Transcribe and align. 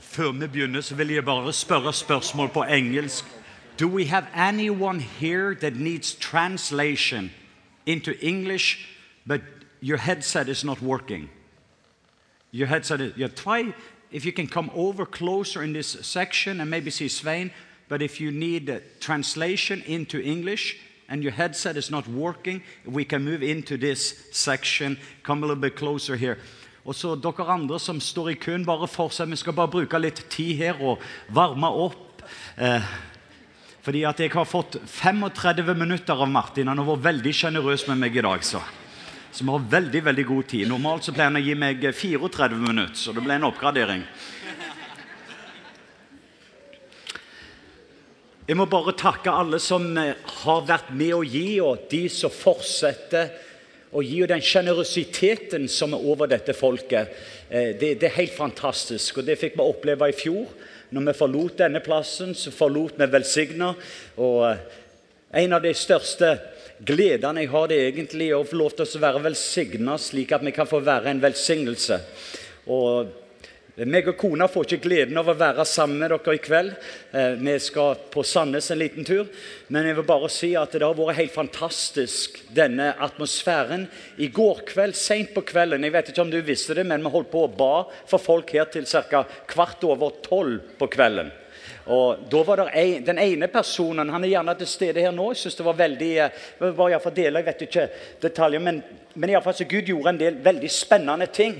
Før 0.00 0.32
vi 0.32 0.46
begynner, 0.46 0.80
så 0.80 0.94
vil 0.94 1.08
jeg 1.08 1.24
bare 1.24 1.52
spørre 1.52 1.92
spørsmål 1.92 2.48
på 2.48 2.62
engelsk. 2.62 3.24
Do 3.80 3.88
we 3.88 4.04
have 4.04 4.26
anyone 4.34 5.00
here 5.00 5.54
that 5.54 5.76
needs 5.76 6.14
translation 6.14 7.30
into 7.86 8.12
English, 8.20 8.88
but 9.26 9.40
your 9.82 9.98
headset 9.98 10.48
is 10.48 10.64
not 10.64 10.82
working? 10.82 11.30
Your 12.52 12.66
headset 12.66 13.00
is, 13.00 13.12
yeah, 13.18 13.28
try 13.28 13.72
if 14.12 14.24
you 14.24 14.32
can 14.32 14.46
come 14.46 14.70
over 14.74 15.04
closer 15.04 15.62
in 15.62 15.72
this 15.72 15.96
section 16.02 16.60
and 16.60 16.70
maybe 16.70 16.90
see 16.90 17.08
Svein, 17.08 17.50
but 17.88 18.02
if 18.02 18.20
you 18.20 18.30
need 18.30 18.82
translation 19.00 19.82
into 19.86 20.20
English 20.20 20.76
and 21.08 21.22
your 21.22 21.32
headset 21.32 21.76
is 21.76 21.90
not 21.90 22.06
working, 22.08 22.62
we 22.84 23.04
can 23.04 23.24
move 23.24 23.42
into 23.42 23.76
this 23.76 24.28
section. 24.32 24.98
Come 25.22 25.42
a 25.42 25.46
little 25.46 25.60
bit 25.60 25.76
closer 25.76 26.16
here. 26.16 26.38
Og 26.82 26.96
så 26.98 27.14
dere 27.14 27.46
andre 27.54 27.78
som 27.78 28.00
står 28.02 28.32
i 28.32 28.38
køen, 28.42 28.66
bare 28.66 28.90
fortsett. 28.90 29.30
Vi 29.30 29.38
skal 29.38 29.54
bare 29.54 29.70
bruke 29.70 30.00
litt 30.02 30.24
tid 30.32 30.56
her 30.58 30.82
og 30.82 31.02
varme 31.30 31.70
opp. 31.70 32.24
Eh, 32.56 32.92
fordi 33.82 34.02
at 34.06 34.20
jeg 34.22 34.32
har 34.34 34.46
fått 34.46 34.80
35 34.86 35.74
minutter 35.78 36.18
av 36.18 36.30
Martin. 36.30 36.70
Han 36.70 36.82
har 36.82 36.88
vært 36.94 37.06
veldig 37.06 37.34
sjenerøs 37.34 37.86
med 37.90 38.02
meg 38.02 38.16
i 38.16 38.24
dag. 38.26 38.42
så. 38.44 38.62
Så 39.32 39.44
vi 39.44 39.50
har 39.50 39.70
veldig 39.70 40.04
veldig 40.04 40.24
god 40.28 40.46
tid. 40.48 40.68
Normalt 40.68 41.06
så 41.06 41.12
pleier 41.14 41.30
han 41.30 41.40
å 41.40 41.46
gi 41.46 41.54
meg 41.56 41.80
34 41.80 42.58
minutter, 42.58 42.98
så 42.98 43.14
det 43.16 43.22
ble 43.24 43.38
en 43.38 43.48
oppgradering. 43.48 44.02
Jeg 48.42 48.58
må 48.58 48.66
bare 48.66 48.92
takke 48.98 49.32
alle 49.32 49.60
som 49.62 49.86
eh, 49.96 50.18
har 50.42 50.64
vært 50.68 50.90
med 50.92 51.14
å 51.14 51.22
gi, 51.22 51.60
og 51.64 51.86
de 51.88 52.02
som 52.12 52.32
fortsetter 52.34 53.30
og 53.92 54.28
den 54.28 54.40
sjenerøsiteten 54.40 55.66
som 55.68 55.92
er 55.92 56.04
over 56.08 56.30
dette 56.30 56.54
folket. 56.56 57.12
Eh, 57.50 57.74
det, 57.76 57.98
det, 58.00 58.08
er 58.08 58.20
helt 58.22 58.36
fantastisk, 58.36 59.20
og 59.20 59.26
det 59.28 59.36
fikk 59.40 59.58
vi 59.58 59.66
oppleve 59.66 60.08
i 60.08 60.16
fjor. 60.16 60.46
Når 60.92 61.08
vi 61.08 61.16
forlot 61.16 61.58
denne 61.60 61.80
plassen, 61.84 62.32
så 62.34 62.52
forlot 62.52 62.96
vi 63.00 63.08
velsigna. 63.12 63.72
Og 64.16 64.46
eh, 64.48 64.62
en 65.44 65.56
av 65.56 65.64
de 65.64 65.74
største 65.76 66.34
gledene 66.84 67.44
jeg 67.44 67.52
har, 67.52 67.68
det 67.68 67.78
er 67.78 67.90
egentlig 67.90 68.30
å 68.36 68.44
få 68.48 68.62
lov 68.62 68.76
til 68.76 68.88
å 68.88 69.04
være 69.04 69.24
velsigna, 69.28 69.98
slik 70.00 70.32
at 70.32 70.44
vi 70.44 70.54
kan 70.56 70.68
få 70.68 70.80
være 70.84 71.12
en 71.12 71.22
velsignelse. 71.22 72.00
Og 72.72 73.12
meg 73.72 74.08
og 74.10 74.18
kona 74.20 74.44
får 74.52 74.66
ikke 74.66 74.84
gleden 74.84 75.16
av 75.16 75.30
å 75.32 75.34
være 75.38 75.64
sammen 75.64 76.02
med 76.02 76.12
dere 76.12 76.34
i 76.36 76.40
kveld. 76.44 76.72
Eh, 77.16 77.38
vi 77.40 77.54
skal 77.64 77.96
på 78.12 78.20
Sandnes 78.26 78.70
en 78.70 78.80
liten 78.82 79.04
tur. 79.08 79.30
Men 79.72 79.86
jeg 79.88 79.96
vil 79.96 80.04
bare 80.10 80.28
si 80.28 80.50
at 80.60 80.74
det 80.76 80.84
har 80.84 80.96
vært 80.98 81.16
helt 81.16 81.32
fantastisk, 81.32 82.42
denne 82.52 82.90
atmosfæren. 83.00 83.86
I 84.20 84.28
går 84.28 84.66
kveld, 84.68 84.96
sent 84.98 85.32
på 85.32 85.44
kvelden, 85.48 85.86
jeg 85.86 85.94
vet 85.94 86.10
ikke 86.12 86.24
om 86.24 86.32
du 86.32 86.42
visste 86.44 86.76
det, 86.76 86.84
men 86.84 87.00
vi 87.00 87.12
holdt 87.14 87.30
på 87.32 87.46
å 87.46 87.52
ba 87.52 87.86
for 88.10 88.20
folk 88.20 88.52
her 88.52 88.68
til 88.68 88.84
ca. 88.84 89.22
kvart 89.48 89.86
over 89.88 90.20
tolv 90.20 90.74
på 90.76 90.88
kvelden. 90.92 91.30
Og 91.92 92.28
da 92.30 92.42
var 92.44 92.66
en, 92.68 93.04
Den 93.04 93.18
ene 93.18 93.48
personen 93.48 94.10
han 94.12 94.24
er 94.24 94.34
gjerne 94.34 94.56
til 94.58 94.68
stede 94.68 95.00
her 95.00 95.14
nå. 95.16 95.30
Jeg 95.32 95.46
synes 95.46 95.56
det 95.56 95.64
var 95.64 95.78
veldig, 95.80 96.10
eh, 96.18 96.44
det 96.60 96.76
var 96.76 97.10
dele, 97.10 97.38
Jeg 97.38 97.46
vet 97.46 97.62
ikke 97.62 97.88
detaljer, 98.20 98.60
men, 98.60 98.82
men 99.14 99.30
i 99.30 99.34
alle 99.34 99.44
fall 99.44 99.54
så 99.54 99.64
Gud 99.64 99.88
gjorde 99.88 100.10
en 100.10 100.20
del 100.20 100.34
veldig 100.44 100.70
spennende 100.70 101.26
ting 101.32 101.56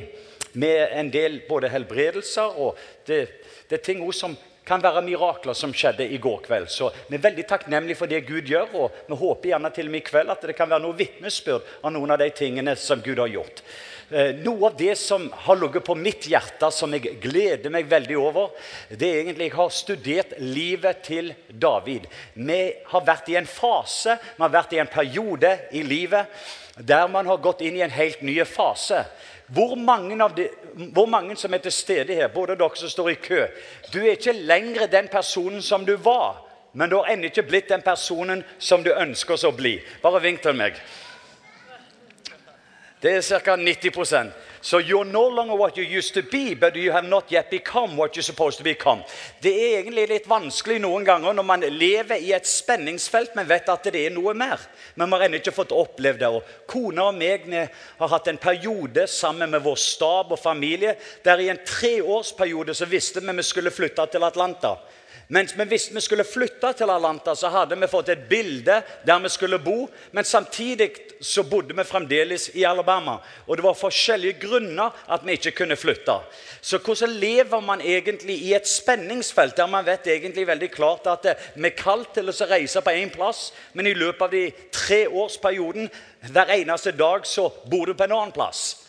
med 0.53 0.89
en 0.98 1.11
del 1.12 1.41
både 1.48 1.70
helbredelser 1.72 2.58
og 2.61 2.81
det, 3.06 3.27
det 3.69 3.78
er 3.78 3.84
ting 3.86 4.03
som 4.12 4.36
kan 4.67 4.83
være 4.83 5.03
mirakler 5.03 5.56
som 5.59 5.72
skjedde 5.75 6.06
i 6.06 6.19
går 6.22 6.44
kveld. 6.47 6.69
Så 6.70 6.92
vi 7.09 7.19
er 7.19 7.25
veldig 7.25 7.47
takknemlige 7.50 7.98
for 7.98 8.11
det 8.11 8.22
Gud 8.28 8.47
gjør, 8.47 8.77
og 8.78 9.00
vi 9.09 9.19
håper 9.19 9.53
gjerne 9.53 9.72
til 9.75 9.89
og 9.89 9.94
med 9.94 10.03
i 10.05 10.06
kveld 10.06 10.34
at 10.34 10.44
det 10.47 10.56
kan 10.59 10.70
være 10.70 10.84
noe 10.84 10.98
vitnesbyrd 10.98 11.72
av 11.83 11.94
noen 11.94 12.14
av 12.14 12.22
de 12.22 12.31
tingene 12.36 12.77
som 12.78 13.03
Gud 13.03 13.19
har 13.19 13.33
gjort. 13.33 13.64
Eh, 14.12 14.34
noe 14.44 14.69
av 14.69 14.77
det 14.77 14.94
som 15.00 15.25
har 15.47 15.56
ligget 15.56 15.86
på 15.86 15.97
mitt 15.97 16.28
hjerte, 16.28 16.69
som 16.75 16.92
jeg 16.94 17.16
gleder 17.22 17.72
meg 17.72 17.91
veldig 17.91 18.19
over, 18.20 18.50
det 18.91 19.09
er 19.09 19.20
egentlig 19.22 19.48
jeg 19.48 19.56
har 19.56 19.70
studert 19.72 20.34
livet 20.39 21.03
til 21.06 21.33
David. 21.48 22.06
Vi 22.34 22.62
har 22.92 23.06
vært 23.06 23.31
i 23.33 23.39
en 23.41 23.48
fase, 23.48 24.19
vi 24.37 24.44
har 24.44 24.53
vært 24.53 24.76
i 24.76 24.82
en 24.82 24.93
periode 24.93 25.56
i 25.72 25.82
livet 25.87 26.28
der 26.76 27.09
man 27.09 27.26
har 27.28 27.41
gått 27.43 27.60
inn 27.65 27.76
i 27.76 27.84
en 27.84 27.93
helt 27.93 28.22
ny 28.25 28.38
fase. 28.49 29.03
Hvor 29.52 29.74
mange, 29.74 30.16
de, 30.36 30.48
hvor 30.92 31.06
mange, 31.06 31.36
som 31.36 31.54
er 31.54 31.58
til 31.58 31.72
stede 31.72 32.14
her, 32.14 32.28
både 32.28 32.56
dere 32.56 32.76
som 32.76 32.88
står 32.88 33.08
i 33.08 33.14
kø 33.14 33.46
Du 33.92 33.98
er 33.98 34.10
ikke 34.16 34.32
lenger 34.32 34.86
den 34.86 35.08
personen 35.08 35.62
som 35.62 35.86
du 35.86 35.96
var, 35.96 36.46
men 36.72 36.90
du 36.90 36.96
har 36.96 37.12
ennå 37.12 37.28
ikke 37.28 37.42
blitt 37.42 37.68
den 37.68 37.82
personen 37.82 38.44
som 38.58 38.84
du 38.84 38.92
ønsker 38.94 39.44
å 39.44 39.50
bli. 39.52 39.76
Bare 40.02 40.22
vink 40.22 40.40
til 40.42 40.56
meg. 40.56 40.78
Det 43.02 43.12
er 43.16 43.40
ca. 43.44 43.56
90 43.56 44.32
So 44.65 44.78
you're 44.78 45.05
no 45.05 45.27
longer 45.27 45.56
what 45.56 45.77
you 45.77 45.83
used 45.83 46.15
to 46.15 46.23
be, 46.23 46.55
but 46.55 46.77
you 46.77 46.93
have 46.93 47.05
not 47.05 47.33
yet 47.33 47.50
become 47.50 47.97
what 47.97 48.15
you're 48.15 48.23
supposed 48.23 48.59
to 48.59 48.65
become. 48.65 49.03
Det 49.43 49.50
er 49.50 49.81
egentlig 49.81 50.05
litt 50.06 50.28
vanskelig 50.31 50.78
noen 50.84 51.03
ganger 51.03 51.34
når 51.34 51.47
man 51.49 51.67
lever 51.67 52.23
i 52.23 52.31
et 52.31 52.47
spenningsfelt, 52.47 53.34
men 53.34 53.49
vet 53.50 53.67
at 53.69 53.91
det 53.91 54.05
er 54.06 54.15
noe 54.15 54.37
mer. 54.39 54.62
Men 54.95 55.11
vi 55.11 55.19
har 55.19 55.27
ennå 55.27 55.41
ikke 55.43 55.56
fått 55.56 55.75
opplevd 55.75 56.23
det. 56.23 56.31
Og 56.31 56.55
kona 56.71 57.09
og 57.11 57.19
meg 57.19 57.50
har 57.50 58.15
hatt 58.15 58.31
en 58.31 58.39
periode 58.39 59.09
sammen 59.11 59.50
med 59.50 59.67
vår 59.67 59.83
stab 59.83 60.31
og 60.31 60.39
familie 60.39 60.94
der 61.27 61.43
i 61.43 61.50
en 61.50 61.59
treårsperiode 61.67 62.79
så 62.79 62.87
visste 62.87 63.19
vi 63.19 63.34
vi 63.34 63.49
skulle 63.50 63.75
flytte 63.75 64.06
til 64.15 64.31
Atlanta. 64.31 64.77
Mens 65.32 65.54
vi 65.56 65.65
visste 65.65 65.94
vi 65.97 66.00
skulle 66.04 66.26
flytte 66.28 66.75
til 66.76 66.91
Atlanta, 66.93 67.32
så 67.34 67.48
hadde 67.48 67.78
vi 67.81 67.88
fått 67.88 68.10
et 68.12 68.26
bilde 68.28 68.75
der 69.06 69.20
vi 69.25 69.31
skulle 69.32 69.59
bo. 69.65 69.87
Men 70.12 70.28
samtidig 70.28 70.91
så 71.25 71.47
bodde 71.48 71.72
vi 71.78 71.87
fremdeles 71.88 72.50
i 72.53 72.66
Alabama. 72.69 73.15
Og 73.47 73.56
det 73.56 73.65
var 73.65 73.78
forskjellige 73.78 74.43
grunner 74.43 74.93
at 75.09 75.25
vi 75.25 75.38
ikke 75.38 75.54
kunne 75.62 75.78
flytte. 75.81 76.19
Så 76.60 76.82
hvordan 76.84 77.16
lever 77.16 77.65
man 77.65 77.81
egentlig 77.81 78.37
i 78.44 78.53
et 78.53 78.69
spenningsfelt 78.69 79.56
der 79.56 79.72
man 79.72 79.88
vet 79.88 80.12
egentlig 80.12 80.47
veldig 80.47 80.70
klart 80.70 81.09
at 81.09 81.26
vi 81.56 81.64
er 81.70 81.76
kalt 81.81 82.12
til 82.12 82.28
å 82.28 82.37
reise 82.53 82.84
på 82.84 82.93
én 82.93 83.16
plass, 83.16 83.54
men 83.72 83.88
i 83.88 83.97
løpet 83.97 84.28
av 84.28 84.37
de 84.37 84.44
tre 84.72 85.06
årsperioden 85.09 85.88
hver 86.28 86.53
eneste 86.60 86.93
dag 86.93 87.25
så 87.26 87.49
bor 87.70 87.88
du 87.88 87.97
på 87.97 88.04
en 88.04 88.19
annen 88.20 88.37
plass? 88.37 88.81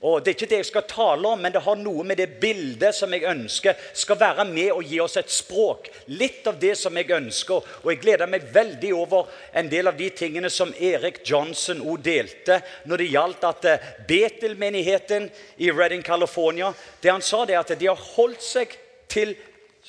Og 0.00 0.22
Det 0.24 0.30
er 0.30 0.36
ikke 0.38 0.46
det 0.48 0.58
jeg 0.62 0.68
skal 0.70 0.84
tale 0.88 1.28
om, 1.28 1.42
men 1.44 1.52
det 1.52 1.60
har 1.60 1.76
noe 1.76 2.04
med 2.08 2.16
det 2.16 2.40
bildet 2.40 2.96
som 2.96 3.12
jeg 3.12 3.26
ønsker 3.28 3.76
skal 3.92 4.16
være 4.16 4.46
med 4.48 4.70
og 4.72 4.86
gi 4.88 5.00
oss 5.04 5.18
et 5.20 5.32
språk. 5.32 5.90
Litt 6.16 6.46
av 6.48 6.56
det 6.60 6.72
som 6.80 6.96
jeg 6.96 7.10
ønsker. 7.12 7.66
Og 7.82 7.90
jeg 7.92 8.00
gleder 8.00 8.30
meg 8.30 8.46
veldig 8.54 8.94
over 8.96 9.28
en 9.52 9.68
del 9.68 9.90
av 9.92 9.98
de 10.00 10.08
tingene 10.16 10.48
som 10.48 10.72
Erik 10.80 11.20
Johnson 11.28 11.82
òg 11.84 12.00
delte 12.06 12.62
når 12.88 13.02
det 13.02 13.10
gjaldt 13.12 13.44
at 13.50 13.68
eh, 13.68 13.90
Betel-menigheten 14.08 15.28
i 15.60 15.68
Redding, 15.70 16.02
California 16.02 16.72
Det 17.02 17.10
han 17.12 17.22
sa, 17.22 17.44
det 17.44 17.58
er 17.58 17.60
at 17.60 17.76
de 17.76 17.90
har 17.90 18.08
holdt 18.16 18.42
seg 18.44 18.72
til 19.10 19.34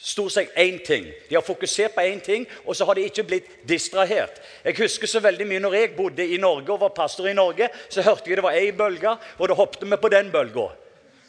stort 0.02 0.32
sett 0.32 0.56
én 0.58 0.80
ting. 0.86 1.06
De 1.30 1.36
har 1.36 1.46
fokusert 1.46 1.96
på 1.96 2.02
én 2.02 2.20
ting, 2.20 2.48
og 2.66 2.76
så 2.76 2.86
har 2.86 2.98
de 2.98 3.06
ikke 3.06 3.24
blitt 3.24 3.50
distrahert. 3.70 4.42
Jeg 4.66 4.78
husker 4.80 5.08
så 5.08 5.22
veldig 5.22 5.48
mye 5.48 5.62
når 5.62 5.78
jeg 5.78 5.96
bodde 5.96 6.26
i 6.26 6.40
Norge 6.42 6.74
og 6.74 6.82
var 6.82 6.96
pastor 6.98 7.30
i 7.30 7.38
Norge, 7.38 7.70
så 7.90 8.02
hørte 8.02 8.30
jeg 8.30 8.40
det 8.40 8.46
var 8.46 8.58
ei 8.58 8.72
bølge, 8.72 9.16
og 9.38 9.50
da 9.50 9.58
hoppet 9.58 9.86
vi 9.86 10.02
på 10.02 10.14
den 10.14 10.32
bølga. 10.34 10.72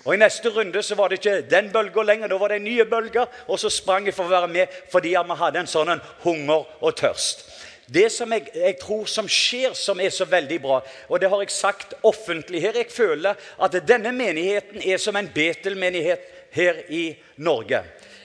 Og 0.03 0.15
I 0.15 0.19
neste 0.19 0.50
runde 0.50 0.82
så 0.82 0.97
var 0.99 1.09
det 1.09 1.21
ikke 1.21 1.43
den 1.50 1.69
bølga 1.72 2.03
lenger, 2.03 2.31
da 2.32 2.38
var 2.41 2.50
det 2.50 2.59
en 2.59 2.65
ny 2.66 2.81
bølge. 2.91 3.27
Og 3.47 3.61
så 3.61 3.71
sprang 3.71 4.09
jeg 4.09 4.16
for 4.16 4.27
å 4.27 4.32
være 4.32 4.49
med 4.50 4.81
fordi 4.91 5.12
vi 5.15 5.37
hadde 5.44 5.62
en 5.62 5.71
sånn 5.71 6.00
hunger 6.25 6.65
og 6.81 6.97
tørst. 6.99 7.44
Det 7.93 8.09
som 8.15 8.31
jeg, 8.32 8.49
jeg, 8.55 8.77
tror 8.81 9.06
som 9.11 9.28
skjer, 9.28 9.75
som 9.77 10.00
er 10.00 10.11
så 10.15 10.25
veldig 10.25 10.59
bra, 10.62 10.78
og 11.11 11.21
det 11.21 11.28
har 11.28 11.43
jeg 11.43 11.53
sagt 11.53 11.94
offentlig 12.09 12.62
her 12.62 12.78
Jeg 12.78 12.88
føler 12.94 13.37
at 13.59 13.77
denne 13.87 14.15
menigheten 14.16 14.81
er 14.81 14.99
som 15.03 15.16
en 15.19 15.28
Betel-menighet 15.28 16.25
her 16.56 16.78
i 16.88 17.11
Norge. 17.37 17.82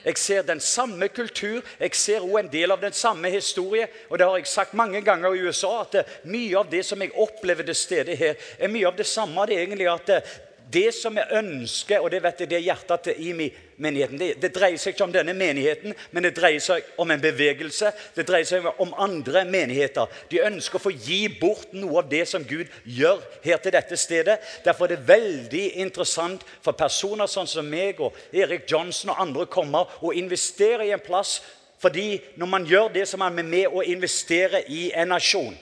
Jeg 0.08 0.16
ser 0.18 0.42
den 0.48 0.60
samme 0.60 1.08
kultur, 1.12 1.60
jeg 1.80 1.94
ser 1.94 2.24
også 2.24 2.40
en 2.40 2.52
del 2.52 2.72
av 2.72 2.80
den 2.80 2.94
samme 2.96 3.28
historie. 3.28 3.90
Og 4.08 4.18
det 4.18 4.26
har 4.26 4.38
jeg 4.40 4.48
sagt 4.48 4.76
mange 4.78 5.02
ganger 5.04 5.36
i 5.36 5.42
USA, 5.44 5.82
at 5.84 6.24
mye 6.24 6.56
av 6.56 6.70
det 6.72 6.80
som 6.88 7.02
jeg 7.04 7.12
opplever 7.12 7.68
til 7.68 7.76
stede 7.76 8.16
her, 8.16 8.38
er 8.58 8.72
mye 8.72 8.88
av 8.88 8.96
det 8.96 9.06
samme. 9.06 9.44
Det 9.46 9.58
er 9.58 9.66
egentlig 9.66 9.90
at 9.92 10.14
det, 10.72 10.94
som 10.94 11.16
jeg 11.16 11.26
ønsker, 11.38 12.02
og 12.02 12.10
det 12.12 12.20
vet 12.22 12.42
jeg 12.42 12.50
det 12.50 12.56
er 12.58 12.66
hjertet 12.66 13.06
til 13.08 13.24
i 13.24 13.48
menigheten 13.78 14.18
det, 14.20 14.28
det, 14.42 14.50
dreier 14.54 14.78
seg 14.80 14.94
ikke 14.94 15.06
om 15.06 15.12
denne 15.14 15.34
menigheten, 15.36 15.94
men 16.12 16.26
det 16.26 16.34
dreier 16.36 16.62
seg 16.62 16.86
om 17.00 17.10
en 17.10 17.22
bevegelse. 17.22 17.92
Det 18.16 18.26
dreier 18.28 18.48
seg 18.48 18.66
om 18.82 18.94
andre 18.98 19.44
menigheter. 19.48 20.10
De 20.30 20.42
ønsker 20.44 20.80
å 20.80 20.84
få 20.88 20.92
gi 20.92 21.20
bort 21.40 21.72
noe 21.76 22.02
av 22.02 22.10
det 22.10 22.24
som 22.28 22.44
Gud 22.44 22.66
gjør 22.84 23.22
her 23.44 23.62
til 23.62 23.74
dette 23.76 23.98
stedet. 24.00 24.38
Derfor 24.66 24.88
er 24.88 24.96
det 24.96 25.08
veldig 25.08 25.66
interessant 25.84 26.44
for 26.64 26.76
personer 26.76 27.30
sånn 27.30 27.48
som 27.48 27.68
meg 27.68 28.02
og 28.02 28.16
Erik 28.34 28.66
Johnson 28.70 29.14
og 29.14 29.22
andre 29.22 29.46
kommer 29.50 29.94
og 30.02 30.18
investerer 30.18 30.88
i 30.88 30.92
en 30.96 31.04
plass. 31.04 31.38
Fordi 31.78 32.18
når 32.36 32.50
man 32.50 32.66
gjør 32.66 32.92
det, 32.92 33.06
så 33.06 33.16
er 33.16 33.30
man 33.30 33.46
med 33.46 33.70
å 33.70 33.86
investere 33.86 34.64
i 34.66 34.88
en 34.90 35.14
nasjon. 35.14 35.54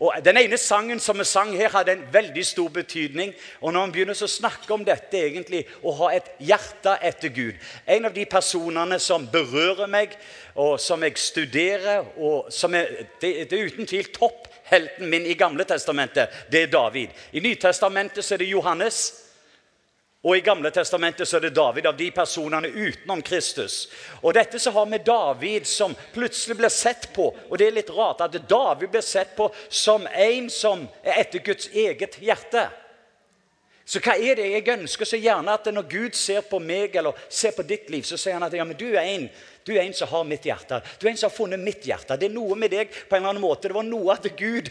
Og 0.00 0.24
Den 0.24 0.38
ene 0.40 0.56
sangen 0.56 1.00
som 1.00 1.18
vi 1.18 1.24
sang 1.28 1.52
her, 1.56 1.68
hadde 1.68 1.92
en 1.92 2.04
veldig 2.12 2.44
stor 2.46 2.68
betydning. 2.72 3.34
Og 3.60 3.72
når 3.72 3.80
man 3.80 3.92
begynner 3.92 4.16
å 4.16 4.28
snakke 4.30 4.72
om 4.72 4.84
dette, 4.84 5.18
egentlig, 5.20 5.66
å 5.84 5.92
ha 5.98 6.08
et 6.16 6.30
hjerte 6.40 6.96
etter 7.04 7.28
Gud 7.28 7.54
En 7.86 8.08
av 8.08 8.14
de 8.14 8.24
personene 8.24 8.98
som 8.98 9.26
berører 9.28 9.90
meg, 9.92 10.16
og 10.54 10.80
som 10.80 11.02
jeg 11.04 11.18
studerer, 11.20 12.06
og 12.16 12.48
som 12.52 12.74
er, 12.74 12.88
det, 13.20 13.50
det 13.50 13.58
er 13.58 13.68
uten 13.68 13.86
tvil 13.86 14.08
topphelten 14.14 15.08
min 15.10 15.28
i 15.28 15.36
Gamle 15.38 15.64
testamentet, 15.68 16.32
det 16.50 16.62
er 16.62 16.72
David. 16.72 17.12
I 17.32 17.44
Nytestamentet 17.44 18.24
så 18.24 18.34
er 18.34 18.42
det 18.42 18.50
Johannes. 18.54 19.29
Og 20.20 20.36
I 20.36 20.42
Gamle 20.44 20.68
testamentet 20.68 21.28
så 21.28 21.38
er 21.38 21.46
det 21.46 21.54
David 21.56 21.86
av 21.88 21.96
de 21.96 22.10
personene 22.12 22.68
utenom 22.68 23.22
Kristus. 23.24 23.86
Og 24.20 24.34
dette 24.36 24.60
så 24.60 24.72
har 24.74 24.88
vi 24.90 24.98
David 25.00 25.68
som 25.68 25.94
plutselig 26.12 26.58
ble 26.58 26.68
sett 26.68 27.08
på, 27.14 27.30
og 27.48 27.56
det 27.56 27.70
er 27.70 27.78
litt 27.78 27.92
rart 27.96 28.20
at 28.26 28.36
David 28.48 28.92
ble 28.92 29.00
sett 29.04 29.32
på 29.38 29.48
som 29.68 30.04
en 30.12 30.50
som 30.52 30.84
er 31.00 31.22
etter 31.22 31.40
Guds 31.46 31.70
eget 31.72 32.20
hjerte. 32.20 32.66
Så 33.90 33.98
hva 34.04 34.12
er 34.20 34.36
det 34.38 34.50
jeg 34.52 34.68
ønsker 34.76 35.08
så 35.08 35.18
gjerne 35.18 35.56
at 35.56 35.72
når 35.72 35.88
Gud 35.90 36.14
ser 36.14 36.44
på 36.46 36.60
meg 36.62 36.94
eller 37.00 37.16
ser 37.32 37.56
på 37.56 37.64
ditt 37.66 37.88
liv, 37.90 38.04
så 38.06 38.20
sier 38.20 38.36
han 38.36 38.44
at 38.46 38.54
ja, 38.54 38.68
du 38.68 38.86
er 38.92 39.02
en 39.16 39.24
du 39.66 39.72
er 39.74 39.82
en 39.82 39.94
som 39.94 40.08
har 40.08 40.24
mitt 40.24 40.46
hjerte. 40.46 40.78
Du 40.98 41.06
er 41.06 41.10
en 41.10 41.18
som 41.20 41.28
har 41.28 41.36
funnet 41.36 41.60
mitt 41.60 41.84
hjerte. 41.84 42.16
Det 42.16 42.28
er 42.28 42.32
noe 42.32 42.56
med 42.58 42.72
deg 42.72 42.92
på 42.92 43.16
en 43.16 43.20
eller 43.20 43.34
annen 43.34 43.44
måte. 43.44 43.68
Det 43.68 43.76
var 43.76 43.84
noe 43.86 44.14
at 44.14 44.28
Gud 44.38 44.70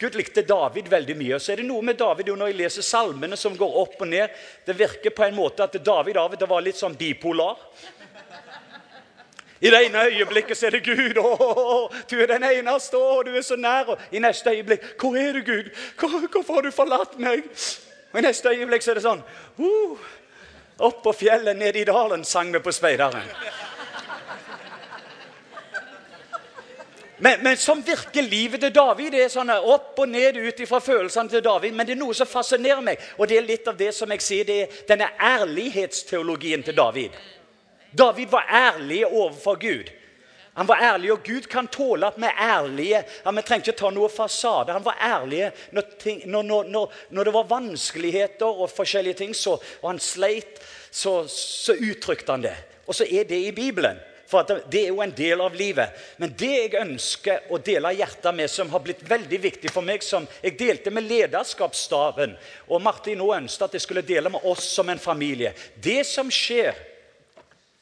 Gud 0.00 0.14
likte 0.16 0.42
David 0.48 0.88
veldig 0.88 1.16
mye. 1.18 1.34
Og 1.36 1.42
Så 1.44 1.52
er 1.52 1.60
det 1.60 1.68
noe 1.68 1.84
med 1.84 1.98
David 2.00 2.30
jo 2.30 2.36
når 2.40 2.52
jeg 2.52 2.60
leser 2.62 2.86
salmene 2.86 3.36
som 3.36 3.56
går 3.56 3.74
opp 3.82 3.98
og 4.00 4.08
ned. 4.08 4.32
Det 4.64 4.76
virker 4.78 5.12
på 5.12 5.26
en 5.26 5.36
måte 5.36 5.66
at 5.66 5.76
David 5.84 6.16
av 6.16 6.32
og 6.32 6.40
til 6.40 6.48
var 6.48 6.64
litt 6.64 6.78
sånn 6.80 6.96
bipolar. 6.96 7.60
I 9.60 9.68
det 9.68 9.80
ene 9.86 10.06
øyeblikket 10.08 10.56
så 10.56 10.70
er 10.70 10.78
det 10.78 10.86
Gud. 10.86 11.20
Å, 11.20 11.90
du 12.08 12.16
er 12.16 12.30
den 12.32 12.46
eneste, 12.48 12.96
å, 12.96 13.20
du 13.26 13.34
er 13.36 13.44
så 13.44 13.58
nær. 13.60 13.92
Og 13.92 14.16
I 14.16 14.22
neste 14.24 14.54
øyeblikk 14.54 14.94
Hvor 14.96 15.18
er 15.20 15.36
du, 15.36 15.42
Gud? 15.44 15.68
Hvor, 16.00 16.16
hvorfor 16.32 16.56
har 16.56 16.64
du 16.64 16.72
forlatt 16.72 17.18
meg? 17.20 17.44
Og 18.10 18.18
I 18.18 18.24
neste 18.24 18.54
øyeblikk 18.56 18.86
så 18.86 18.94
er 18.94 19.02
det 19.02 19.04
sånn 19.04 19.20
uh, 19.60 20.08
Opp 20.80 21.02
på 21.04 21.12
fjellet, 21.12 21.58
ned 21.60 21.76
i 21.76 21.84
dalen, 21.84 22.24
sang 22.24 22.48
vi 22.54 22.62
på 22.64 22.72
Speideren. 22.72 23.28
Men, 27.20 27.42
men 27.44 27.58
sånn 27.60 27.82
virker 27.84 28.24
livet 28.24 28.62
til 28.64 28.72
David. 28.72 29.12
Det 29.12 29.24
er 29.26 29.32
sånn 29.32 29.52
opp 29.52 29.98
og 30.00 30.08
ned 30.08 30.38
ut 30.40 30.62
fra 30.68 30.80
følelsene 30.80 31.32
til 31.34 31.44
David. 31.44 31.76
Men 31.76 31.88
det 31.88 31.94
er 31.94 32.00
noe 32.00 32.16
som 32.16 32.28
fascinerer 32.28 32.80
meg, 32.84 33.00
og 33.18 33.28
det 33.28 33.36
er 33.36 33.48
litt 33.48 33.68
av 33.68 33.76
det 33.76 33.92
som 33.96 34.10
jeg 34.14 34.24
sier, 34.24 34.48
det 34.48 34.58
er 34.64 34.80
denne 34.88 35.10
ærlighetsteologien 35.20 36.64
til 36.64 36.78
David. 36.78 37.16
David 37.92 38.32
var 38.32 38.48
ærlig 38.48 39.02
overfor 39.06 39.60
Gud. 39.60 39.90
Han 40.54 40.66
var 40.66 40.82
ærlig, 40.82 41.12
og 41.12 41.22
Gud 41.24 41.46
kan 41.50 41.68
tåle 41.70 42.08
at 42.08 42.18
vi 42.18 42.26
er 42.26 42.40
ærlige. 42.42 43.04
Ja, 43.24 43.30
vi 43.30 43.42
trenger 43.46 43.68
ikke 43.68 43.78
ta 43.78 43.90
noe 43.94 44.10
fasade. 44.12 44.74
Han 44.74 44.84
var 44.84 44.98
ærlig 45.00 45.46
når, 45.72 45.86
ting, 46.00 46.24
når, 46.26 46.42
når, 46.68 46.92
når, 47.10 47.24
det 47.24 47.34
var 47.34 47.50
vanskeligheter 47.52 48.60
og 48.64 48.70
forskjellige 48.72 49.20
ting, 49.22 49.36
så, 49.36 49.58
og 49.82 49.86
han 49.92 50.00
sleit, 50.02 50.58
så, 50.90 51.22
så 51.30 51.76
uttrykte 51.78 52.32
han 52.32 52.44
det. 52.48 52.56
Og 52.86 52.96
så 52.98 53.06
er 53.06 53.28
det 53.28 53.38
i 53.46 53.54
Bibelen. 53.54 54.00
For 54.30 54.46
det 54.46 54.78
er 54.84 54.92
jo 54.92 55.02
en 55.02 55.14
del 55.16 55.40
av 55.42 55.56
livet. 55.58 55.96
Men 56.22 56.34
det 56.38 56.50
jeg 56.50 56.76
ønsker 56.78 57.50
å 57.50 57.58
dele 57.58 57.90
hjertet 57.98 58.36
med, 58.36 58.50
som 58.50 58.70
har 58.70 58.82
blitt 58.84 59.02
veldig 59.08 59.40
viktig 59.42 59.72
for 59.74 59.86
meg, 59.86 60.04
som 60.06 60.28
jeg 60.44 60.58
delte 60.60 60.92
med 60.94 61.08
lederskapsstaben 61.10 62.36
Og 62.68 62.82
Martin 62.82 63.18
nå 63.18 63.32
ønsket 63.34 63.66
at 63.66 63.76
jeg 63.76 63.84
skulle 63.86 64.06
dele 64.06 64.30
med 64.30 64.46
oss 64.46 64.68
som 64.76 64.88
en 64.88 65.02
familie. 65.02 65.52
Det 65.74 66.04
som 66.06 66.30
skjer 66.30 66.78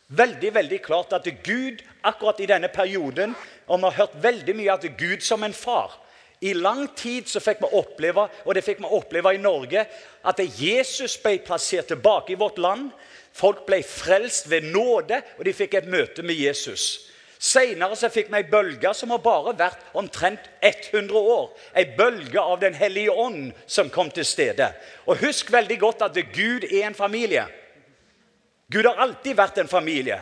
veldig 0.09 0.55
veldig 0.56 0.81
klart 0.81 1.12
at 1.12 1.29
Gud 1.45 1.83
akkurat 2.00 2.41
i 2.41 2.49
denne 2.49 2.71
perioden 2.73 3.35
Og 3.67 3.77
vi 3.77 3.91
har 3.91 3.99
hørt 3.99 4.21
veldig 4.23 4.55
mye 4.56 4.77
at 4.79 4.87
Gud 4.97 5.25
som 5.25 5.45
en 5.45 5.56
far. 5.56 5.99
I 6.41 6.55
lang 6.55 6.87
tid 6.95 7.27
så 7.29 7.41
fikk 7.43 7.65
vi 7.65 7.71
oppleve, 7.75 8.29
og 8.47 8.55
det 8.55 8.62
fikk 8.62 8.79
vi 8.79 8.91
oppleve 8.95 9.33
i 9.35 9.41
Norge, 9.43 9.83
at 10.23 10.43
Jesus 10.61 11.17
ble 11.19 11.41
plassert 11.43 11.89
tilbake 11.91 12.33
i 12.33 12.39
vårt 12.39 12.61
land. 12.62 12.93
Folk 13.38 13.67
ble 13.69 13.82
frelst 13.87 14.49
ved 14.50 14.67
nåde, 14.73 15.20
og 15.38 15.44
de 15.46 15.55
fikk 15.55 15.79
et 15.79 15.90
møte 15.90 16.25
med 16.26 16.35
Jesus. 16.35 17.08
Senere 17.38 17.94
så 17.94 18.11
fikk 18.11 18.32
vi 18.32 18.40
ei 18.40 18.49
bølge 18.50 18.90
som 18.99 19.12
har 19.14 19.20
bare 19.23 19.52
vært 19.58 19.85
omtrent 19.99 20.49
100 20.58 21.14
år. 21.14 21.52
Ei 21.79 21.85
bølge 21.99 22.43
av 22.43 22.58
Den 22.61 22.75
hellige 22.75 23.14
ånd 23.14 23.52
som 23.67 23.93
kom 23.94 24.11
til 24.11 24.26
stede. 24.26 24.73
Og 25.06 25.23
Husk 25.23 25.52
veldig 25.55 25.79
godt 25.79 26.02
at 26.08 26.19
Gud 26.35 26.67
er 26.67 26.88
en 26.88 26.99
familie. 26.99 27.46
Gud 28.73 28.90
har 28.90 28.99
alltid 28.99 29.38
vært 29.38 29.62
en 29.62 29.70
familie. 29.70 30.19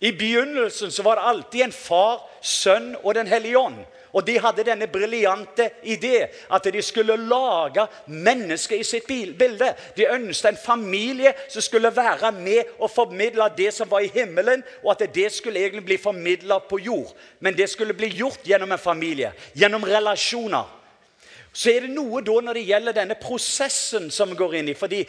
I 0.00 0.10
begynnelsen 0.12 0.90
så 0.90 1.02
var 1.06 1.16
det 1.16 1.28
alltid 1.30 1.62
en 1.64 1.72
far, 1.72 2.26
sønn 2.42 2.96
og 3.02 3.14
Den 3.14 3.30
hellige 3.30 3.58
ånd. 3.58 3.78
Og 4.16 4.24
de 4.24 4.38
hadde 4.40 4.64
denne 4.64 4.86
briljante 4.88 5.68
idé 5.84 6.22
at 6.52 6.64
de 6.72 6.82
skulle 6.82 7.18
lage 7.20 7.84
mennesket 8.08 8.80
i 8.80 8.86
sitt 8.88 9.08
bilde. 9.08 9.68
De 9.96 10.08
ønsket 10.08 10.54
en 10.54 10.60
familie 10.62 11.34
som 11.52 11.64
skulle 11.64 11.92
være 11.92 12.32
med 12.32 12.72
og 12.78 12.90
formidle 12.90 13.50
det 13.58 13.74
som 13.76 13.90
var 13.90 14.06
i 14.06 14.10
himmelen, 14.14 14.64
og 14.84 14.94
at 14.94 15.04
det 15.14 15.28
skulle 15.32 15.60
egentlig 15.60 15.84
bli 15.84 16.00
formidla 16.00 16.58
på 16.58 16.80
jord. 16.80 17.12
Men 17.40 17.56
det 17.56 17.68
skulle 17.70 17.96
bli 17.96 18.08
gjort 18.08 18.40
gjennom 18.48 18.72
en 18.72 18.80
familie, 18.80 19.32
gjennom 19.54 19.84
relasjoner. 19.84 20.72
Så 21.52 21.70
er 21.72 21.86
det 21.86 21.92
noe 21.92 22.20
da 22.24 22.40
når 22.40 22.58
det 22.58 22.66
gjelder 22.68 22.96
denne 22.96 23.16
prosessen 23.20 24.10
som 24.12 24.32
vi 24.32 24.40
går 24.40 24.58
inn 24.58 24.72
i. 24.72 24.74
fordi 24.74 25.04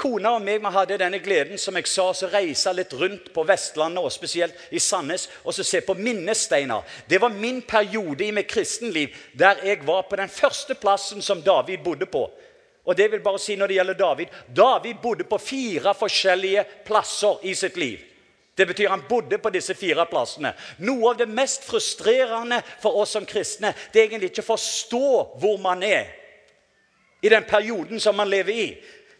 Kona 0.00 0.32
og 0.38 0.44
meg 0.44 0.62
vi 0.64 0.70
hadde 0.72 0.96
denne 1.02 1.18
gleden 1.20 1.60
som 1.60 1.76
jeg 1.76 1.88
sa, 1.90 2.06
så 2.16 2.30
reise 2.32 2.72
litt 2.72 2.92
rundt 2.96 3.28
på 3.34 3.44
Vestlandet 3.44 4.00
og 4.00 4.12
spesielt 4.14 4.56
i 4.72 4.80
Sandnes 4.80 5.26
og 5.44 5.52
så 5.52 5.64
se 5.66 5.82
på 5.84 5.96
minnesteiner. 5.98 6.86
Det 7.08 7.20
var 7.20 7.34
min 7.34 7.60
periode 7.68 8.24
i 8.24 8.32
mitt 8.32 8.48
kristenliv 8.48 9.12
der 9.36 9.60
jeg 9.66 9.82
var 9.84 10.06
på 10.08 10.16
den 10.16 10.32
første 10.32 10.76
plassen 10.80 11.20
som 11.22 11.42
David 11.44 11.84
bodde 11.84 12.08
på. 12.08 12.22
Og 12.88 12.96
det 12.96 13.10
vil 13.12 13.20
bare 13.20 13.38
si 13.38 13.58
når 13.60 13.68
det 13.68 13.76
gjelder 13.76 13.98
David 13.98 14.38
David 14.48 15.02
bodde 15.02 15.26
på 15.28 15.38
fire 15.38 15.92
forskjellige 15.94 16.64
plasser 16.86 17.44
i 17.44 17.52
sitt 17.54 17.76
liv. 17.76 17.98
Det 18.56 18.66
betyr 18.66 18.88
han 18.88 19.04
bodde 19.08 19.38
på 19.38 19.52
disse 19.52 19.74
fire 19.76 20.06
plassene. 20.08 20.54
Noe 20.84 21.12
av 21.12 21.20
det 21.20 21.28
mest 21.28 21.64
frustrerende 21.68 22.62
for 22.80 22.96
oss 23.02 23.12
som 23.16 23.28
kristne 23.28 23.74
det 23.92 24.00
er 24.00 24.08
egentlig 24.08 24.32
ikke 24.32 24.46
å 24.48 24.52
forstå 24.54 25.10
hvor 25.40 25.60
man 25.60 25.84
er 25.84 26.08
i 27.20 27.28
den 27.28 27.44
perioden 27.44 28.00
som 28.00 28.16
man 28.16 28.28
lever 28.32 28.56
i. 28.56 28.66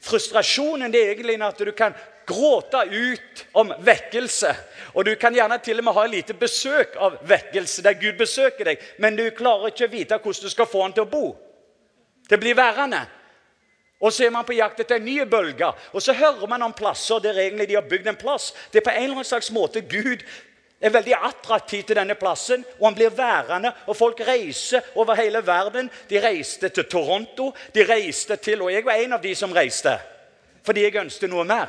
Frustrasjonen 0.00 0.92
det 0.92 1.02
er 1.02 1.12
egentlig 1.12 1.36
at 1.44 1.58
du 1.60 1.72
kan 1.76 1.94
gråte 2.30 2.84
ut 2.88 3.44
om 3.52 3.72
vekkelse. 3.84 4.54
Og 4.94 5.04
du 5.04 5.14
kan 5.20 5.34
gjerne 5.34 5.58
til 5.62 5.80
og 5.80 5.84
med 5.84 5.96
ha 5.96 6.06
lite 6.08 6.36
besøk 6.38 6.96
av 6.96 7.18
vekkelse, 7.28 7.82
der 7.84 7.98
Gud 8.00 8.18
besøker 8.18 8.70
deg, 8.72 8.82
men 8.98 9.18
du 9.18 9.26
klarer 9.36 9.72
ikke 9.72 9.88
å 9.88 9.92
vite 9.92 10.20
hvordan 10.20 10.46
du 10.46 10.52
skal 10.52 10.68
få 10.70 10.84
han 10.86 10.94
til 10.96 11.06
å 11.06 11.10
bo. 11.10 11.24
Det 12.30 12.38
blir 12.40 12.56
værende. 12.56 13.02
Og 14.00 14.12
så 14.12 14.24
er 14.24 14.32
man 14.32 14.46
på 14.48 14.56
jakt 14.56 14.80
etter 14.80 14.96
en 14.96 15.04
ny 15.04 15.18
bølge. 15.28 15.68
Og 15.92 16.00
så 16.02 16.14
hører 16.16 16.46
man 16.48 16.62
om 16.64 16.72
plasser 16.72 17.20
der 17.20 17.36
egentlig 17.36 17.68
de 17.68 17.76
har 17.76 17.88
bygd 17.88 18.08
en 18.08 18.20
plass. 18.20 18.54
Det 18.72 18.80
er 18.80 18.86
på 18.86 18.94
en 18.94 19.02
eller 19.02 19.18
annen 19.18 19.28
slags 19.28 19.50
måte 19.52 19.82
Gud 19.84 20.24
er 20.80 20.94
veldig 20.94 21.14
attraktiv 21.14 21.82
til 21.84 21.98
denne 21.98 22.16
plassen, 22.16 22.64
og 22.78 22.86
han 22.88 22.96
blir 22.96 23.12
værende. 23.12 23.72
og 23.86 23.96
Folk 23.96 24.20
reiser 24.26 24.80
over 24.94 25.14
hele 25.14 25.46
verden. 25.46 25.90
De 26.10 26.20
reiste 26.22 26.68
til 26.68 26.88
Toronto, 26.88 27.52
de 27.74 27.84
reiste 27.84 28.36
til 28.36 28.62
Og 28.62 28.72
jeg 28.72 28.84
var 28.84 28.92
en 28.92 29.12
av 29.12 29.22
de 29.22 29.34
som 29.34 29.52
reiste, 29.52 29.98
fordi 30.64 30.84
jeg 30.84 30.96
ønsket 30.96 31.30
noe 31.30 31.44
mer. 31.44 31.68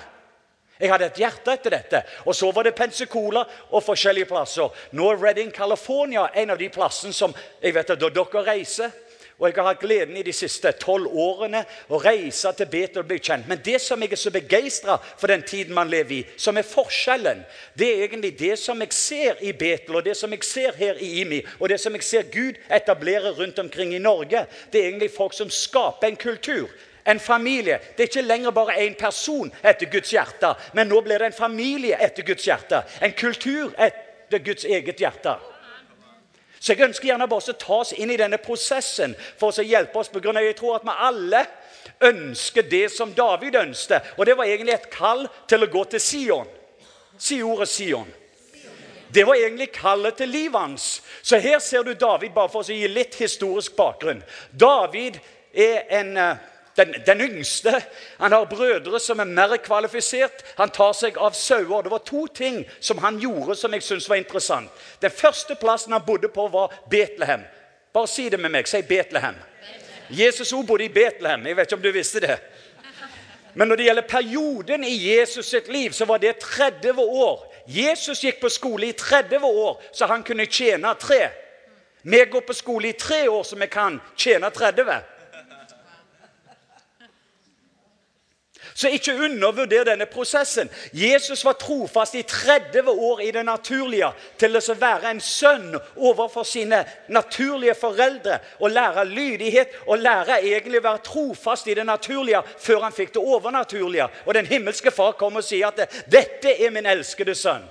Jeg 0.82 0.90
hadde 0.90 1.06
et 1.06 1.20
hjerte 1.22 1.54
etter 1.54 1.76
dette. 1.76 2.02
Og 2.26 2.36
så 2.36 2.50
var 2.52 2.66
det 2.66 2.76
Pensacola 2.76 3.44
og 3.70 3.84
forskjellige 3.86 4.26
plasser. 4.26 4.72
Nå 4.98 5.12
er 5.12 5.22
Redding, 5.22 5.52
California 5.54 6.26
en 6.34 6.50
av 6.50 6.58
de 6.58 6.70
plassene 6.74 7.14
som 7.14 7.36
jeg 7.62 7.76
vet 7.76 7.94
at 7.94 8.02
dere 8.02 8.46
reiser. 8.48 8.90
Og 9.42 9.48
jeg 9.50 9.58
har 9.58 9.72
hatt 9.72 9.82
gleden 9.82 10.18
i 10.20 10.22
de 10.22 10.34
siste 10.38 10.70
tolv 10.78 11.10
årene 11.18 11.64
å 11.90 11.98
reise 11.98 12.52
til 12.54 12.68
Betel 12.70 13.02
og 13.02 13.08
bli 13.10 13.18
kjent. 13.18 13.48
Men 13.50 13.64
det 13.66 13.80
som 13.82 14.02
jeg 14.04 14.14
er 14.14 14.22
så 14.22 14.30
begeistra 14.34 15.00
for 15.02 15.34
den 15.34 15.42
tiden 15.42 15.74
man 15.74 15.90
lever 15.90 16.20
i, 16.20 16.26
som 16.38 16.60
er 16.62 16.68
forskjellen, 16.68 17.42
det 17.74 17.88
er 17.90 18.04
egentlig 18.06 18.36
det 18.38 18.54
som 18.62 18.78
jeg 18.86 18.94
ser 18.94 19.42
i 19.42 19.56
Betel, 19.58 19.98
og 19.98 20.06
det 20.06 20.14
som 20.20 20.30
jeg 20.36 20.46
ser 20.46 20.78
her 20.78 21.02
i 21.02 21.10
IMI, 21.24 21.42
og 21.58 21.74
det 21.74 21.80
som 21.82 21.98
jeg 21.98 22.06
ser 22.06 22.30
Gud 22.30 22.62
etablere 22.70 23.34
rundt 23.40 23.58
omkring 23.60 23.96
i 23.98 24.04
Norge. 24.04 24.46
Det 24.70 24.84
er 24.84 24.92
egentlig 24.92 25.10
folk 25.16 25.34
som 25.34 25.50
skaper 25.50 26.12
en 26.12 26.22
kultur. 26.22 26.70
En 27.10 27.20
familie. 27.20 27.80
Det 27.98 28.04
er 28.04 28.12
ikke 28.12 28.22
lenger 28.28 28.54
bare 28.54 28.78
én 28.84 28.94
person 28.94 29.50
etter 29.64 29.90
Guds 29.90 30.14
hjerte, 30.14 30.54
men 30.78 30.86
nå 30.86 31.02
blir 31.02 31.18
det 31.18 31.32
en 31.32 31.40
familie 31.40 31.98
etter 31.98 32.28
Guds 32.28 32.46
hjerte. 32.46 32.84
En 33.02 33.18
kultur 33.18 33.74
etter 33.74 34.46
Guds 34.46 34.70
eget 34.70 35.02
hjerte. 35.02 35.34
Så 36.62 36.76
jeg 36.76 36.86
ønsker 36.86 37.10
gjerne 37.10 37.26
bare 37.30 37.54
å 37.54 37.58
ta 37.58 37.80
oss 37.82 37.96
inn 37.98 38.12
i 38.14 38.20
denne 38.22 38.38
prosessen 38.38 39.16
for 39.40 39.50
å 39.50 39.66
hjelpe 39.66 39.98
oss. 39.98 40.12
På 40.14 40.22
grunn 40.22 40.38
av, 40.38 40.46
jeg 40.46 40.60
tror 40.60 40.78
at 40.78 40.86
vi 40.86 40.94
alle 41.08 41.42
ønsker 42.12 42.68
det 42.70 42.84
som 42.94 43.16
David 43.18 43.58
ønsket. 43.58 44.14
Og 44.18 44.30
det 44.30 44.36
var 44.38 44.46
egentlig 44.46 44.76
et 44.76 44.90
kall 44.94 45.26
til 45.50 45.66
å 45.66 45.72
gå 45.74 45.84
til 45.90 46.04
Sion. 46.06 46.52
Si 47.18 47.42
ordet 47.42 47.70
Sion. 47.70 48.14
Det 49.12 49.26
var 49.28 49.36
egentlig 49.36 49.72
kallet 49.76 50.22
til 50.22 50.30
livet 50.30 50.62
hans. 50.62 50.86
Så 51.22 51.42
her 51.42 51.60
ser 51.60 51.84
du 51.84 51.94
David, 51.94 52.32
bare 52.32 52.50
for 52.54 52.62
å 52.62 52.78
gi 52.78 52.88
litt 52.88 53.18
historisk 53.20 53.74
bakgrunn. 53.76 54.22
David 54.54 55.18
er 55.52 55.90
en 56.00 56.14
eh, 56.18 56.46
den, 56.78 56.96
den, 57.06 57.22
yngste. 57.22 57.84
Han 58.18 58.32
har 58.32 58.46
brødre 58.46 59.00
som 59.00 59.20
er 59.20 59.24
mer 59.24 59.58
kvalifisert. 59.58 60.44
Han 60.58 60.70
tar 60.70 60.94
seg 60.94 61.18
av 61.18 61.36
sauer. 61.36 61.84
Det 61.84 61.92
var 61.92 62.04
to 62.06 62.28
ting 62.28 62.64
som 62.80 62.98
han 63.04 63.20
gjorde 63.20 63.56
som 63.56 63.74
jeg 63.74 63.84
syntes 63.84 64.10
var 64.10 64.22
interessant. 64.22 64.72
Den 65.02 65.12
første 65.12 65.56
plassen 65.56 65.94
han 65.94 66.06
bodde 66.08 66.32
på, 66.32 66.48
var 66.48 66.74
Betlehem. 66.90 67.44
Bare 67.94 68.08
si 68.08 68.30
det 68.30 68.40
med 68.40 68.52
meg. 68.52 68.68
Si 68.68 68.82
Betlehem. 68.82 69.36
Jesus 70.12 70.54
òg 70.54 70.66
bodde 70.68 70.88
i 70.88 70.94
Betlehem. 70.94 71.46
Jeg 71.48 71.58
vet 71.58 71.68
ikke 71.68 71.80
om 71.80 71.84
du 71.84 71.92
visste 71.92 72.24
det. 72.24 72.40
Men 73.54 73.68
når 73.68 73.76
det 73.76 73.86
gjelder 73.86 74.08
perioden 74.08 74.84
i 74.84 74.96
Jesus 75.12 75.46
sitt 75.46 75.68
liv, 75.68 75.92
så 75.92 76.06
var 76.06 76.18
det 76.18 76.40
30 76.40 77.00
år. 77.00 77.48
Jesus 77.68 78.24
gikk 78.24 78.40
på 78.42 78.50
skole 78.50 78.88
i 78.88 78.96
30 78.98 79.44
år, 79.44 79.82
så 79.94 80.08
han 80.08 80.24
kunne 80.24 80.46
tjene 80.46 80.94
tre. 81.00 81.28
Vi 82.02 82.26
går 82.32 82.42
på 82.48 82.54
skole 82.54 82.90
i 82.90 82.98
tre 82.98 83.28
år, 83.30 83.44
så 83.44 83.56
vi 83.56 83.68
kan 83.68 84.00
tjene 84.18 84.50
30. 84.50 84.96
Så 88.74 88.90
ikke 88.90 89.16
undervurder 89.16 89.84
denne 89.84 90.06
prosessen. 90.06 90.70
Jesus 90.94 91.46
var 91.46 91.54
trofast 91.60 92.16
i 92.16 92.22
30 92.22 92.90
år 92.90 93.22
i 93.22 93.32
det 93.32 93.46
naturlige 93.46 94.12
til 94.40 94.56
å 94.58 94.76
være 94.80 95.12
en 95.12 95.22
sønn 95.22 95.76
overfor 95.96 96.48
sine 96.48 96.84
naturlige 97.08 97.76
foreldre. 97.76 98.40
Og 98.60 98.72
lære 98.72 99.06
lydighet 99.10 99.76
og 99.88 100.00
lære 100.00 100.40
egentlig 100.42 100.80
å 100.80 100.88
være 100.88 101.04
trofast 101.06 101.68
i 101.68 101.76
det 101.78 101.86
naturlige 101.86 102.44
før 102.60 102.88
han 102.88 102.96
fikk 102.96 103.14
det 103.18 103.26
overnaturlige. 103.26 104.08
Og 104.26 104.34
den 104.34 104.50
himmelske 104.50 104.92
far 104.92 105.18
kom 105.20 105.36
og 105.36 105.44
sier 105.44 105.68
at 105.68 106.08
'dette 106.08 106.56
er 106.66 106.72
min 106.72 106.86
elskede 106.86 107.36
sønn'. 107.36 107.70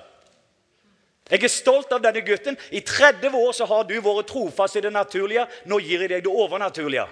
Jeg 1.30 1.44
er 1.44 1.48
stolt 1.48 1.92
av 1.92 2.02
denne 2.02 2.20
gutten. 2.26 2.56
I 2.70 2.80
30 2.80 3.34
år 3.38 3.52
så 3.52 3.66
har 3.70 3.84
du 3.86 3.94
vært 4.02 4.26
trofast 4.26 4.76
i 4.76 4.80
det 4.80 4.92
naturlige. 4.92 5.46
Nå 5.64 5.78
gir 5.78 6.00
jeg 6.00 6.10
deg 6.10 6.24
det 6.24 6.32
overnaturlige. 6.32 7.06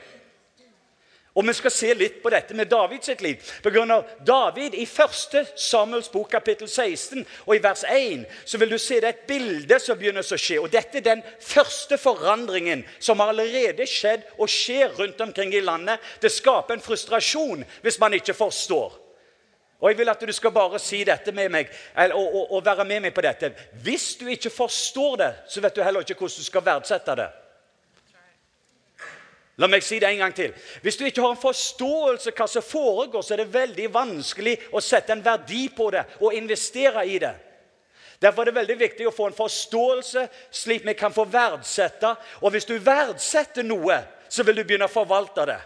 Og 1.39 1.47
Vi 1.47 1.53
skal 1.55 1.71
se 1.71 1.93
litt 1.95 2.17
på 2.23 2.31
dette 2.35 2.55
med 2.59 2.67
Davids 2.67 3.07
sitt 3.07 3.21
liv. 3.23 3.43
På 3.63 3.71
grunn 3.71 3.93
av 3.95 4.09
David 4.27 4.75
I 4.75 4.83
1. 4.83 5.53
Samuels 5.55 6.11
bok 6.11 6.33
kapittel 6.33 6.67
16 6.67 7.23
og 7.47 7.53
i 7.55 7.61
vers 7.63 7.85
1 7.87 8.25
så 8.43 8.59
vil 8.59 8.73
du 8.75 8.79
se 8.83 8.99
det 8.99 9.07
er 9.07 9.15
et 9.15 9.29
bilde 9.29 9.79
som 9.79 9.99
begynner 10.01 10.27
å 10.27 10.41
skje. 10.41 10.59
Og 10.59 10.73
Dette 10.73 10.99
er 10.99 11.07
den 11.07 11.23
første 11.39 11.99
forandringen 12.03 12.83
som 12.99 13.23
har 13.23 13.31
allerede 13.31 13.87
skjedd 13.87 14.27
og 14.35 14.51
skjer 14.51 14.99
rundt 14.99 15.23
omkring 15.23 15.55
i 15.55 15.63
landet. 15.63 16.03
Det 16.19 16.35
skaper 16.35 16.75
en 16.75 16.83
frustrasjon 16.83 17.63
hvis 17.87 18.01
man 18.03 18.19
ikke 18.19 18.35
forstår. 18.35 18.99
Og 19.79 19.93
Jeg 19.93 19.99
vil 20.01 20.11
at 20.11 20.27
du 20.27 20.35
skal 20.35 20.51
bare 20.51 20.83
si 20.83 21.05
dette 21.07 21.31
med 21.31 21.53
meg, 21.55 21.69
og, 22.11 22.35
og, 22.35 22.45
og 22.59 22.65
være 22.67 22.85
med 22.85 23.05
meg 23.07 23.15
på 23.15 23.23
dette. 23.23 23.53
Hvis 23.85 24.17
du 24.19 24.27
ikke 24.27 24.51
forstår 24.51 25.21
det, 25.23 25.35
så 25.47 25.63
vet 25.63 25.77
du 25.77 25.87
heller 25.87 26.03
ikke 26.03 26.19
hvordan 26.19 26.43
du 26.43 26.51
skal 26.51 26.67
verdsette 26.67 27.15
det. 27.23 27.29
La 29.59 29.67
meg 29.67 29.83
si 29.83 29.99
det 29.99 30.07
en 30.13 30.21
gang 30.23 30.35
til. 30.35 30.53
Hvis 30.83 30.97
du 30.97 31.05
ikke 31.07 31.23
har 31.25 31.35
en 31.35 31.41
forståelse 31.41 32.31
hva 32.31 32.47
som 32.47 32.63
foregår, 32.63 33.23
så 33.27 33.35
er 33.35 33.43
det 33.43 33.55
veldig 33.55 33.89
vanskelig 33.95 34.55
å 34.71 34.83
sette 34.85 35.13
en 35.13 35.25
verdi 35.25 35.67
på 35.75 35.89
det 35.91 36.05
og 36.21 36.35
investere 36.35 37.03
i 37.11 37.19
det. 37.19 37.35
Derfor 38.23 38.43
er 38.43 38.51
det 38.51 38.59
veldig 38.59 38.77
viktig 38.79 39.07
å 39.07 39.15
få 39.15 39.29
en 39.29 39.35
forståelse, 39.39 40.25
slik 40.51 40.87
vi 40.87 40.95
kan 40.99 41.15
få 41.15 41.25
verdsette. 41.31 42.15
Og 42.43 42.55
hvis 42.55 42.67
du 42.67 42.77
verdsetter 42.83 43.67
noe, 43.67 43.99
så 44.29 44.47
vil 44.47 44.59
du 44.59 44.65
begynne 44.65 44.87
å 44.87 44.93
forvalte 44.93 45.47
det. 45.51 45.59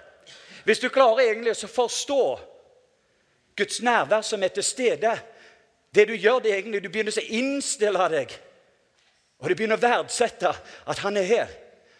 Hvis 0.64 0.80
du 0.80 0.88
klarer 0.92 1.26
egentlig 1.26 1.56
å 1.56 1.68
forstå 1.68 2.24
Guds 3.56 3.80
nærvær 3.84 4.24
som 4.24 4.42
er 4.42 4.52
til 4.54 4.64
stede 4.64 5.10
Det 5.92 6.06
du 6.08 6.14
gjør, 6.14 6.38
det 6.40 6.52
er 6.52 6.62
egentlig 6.62 6.80
du 6.80 6.88
begynner 6.88 7.12
å 7.12 7.24
innstille 7.36 8.04
deg, 8.08 8.30
og 9.42 9.50
du 9.50 9.54
begynner 9.58 9.76
å 9.76 9.82
verdsette 9.82 10.48
at 10.88 11.02
han 11.04 11.18
er 11.20 11.26
her. 11.28 11.50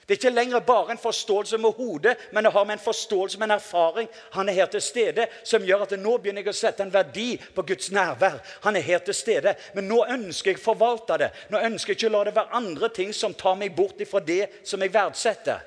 Det 0.06 0.16
er 0.16 0.18
ikke 0.18 0.34
lenger 0.34 0.60
bare 0.66 0.92
en 0.92 0.98
forståelse 0.98 1.58
med 1.62 1.76
hodet, 1.78 2.16
men 2.32 2.44
det 2.44 2.52
har 2.52 2.64
med 2.64 2.74
en 2.74 2.84
forståelse 2.84 3.38
med 3.38 3.44
en 3.50 3.56
erfaring. 3.56 4.08
Han 4.32 4.48
er 4.48 4.52
her 4.52 4.66
til 4.66 4.82
stede, 4.82 5.26
som 5.44 5.62
gjør 5.62 5.84
at 5.86 5.94
nå 5.98 6.16
begynner 6.18 6.42
jeg 6.42 6.50
å 6.50 6.58
sette 6.58 6.82
en 6.82 6.92
verdi 6.92 7.36
på 7.54 7.62
Guds 7.62 7.92
nærvær. 7.94 8.40
Han 8.64 8.76
er 8.76 8.82
her 8.82 8.98
til 8.98 9.14
stede, 9.14 9.54
Men 9.74 9.88
nå 9.88 10.04
ønsker 10.08 10.50
jeg 10.50 10.58
å 10.58 10.64
forvalte 10.64 11.18
det. 11.18 11.30
Nå 11.50 11.58
ønsker 11.58 11.92
jeg 11.92 12.00
ikke 12.00 12.10
å 12.10 12.16
la 12.16 12.24
det 12.24 12.34
være 12.34 12.56
andre 12.58 12.88
ting 12.88 13.12
som 13.12 13.34
tar 13.34 13.54
meg 13.54 13.76
bort 13.76 14.02
fra 14.10 14.20
det 14.20 14.48
som 14.64 14.82
jeg 14.82 14.92
verdsetter. 14.92 15.62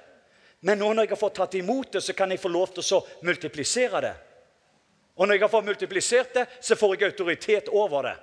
Men 0.61 0.79
nå 0.79 0.93
når 0.93 1.05
jeg 1.05 1.09
har 1.09 1.21
fått 1.21 1.35
tatt 1.35 1.55
imot 1.55 1.91
det, 1.93 2.01
så 2.01 2.13
kan 2.13 2.31
jeg 2.31 2.41
få 2.41 2.49
lov 2.49 2.73
til 2.73 2.95
å 2.97 3.03
multiplisere 3.21 4.01
det. 4.01 4.15
Og 5.15 5.27
når 5.27 5.37
jeg 5.37 5.43
har 5.45 5.51
fått 5.53 5.65
multiplisert 5.65 6.33
det, 6.33 6.45
så 6.59 6.75
får 6.75 6.95
jeg 6.95 7.11
autoritet 7.11 7.69
over 7.71 8.09
det. 8.09 8.15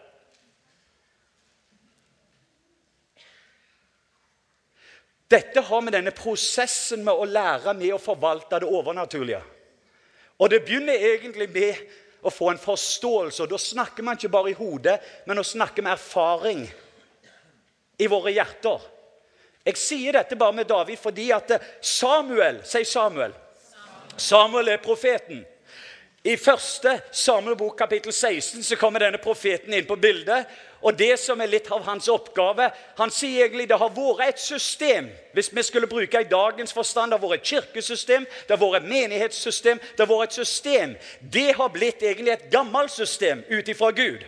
Dette 5.33 5.61
har 5.65 5.81
med 5.81 5.95
denne 5.97 6.13
prosessen 6.13 7.05
med 7.07 7.17
å 7.17 7.25
lære 7.29 7.73
med 7.79 7.95
å 7.95 8.01
forvalte 8.03 8.61
det 8.61 8.69
overnaturlige. 8.69 9.41
Og 10.43 10.51
det 10.51 10.65
begynner 10.67 11.07
egentlig 11.13 11.49
med 11.55 11.79
å 12.23 12.31
få 12.31 12.51
en 12.53 12.61
forståelse. 12.61 13.43
og 13.43 13.51
Da 13.51 13.59
snakker 13.59 14.05
man 14.05 14.19
ikke 14.19 14.33
bare 14.33 14.53
i 14.53 14.59
hodet, 14.59 14.99
men 15.27 15.41
å 15.41 15.47
snakke 15.47 15.83
med 15.83 15.95
erfaring 15.95 16.67
i 17.99 18.09
våre 18.11 18.35
hjerter. 18.35 18.83
Jeg 19.65 19.79
sier 19.79 20.19
dette 20.19 20.37
bare 20.39 20.57
med 20.57 20.67
David 20.67 20.99
fordi 20.99 21.31
at 21.35 21.55
Samuel 21.81 22.61
sier 22.67 22.87
Samuel. 22.89 23.35
Samuel 24.19 24.73
er 24.75 24.83
profeten. 24.83 25.45
I 26.23 26.37
første 26.39 26.99
Samuel 27.11 27.57
bok 27.59 27.79
kapittel 27.79 28.13
16 28.13 28.63
så 28.67 28.79
kommer 28.79 29.03
denne 29.03 29.23
profeten 29.23 29.75
inn 29.75 29.87
på 29.87 29.99
bildet. 29.99 30.51
Og 30.83 30.99
det 30.99 31.15
som 31.21 31.41
er 31.41 31.51
litt 31.51 31.71
av 31.71 31.85
hans 31.87 32.09
oppgave 32.11 32.71
Han 32.99 33.11
sier 33.15 33.47
egentlig 33.47 33.69
det 33.71 33.79
har 33.79 33.93
vært 33.95 34.35
et 34.35 34.41
system. 34.43 35.09
Hvis 35.33 35.53
vi 35.55 35.63
skulle 35.63 35.87
bruke 35.87 36.21
i 36.21 36.29
dagens 36.29 36.73
forstand, 36.75 37.13
det 37.13 37.19
har 37.21 37.29
vært 37.29 37.41
et 37.41 37.51
kirkesystem, 37.55 38.27
det 38.49 38.57
har 38.57 38.61
vært 38.61 38.83
et 38.83 38.89
menighetssystem. 38.91 39.81
Det 39.97 40.07
har 40.07 40.11
vært 40.11 40.33
et 40.33 40.41
system. 40.43 40.97
Det 41.21 41.53
har 41.57 41.69
blitt 41.73 42.03
egentlig 42.03 42.33
et 42.33 42.51
gammelt 42.51 42.93
system 42.93 43.45
ut 43.49 43.69
ifra 43.69 43.91
Gud. 43.91 44.25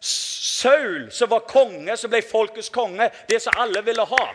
Saul, 0.00 1.08
som 1.10 1.30
var 1.30 1.48
konge, 1.48 1.96
som 1.96 2.10
ble 2.10 2.22
folkets 2.22 2.70
konge, 2.70 3.10
det 3.28 3.40
som 3.42 3.56
alle 3.58 3.82
ville 3.82 4.04
ha. 4.06 4.26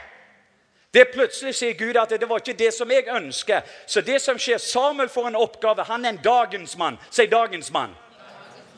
Det 0.94 1.06
Plutselig 1.14 1.56
sier 1.58 1.74
Gud 1.74 1.98
at 1.98 2.12
det 2.12 2.28
var 2.30 2.44
ikke 2.44 2.58
det 2.58 2.70
som 2.74 2.92
jeg 2.92 3.08
ønsker. 3.10 3.64
Så 3.88 4.02
det 4.02 4.20
som 4.22 4.38
skjer, 4.38 4.60
Samuel 4.62 5.10
får 5.10 5.32
en 5.32 5.40
oppgave. 5.42 5.88
Han 5.90 6.06
er 6.06 6.14
en 6.14 6.22
dagens 6.24 6.78
mann. 6.78 7.00
Si 7.10 7.26
dagens 7.26 7.72
mann. 7.74 7.96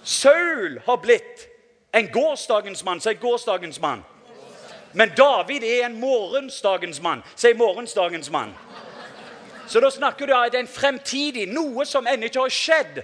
Saul 0.04 0.80
har 0.86 1.02
blitt 1.04 1.48
en 1.96 2.12
gårsdagens 2.12 2.84
mann. 2.84 3.02
Si 3.02 3.14
gårsdagens 3.14 3.80
mann. 3.80 4.04
Men 4.94 5.12
David 5.18 5.64
er 5.64 5.86
en 5.86 6.00
morgensdagens 6.00 7.02
mann. 7.02 7.24
Si 7.36 7.54
morgensdagens 7.54 8.30
mann. 8.30 8.54
Så 9.68 9.80
da 9.80 9.90
snakker 9.92 10.28
du 10.28 10.34
om 10.34 10.50
en 10.54 10.68
fremtidig, 10.68 11.48
noe 11.50 11.86
som 11.86 12.08
ennå 12.08 12.30
ikke 12.30 12.44
har 12.44 12.54
skjedd. 12.54 13.00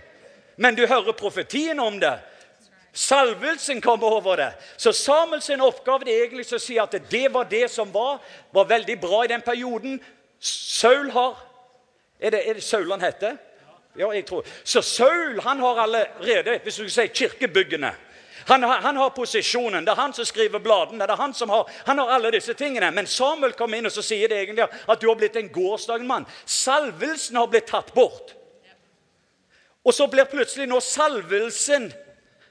Men 0.56 0.76
du 0.76 0.86
hører 0.88 1.18
profetien 1.18 1.80
om 1.80 2.00
det. 2.00 2.20
Salvelsen 2.94 3.82
kommer 3.82 4.08
over 4.08 4.36
det. 4.36 4.52
Så 4.78 4.92
Samuels 4.92 5.50
oppgave 5.50 6.10
er 6.12 6.26
egentlig 6.26 6.46
å 6.54 6.60
si 6.60 6.78
at 6.80 6.96
det 7.10 7.30
var 7.34 7.48
det 7.50 7.70
som 7.72 7.94
var. 7.94 8.20
Var 8.52 8.68
veldig 8.68 8.98
bra 9.02 9.24
i 9.26 9.32
den 9.32 9.42
perioden. 9.42 10.02
Saul 10.40 11.10
har 11.12 11.48
Er 12.22 12.30
det, 12.30 12.50
er 12.50 12.54
det 12.54 12.64
Saul 12.64 12.92
han 12.92 13.02
heter? 13.02 13.38
Ja, 13.98 14.12
jeg 14.12 14.26
tror. 14.26 14.46
Så 14.64 14.82
Saul 14.82 15.40
han 15.42 15.60
har 15.60 15.80
allerede 15.82 16.60
hvis 16.64 16.76
du 16.76 16.90
sier 16.90 17.08
kirkebyggene. 17.08 17.96
Han 18.48 18.64
han 18.64 18.98
har, 18.98 19.10
posisjonen. 19.10 19.86
Det 19.86 19.92
er 19.92 20.02
han 20.02 20.14
som 20.14 20.26
skriver 20.26 20.60
bladene. 20.60 21.06
det 21.06 21.14
er 21.14 21.22
Han 21.22 21.34
som 21.34 21.50
har, 21.50 21.70
han 21.86 22.00
har 22.00 22.10
alle 22.10 22.32
disse 22.32 22.54
tingene. 22.54 22.92
Men 22.92 23.08
Samuel 23.08 23.54
kommer 23.54 23.78
inn 23.78 23.86
og 23.86 23.92
så 23.92 24.02
sier 24.02 24.28
det 24.28 24.38
egentlig 24.42 24.68
at 24.88 25.02
du 25.02 25.08
har 25.08 25.16
blitt 25.16 25.36
en 25.36 25.50
gårsdagens 25.50 26.08
mann. 26.08 26.28
Salvelsen 26.46 27.36
har 27.36 27.48
blitt 27.48 27.68
tatt 27.68 27.94
bort. 27.94 28.36
Og 29.84 29.94
så 29.94 30.08
blir 30.08 30.30
plutselig 30.30 30.68
nå 30.70 30.80
salvelsen 30.80 31.92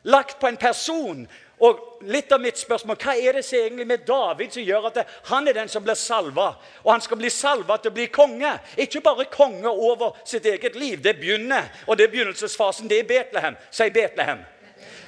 lagt 0.02 0.40
på 0.40 0.49
en 0.49 0.56
person. 0.56 1.26
Og 1.61 1.80
litt 2.09 2.32
av 2.32 2.40
mitt 2.40 2.56
spørsmål, 2.56 2.97
Hva 2.97 3.14
er 3.20 3.37
det 3.37 3.44
egentlig 3.52 3.87
med 3.87 4.06
David 4.09 4.52
som 4.52 4.62
gjør 4.64 4.87
at 4.88 5.02
han 5.28 5.49
er 5.49 5.52
den 5.52 5.68
som 5.68 5.85
blir 5.85 5.94
salva? 5.94 6.54
Og 6.85 6.92
han 6.92 7.00
skal 7.04 7.20
bli 7.20 7.30
salva 7.30 7.76
til 7.76 7.92
å 7.92 7.94
bli 7.99 8.06
konge. 8.06 8.54
Ikke 8.80 9.02
bare 9.04 9.28
konge 9.28 9.68
over 9.68 10.16
sitt 10.25 10.47
eget 10.47 10.75
liv. 10.75 11.02
Det 11.02 11.18
begynner, 11.20 11.68
og 11.87 11.99
det 11.99 12.06
er 12.06 12.14
begynnelsesfasen. 12.14 12.88
Det 12.88 13.02
er 13.02 13.11
Betlehem. 13.11 13.56
Si 13.70 13.90
Betlehem. 13.90 14.40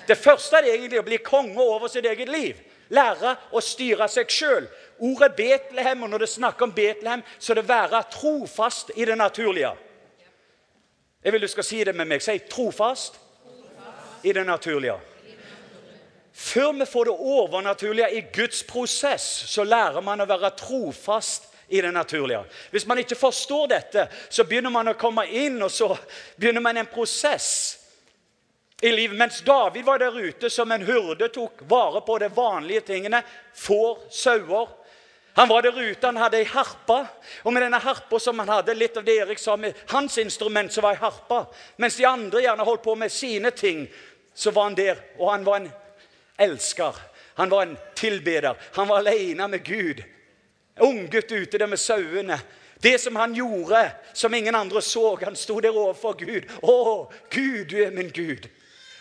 Det 0.09 0.19
første 0.19 0.59
er 0.59 0.73
egentlig 0.73 1.01
å 1.01 1.07
bli 1.07 1.19
konge 1.23 1.63
over 1.63 1.89
sitt 1.89 2.07
eget 2.07 2.29
liv. 2.29 2.59
Lære 2.93 3.37
å 3.55 3.61
styre 3.65 4.09
seg 4.11 4.31
sjøl. 4.31 4.67
Ordet 5.03 5.33
Betlehem, 5.37 6.03
og 6.03 6.11
når 6.13 6.25
det 6.25 6.33
snakker 6.35 6.67
om 6.67 6.75
Betlehem, 6.75 7.23
så 7.39 7.53
er 7.53 7.61
det 7.61 7.69
være 7.69 8.03
trofast 8.13 8.93
i 8.97 9.07
det 9.09 9.17
naturlige. 9.19 9.73
Jeg 11.23 11.33
vil 11.33 11.43
du 11.43 11.49
skal 11.49 11.65
si 11.65 11.85
det 11.85 11.95
med 11.97 12.11
meg. 12.11 12.23
Si 12.23 12.35
trofast 12.51 13.17
i 14.23 14.33
det 14.33 14.45
naturlige. 14.47 14.99
Før 16.33 16.73
vi 16.73 16.87
får 16.87 17.05
det 17.05 17.15
overnaturlige 17.19 18.11
i 18.17 18.25
Guds 18.35 18.63
prosess, 18.65 19.25
så 19.53 19.65
lærer 19.65 20.01
man 20.01 20.21
å 20.21 20.27
være 20.27 20.51
trofast 20.57 21.51
i 21.69 21.81
det 21.81 21.93
naturlige. 21.93 22.43
Hvis 22.71 22.87
man 22.87 22.99
ikke 22.99 23.17
forstår 23.17 23.67
dette, 23.69 24.07
så 24.31 24.45
begynner 24.45 24.73
man 24.73 24.89
å 24.93 24.99
komme 24.99 25.27
inn, 25.29 25.61
og 25.63 25.71
så 25.71 25.93
begynner 26.37 26.65
man 26.65 26.81
en 26.81 26.91
prosess 26.93 27.79
i 28.83 28.93
livet. 28.93 29.17
Mens 29.17 29.41
David 29.41 29.85
var 29.85 29.99
der 29.99 30.19
ute 30.19 30.51
som 30.51 30.73
en 30.73 30.83
hurde, 30.83 31.29
tok 31.29 31.53
vare 31.69 32.01
på 32.01 32.19
de 32.19 32.29
vanlige 32.29 32.81
tingene. 32.81 33.23
Får, 33.55 33.99
sauer. 34.11 34.69
Han 35.33 35.49
var 35.49 35.63
der 35.63 35.81
ute, 35.81 36.07
han 36.07 36.17
hadde 36.17 36.41
ei 36.43 36.49
harpe. 36.51 36.97
Og 37.47 37.53
med 37.55 37.63
denne 37.63 37.79
harpa 37.81 38.19
som 38.21 38.43
han 38.43 38.51
hadde, 38.51 38.75
litt 38.75 38.97
av 38.99 39.05
det 39.07 39.15
Erik 39.23 39.39
sa 39.39 39.55
med 39.57 39.79
hans 39.95 40.19
instrument, 40.19 40.73
så 40.73 40.83
var 40.83 40.97
ei 40.97 41.01
harpe. 41.01 41.45
Mens 41.77 41.97
de 41.97 42.09
andre 42.09 42.43
gjerne 42.43 42.67
holdt 42.67 42.83
på 42.83 42.97
med 42.99 43.13
sine 43.13 43.53
ting 43.55 43.87
så 44.35 44.51
var 44.51 44.67
han 44.67 44.75
der, 44.75 44.99
og 45.19 45.31
han 45.31 45.45
var 45.45 45.61
en 45.61 45.71
elsker. 46.43 46.99
Han 47.39 47.53
var 47.53 47.63
en 47.63 47.77
tilbeder. 47.95 48.57
Han 48.73 48.89
var 48.89 48.99
alene 48.99 49.49
med 49.49 49.65
Gud. 49.65 50.03
Unggutt 50.81 51.33
ute 51.33 51.59
der 51.59 51.71
med 51.71 51.81
sauene. 51.81 52.41
Det 52.83 52.99
som 52.99 53.17
han 53.17 53.35
gjorde, 53.35 53.93
som 54.13 54.35
ingen 54.35 54.55
andre 54.55 54.83
så. 54.83 55.15
Han 55.23 55.37
sto 55.37 55.61
der 55.61 55.77
overfor 55.77 56.13
Gud. 56.19 56.51
'Å, 56.63 57.13
Gud, 57.31 57.71
du 57.71 57.79
er 57.85 57.95
min 57.95 58.11
Gud.' 58.11 58.51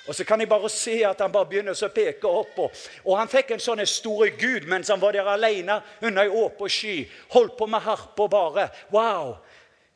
Og 0.07 0.15
så 0.15 0.25
kan 0.25 0.39
jeg 0.39 0.49
bare 0.49 0.69
se 0.69 0.95
at 1.05 1.19
han 1.21 1.31
bare 1.31 1.45
begynner 1.49 1.77
å 1.77 1.89
peke 1.93 2.27
opp. 2.27 2.57
Og, 2.57 2.77
og 3.05 3.17
han 3.19 3.29
fikk 3.29 3.53
en 3.53 3.61
sånn 3.61 3.83
stor 3.85 4.31
Gud 4.39 4.65
mens 4.69 4.89
han 4.89 5.01
var 5.01 5.13
der 5.13 5.29
alene 5.29 5.81
under 6.01 6.23
ei 6.23 6.41
åpen 6.41 6.71
sky. 6.71 6.95
Holdt 7.35 7.57
på 7.59 7.67
med 7.69 7.85
harpa 7.85 8.27
bare. 8.27 8.69
Wow! 8.89 9.37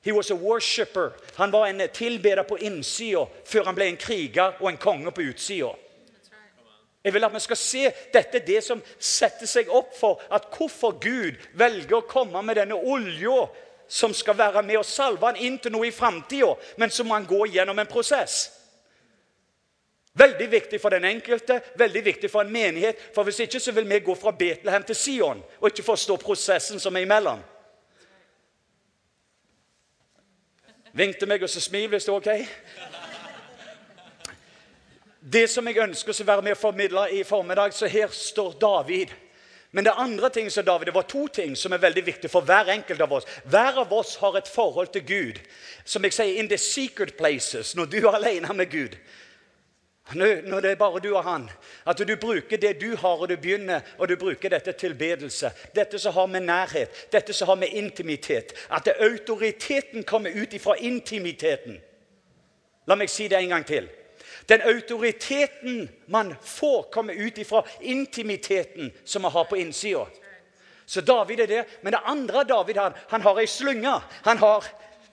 He 0.06 0.14
was 0.14 0.30
a 0.30 0.36
worshipper. 0.36 1.16
Han 1.36 1.52
var 1.52 1.68
en 1.68 1.82
tilbeder 1.90 2.44
på 2.44 2.60
innsida 2.62 3.26
før 3.46 3.72
han 3.72 3.76
ble 3.76 3.90
en 3.90 3.98
kriger 3.98 4.62
og 4.62 4.70
en 4.70 4.78
konge 4.78 5.12
på 5.12 5.26
utsida. 5.32 5.72
Jeg 7.06 7.14
vil 7.14 7.26
at 7.26 7.34
vi 7.34 7.40
skal 7.40 7.58
se 7.58 7.82
dette 8.14 8.42
det 8.46 8.64
som 8.66 8.82
setter 8.98 9.50
seg 9.50 9.70
opp 9.70 9.92
for 9.98 10.22
at 10.34 10.48
hvorfor 10.54 10.96
Gud 11.02 11.42
velger 11.54 12.00
å 12.00 12.08
komme 12.10 12.42
med 12.42 12.58
denne 12.58 12.78
olja 12.78 13.48
som 13.88 14.14
skal 14.14 14.38
være 14.38 14.64
med 14.66 14.80
og 14.80 14.88
salve 14.90 15.30
han 15.30 15.38
inn 15.38 15.60
til 15.62 15.74
noe 15.74 15.86
i 15.90 15.94
framtida, 15.94 16.56
men 16.82 16.90
så 16.90 17.06
må 17.06 17.14
han 17.14 17.28
gå 17.30 17.44
gjennom 17.54 17.78
en 17.80 17.90
prosess. 17.90 18.48
Veldig 20.16 20.52
viktig 20.52 20.80
for 20.82 20.90
den 20.90 21.04
enkelte, 21.04 21.60
veldig 21.76 22.06
viktig 22.06 22.30
for 22.32 22.42
en 22.42 22.52
menighet. 22.52 23.00
For 23.16 23.24
Hvis 23.24 23.40
ikke 23.40 23.60
så 23.60 23.72
vil 23.76 23.90
vi 23.90 24.00
gå 24.00 24.16
fra 24.16 24.32
Betlehem 24.32 24.84
til 24.84 24.96
Sion 24.96 25.44
og 25.60 25.68
ikke 25.68 25.84
forstå 25.84 26.16
prosessen 26.18 26.80
som 26.80 26.96
er 26.96 27.04
imellom. 27.04 27.44
Vink 30.96 31.20
til 31.20 31.28
meg, 31.28 31.44
og 31.44 31.50
så 31.52 31.60
smil 31.60 31.90
hvis 31.92 32.06
det 32.08 32.14
er 32.14 32.16
ok. 32.16 32.30
Det 35.20 35.50
som 35.52 35.68
jeg 35.68 35.82
ønsker 35.84 36.16
å 36.16 36.28
være 36.30 36.46
med 36.46 36.56
å 36.56 36.60
formidle 36.62 37.10
i 37.12 37.24
formiddag, 37.28 37.74
så 37.76 37.90
her 37.92 38.08
står 38.14 38.56
David. 38.62 39.12
Men 39.76 39.84
det 39.84 39.98
andre 40.00 40.30
ting 40.30 40.48
som 40.54 40.64
David, 40.64 40.88
det 40.88 40.96
var 40.96 41.08
to 41.12 41.26
ting 41.28 41.56
som 41.60 41.74
er 41.76 41.82
veldig 41.84 42.06
viktige 42.06 42.32
for 42.32 42.48
hver 42.48 42.72
enkelt 42.72 43.02
av 43.04 43.12
oss. 43.18 43.28
Hver 43.44 43.82
av 43.82 43.92
oss 43.92 44.16
har 44.22 44.38
et 44.40 44.48
forhold 44.48 44.94
til 44.94 45.04
Gud. 45.04 45.42
Som 45.84 46.08
jeg 46.08 46.16
sier, 46.16 46.40
in 46.40 46.48
the 46.48 46.58
secret 46.58 47.18
places, 47.18 47.76
når 47.76 47.92
du 47.92 47.98
er 48.06 48.16
alene 48.16 48.54
med 48.56 48.72
Gud. 48.72 48.96
Når 50.14 50.60
det 50.60 50.72
er 50.72 50.76
bare 50.76 51.00
du 51.00 51.16
og 51.16 51.24
han. 51.24 51.50
At 51.88 51.98
du 51.98 52.16
bruker 52.16 52.58
det 52.58 52.82
du 52.82 52.96
har, 52.96 53.18
og 53.18 53.30
du 53.30 53.36
begynner 53.36 53.82
og 53.98 54.10
du 54.10 54.16
bruker 54.16 54.50
dette 54.50 54.72
tilbedelse. 54.72 55.52
Dette 55.76 56.00
som 56.00 56.14
har 56.14 56.26
med 56.26 56.46
nærhet, 56.46 57.08
dette 57.12 57.34
som 57.34 57.48
har 57.48 57.56
med 57.56 57.74
intimitet. 57.74 58.54
At 58.70 58.88
autoriteten 59.00 60.04
kommer 60.04 60.30
ut 60.36 60.54
ifra 60.54 60.76
intimiteten. 60.78 61.80
La 62.88 62.96
meg 62.96 63.10
si 63.10 63.28
det 63.28 63.40
en 63.40 63.50
gang 63.50 63.66
til. 63.66 63.90
Den 64.50 64.62
autoriteten 64.62 65.90
man 66.08 66.36
får, 66.42 66.90
kommer 66.92 67.14
ut 67.14 67.38
ifra 67.38 67.64
intimiteten 67.82 68.92
som 69.06 69.22
man 69.22 69.32
har 69.32 69.44
på 69.44 69.56
innsida. 69.56 70.06
Så 70.86 71.02
David 71.02 71.40
er 71.40 71.48
det. 71.48 71.64
Men 71.82 71.94
det 71.94 72.00
andre 72.06 72.44
David 72.44 72.78
har, 72.78 72.94
han 73.10 73.22
har 73.22 73.40
ei 73.42 73.48
slynge. 73.48 74.00
Han 74.24 74.38
har 74.38 74.66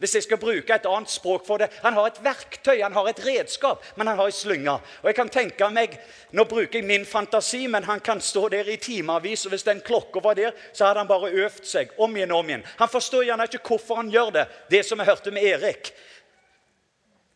hvis 0.02 0.16
jeg 0.18 0.25
skal 0.26 0.40
bruke 0.42 0.75
et 0.75 0.87
annet 0.90 1.11
språk 1.12 1.44
for 1.47 1.62
det. 1.62 1.68
Han 1.85 1.94
har 1.94 2.09
et 2.09 2.18
verktøy, 2.25 2.80
han 2.82 2.97
har 2.97 3.06
et 3.06 3.21
redskap, 3.23 3.85
men 3.94 4.11
han 4.11 4.18
har 4.18 4.26
ei 4.26 4.35
slynge. 4.35 4.75
Og 5.02 5.06
jeg 5.06 5.18
kan 5.18 5.30
tenke 5.30 5.68
meg, 5.71 5.94
Nå 6.32 6.47
bruker 6.49 6.80
jeg 6.80 6.88
min 6.88 7.04
fantasi, 7.06 7.66
men 7.68 7.85
han 7.85 8.00
kan 8.00 8.21
stå 8.21 8.47
der 8.50 8.68
i 8.73 8.78
timevis. 8.80 9.44
Og 9.47 9.52
hvis 9.52 9.66
den 9.68 9.82
klokka 9.85 10.23
var 10.25 10.35
der, 10.35 10.56
så 10.73 10.88
hadde 10.88 11.04
han 11.04 11.11
bare 11.11 11.30
øvd 11.30 11.66
seg 11.68 11.92
om 12.00 12.16
igjen 12.16 12.32
og 12.32 12.40
om 12.40 12.50
igjen. 12.50 12.64
Han 12.80 12.90
forstår 12.90 13.26
gjerne 13.28 13.47
ikke 13.47 13.62
hvorfor 13.68 14.00
han 14.00 14.11
gjør 14.11 14.32
det, 14.38 14.47
det 14.73 14.82
som 14.88 14.99
jeg 14.99 15.12
hørte 15.12 15.35
med 15.35 15.44
Erik. 15.44 15.92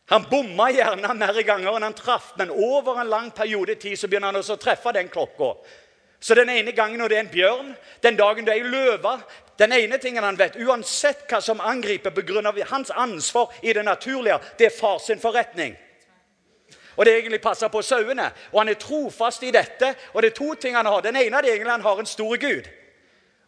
Han 0.09 0.27
bomma 0.27 0.69
gjerne 0.71 1.13
mer 1.19 1.41
ganger 1.43 1.75
enn 1.77 1.87
han 1.87 1.95
traff, 1.95 2.33
men 2.39 2.51
over 2.51 2.99
en 3.01 3.11
lang 3.11 3.31
periode 3.35 3.75
tid 3.79 3.99
så 3.99 4.07
begynner 4.07 4.31
han 4.31 4.39
også 4.39 4.55
å 4.55 4.63
treffe 4.65 4.95
den 4.95 5.11
klokka. 5.11 5.53
Så 6.19 6.35
den 6.35 6.49
ene 6.49 6.71
gangen 6.71 6.99
når 6.99 7.07
det 7.07 7.17
er 7.17 7.25
en 7.25 7.33
bjørn, 7.33 7.75
den 8.03 8.17
dagen 8.17 8.45
det 8.45 8.55
er 8.55 8.63
ei 8.63 8.71
løve 8.71 9.19
Den 9.59 9.71
ene 9.73 9.97
tingen 9.97 10.23
han 10.23 10.37
vet, 10.37 10.55
uansett 10.61 11.23
hva 11.29 11.39
som 11.41 11.61
angriper 11.61 12.11
pga. 12.13 12.63
hans 12.69 12.89
ansvar 12.89 13.53
i 13.63 13.73
det 13.73 13.85
naturlige, 13.85 14.39
det 14.59 14.65
er 14.65 14.79
far 14.79 14.97
sin 14.99 15.19
forretning. 15.19 15.77
Og 16.95 17.05
det 17.05 17.13
egentlig 17.13 17.41
passer 17.41 17.67
på 17.67 17.81
sauene. 17.81 18.31
Og 18.51 18.59
han 18.59 18.69
er 18.69 18.73
trofast 18.73 19.43
i 19.43 19.51
dette. 19.51 19.95
Og 20.13 20.21
det 20.21 20.31
er 20.31 20.35
to 20.35 20.53
ting 20.53 20.75
han 20.75 20.85
har. 20.85 21.01
Den 21.01 21.15
ene 21.15 21.37
er 21.37 21.43
egentlig 21.43 21.71
han 21.71 21.81
har 21.81 21.99
en 21.99 22.05
stor 22.05 22.37
Gud. 22.37 22.69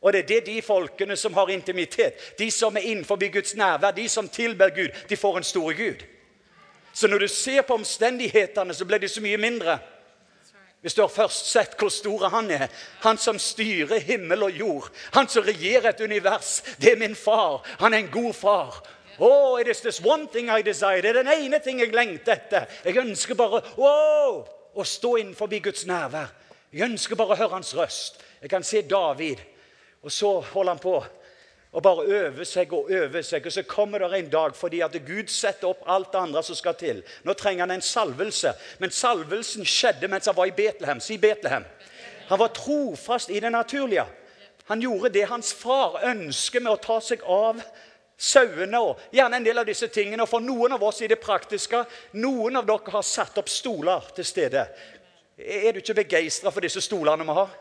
Og 0.02 0.14
det 0.14 0.20
er 0.20 0.28
det 0.28 0.46
de 0.46 0.62
folkene 0.62 1.16
som 1.16 1.34
har 1.34 1.50
intimitet, 1.50 2.14
de 2.40 2.52
som 2.52 2.78
er 2.78 2.82
innenfor 2.88 3.32
Guds 3.32 3.56
nærvær, 3.56 3.92
de 3.92 4.10
som 4.10 4.30
tilber 4.30 4.70
Gud, 4.70 4.90
de 5.10 5.18
får 5.18 5.38
en 5.38 5.44
stor 5.44 5.74
Gud. 5.74 6.06
Så 6.94 7.08
når 7.08 7.18
du 7.18 7.28
ser 7.28 7.62
på 7.62 7.74
omstendighetene, 7.74 8.74
så 8.74 8.86
blir 8.86 8.98
de 8.98 9.08
så 9.08 9.22
mye 9.22 9.38
mindre. 9.38 9.80
Hvis 10.82 10.94
du 10.96 11.02
har 11.02 11.12
først 11.12 11.50
sett 11.52 11.76
hvor 11.80 11.92
stor 11.92 12.30
han 12.32 12.52
er. 12.52 12.68
Han 13.04 13.18
som 13.20 13.40
styrer 13.40 14.00
himmel 14.00 14.44
og 14.48 14.52
jord. 14.52 14.88
Han 15.12 15.28
som 15.28 15.44
regjerer 15.44 15.89
et 15.89 16.02
univers. 16.02 16.62
Det 16.80 16.94
er 16.94 17.02
min 17.02 17.15
far. 17.15 17.65
Han 17.80 17.94
er 17.94 18.06
en 18.06 18.12
god 18.12 18.34
far. 18.34 18.80
Oh, 19.20 19.60
it 19.60 19.68
is 19.68 19.82
this 19.82 20.00
one 20.06 20.28
thing 20.32 20.50
I 20.50 20.62
desire. 20.62 21.02
Det 21.02 21.10
er 21.10 21.24
den 21.24 21.34
ene 21.34 21.60
ting 21.60 21.80
jeg 21.80 21.92
lengter 21.92 22.38
etter. 22.38 22.65
Jeg 22.86 22.98
ønsker 22.98 23.36
bare 23.36 23.60
oh, 23.78 24.46
å 24.76 24.86
stå 24.88 25.18
innenfor 25.20 25.52
Guds 25.60 25.84
nærvær. 25.86 26.32
Jeg 26.72 26.88
ønsker 26.88 27.20
bare 27.20 27.36
å 27.36 27.39
høre 27.42 27.58
hans 27.58 27.74
røst. 27.76 28.22
Jeg 28.39 28.50
kan 28.50 28.63
se 28.63 28.82
David, 28.88 29.42
og 30.02 30.12
så 30.12 30.39
holder 30.54 30.78
han 30.78 30.80
på 30.80 30.94
og 31.71 31.84
bare 31.84 32.05
øve 32.05 32.45
seg 32.45 32.71
og 32.73 32.88
øve 32.91 33.21
seg. 33.23 33.45
Og 33.45 33.53
så 33.53 33.63
kommer 33.63 33.99
det 33.99 34.19
en 34.19 34.29
dag 34.29 34.55
fordi 34.55 34.82
at 34.82 34.95
Gud 35.05 35.29
setter 35.29 35.69
opp 35.69 35.84
alt 35.86 36.12
det 36.13 36.21
andre 36.21 36.43
som 36.43 36.58
skal 36.58 36.75
til. 36.75 37.03
Nå 37.23 37.34
trenger 37.34 37.67
han 37.67 37.75
en 37.77 37.86
salvelse. 37.86 38.53
Men 38.79 38.91
salvelsen 38.91 39.65
skjedde 39.65 40.10
mens 40.10 40.25
han 40.25 40.38
var 40.38 40.49
i 40.49 40.55
Betlehem. 40.55 40.99
Si 40.99 41.17
Betlehem. 41.17 41.67
Han 42.29 42.39
var 42.39 42.53
trofast 42.53 43.29
i 43.29 43.39
det 43.39 43.51
naturlige. 43.51 44.05
Han 44.65 44.82
gjorde 44.82 45.10
det 45.10 45.29
hans 45.29 45.53
far 45.53 46.01
ønsker 46.05 46.62
med 46.62 46.73
å 46.73 46.82
ta 46.82 46.99
seg 47.01 47.21
av 47.25 47.62
sauene 48.19 48.82
og 48.84 48.99
gjerne 49.15 49.39
en 49.39 49.45
del 49.45 49.62
av 49.62 49.65
disse 49.69 49.88
tingene. 49.93 50.23
Og 50.25 50.29
for 50.29 50.45
noen 50.45 50.73
av 50.73 50.84
oss 50.84 51.01
i 51.01 51.10
det 51.10 51.21
praktiske 51.21 51.86
Noen 52.17 52.60
av 52.60 52.67
dere 52.67 52.93
har 52.97 53.05
satt 53.05 53.38
opp 53.41 53.49
stoler 53.49 54.10
til 54.15 54.25
stede. 54.25 54.65
Er 55.39 55.73
du 55.73 55.79
ikke 55.79 56.01
begeistra 56.01 56.51
for 56.51 56.65
disse 56.65 56.82
stolene 56.84 57.25
vi 57.25 57.38
har? 57.38 57.53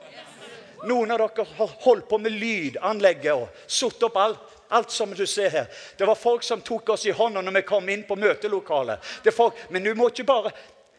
Noen 0.87 1.11
av 1.11 1.19
dere 1.19 1.47
har 1.59 1.77
holdt 1.83 2.09
på 2.09 2.19
med 2.23 2.37
lydanlegget 2.39 3.35
og 3.35 3.49
satt 3.67 4.03
opp 4.07 4.17
alt. 4.23 4.55
Alt 4.69 4.91
som 4.93 5.15
du 5.17 5.25
ser 5.27 5.49
her. 5.49 5.69
Det 5.97 6.05
var 6.05 6.19
folk 6.19 6.43
som 6.45 6.61
tok 6.61 6.91
oss 6.93 7.07
i 7.09 7.13
hånda 7.17 7.41
når 7.41 7.55
vi 7.57 7.63
kom 7.65 7.87
inn 7.89 8.03
på 8.05 8.19
møtelokalet. 8.21 9.01
Men 9.73 9.87
du 9.87 9.95
må 9.97 10.11
ikke 10.13 10.27
bare 10.29 10.53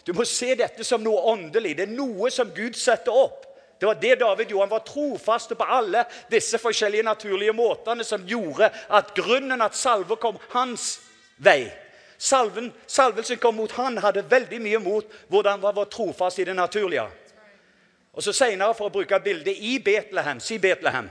du 0.09 0.13
må 0.17 0.25
se 0.25 0.55
dette 0.57 0.81
som 0.87 1.03
noe 1.05 1.21
åndelig. 1.29 1.75
Det 1.77 1.85
er 1.85 1.93
noe 1.93 2.31
som 2.33 2.49
Gud 2.55 2.73
setter 2.73 3.13
opp. 3.13 3.43
Det 3.79 3.85
var 3.85 3.99
det 4.01 4.15
David 4.23 4.49
gjorde. 4.49 4.63
Han 4.63 4.71
var 4.71 4.87
trofast 4.87 5.53
på 5.57 5.63
alle 5.63 6.01
disse 6.31 6.57
forskjellige 6.57 7.05
naturlige 7.05 7.53
måtene 7.53 8.03
som 8.03 8.25
gjorde 8.27 8.71
at 8.89 9.13
grunnen 9.15 9.61
at 9.61 9.77
salve 9.77 10.17
kom 10.17 10.39
hans 10.55 10.95
vei. 11.37 11.69
Salven, 12.17 12.71
salvelsen 12.89 13.37
kom 13.39 13.55
mot 13.55 13.71
han, 13.77 14.01
hadde 14.01 14.25
veldig 14.27 14.59
mye 14.59 14.81
mot 14.83 15.13
hvordan 15.29 15.61
han 15.61 15.75
var 15.77 15.87
trofast 15.93 16.41
i 16.41 16.47
det 16.49 16.57
naturlige. 16.57 17.05
Og 18.19 18.23
så 18.23 18.33
Senere, 18.35 18.75
for 18.75 18.89
å 18.89 18.91
bruke 18.91 19.15
bildet 19.23 19.61
i 19.63 19.77
Betlehem 19.79 20.41
Si 20.43 20.57
Betlehem. 20.59 21.05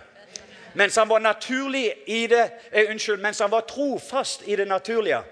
Mens 0.76 0.96
han 1.00 1.08
var 1.08 1.22
naturlig 1.24 1.94
i 2.06 2.26
det, 2.26 2.50
eh, 2.72 2.90
unnskyld, 2.90 3.20
mens 3.20 3.38
han 3.38 3.50
var 3.50 3.60
trofast 3.60 4.42
i 4.44 4.56
det 4.56 4.68
naturlige. 4.68 5.22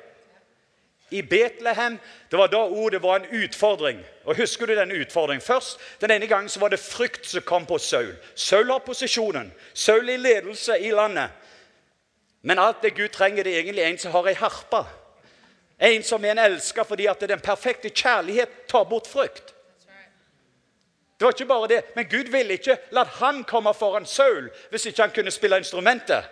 I 1.10 1.20
Betlehem 1.22 1.98
det 2.30 2.38
var 2.38 2.46
da 2.46 2.56
ordet 2.56 3.02
var 3.02 3.16
en 3.16 3.42
utfordring. 3.42 4.00
Og 4.24 4.36
Husker 4.36 4.66
du 4.66 4.74
den 4.74 4.90
utfordringen? 4.90 5.40
Først, 5.40 5.78
Den 6.00 6.10
ene 6.10 6.26
gangen 6.26 6.48
så 6.48 6.60
var 6.60 6.68
det 6.68 6.78
frykt 6.80 7.26
som 7.26 7.42
kom 7.42 7.66
på 7.66 7.78
Saul. 7.78 8.16
Saul 8.34 8.70
har 8.70 8.78
posisjonen. 8.78 9.52
Saul 9.74 10.08
i 10.08 10.16
ledelse 10.16 10.78
i 10.78 10.90
landet. 10.90 11.28
Men 12.42 12.58
alt 12.58 12.82
det 12.82 12.94
Gud 12.94 13.08
trenger, 13.08 13.42
det 13.42 13.52
er 13.52 13.58
egentlig 13.58 13.84
en 13.84 13.98
som 13.98 14.12
har 14.12 14.26
ei 14.26 14.34
harpe. 14.34 14.86
En 15.80 16.02
som 16.02 16.24
en 16.24 16.38
elsker 16.38 16.84
fordi 16.84 17.06
at 17.06 17.20
den 17.20 17.40
perfekte 17.40 17.88
kjærlighet 17.88 18.48
tar 18.68 18.84
bort 18.84 19.06
frykt. 19.06 19.55
Det 21.18 21.24
var 21.24 21.32
ikke 21.32 21.46
bare 21.46 21.68
det, 21.68 21.82
Men 21.96 22.08
Gud 22.08 22.30
ville 22.30 22.52
ikke 22.52 22.78
la 22.92 23.04
han 23.04 23.44
komme 23.44 23.74
foran 23.74 24.06
Saul 24.06 24.50
hvis 24.70 24.86
ikke 24.86 25.02
han 25.02 25.14
kunne 25.14 25.30
spille 25.30 25.58
instrumentet. 25.58 26.24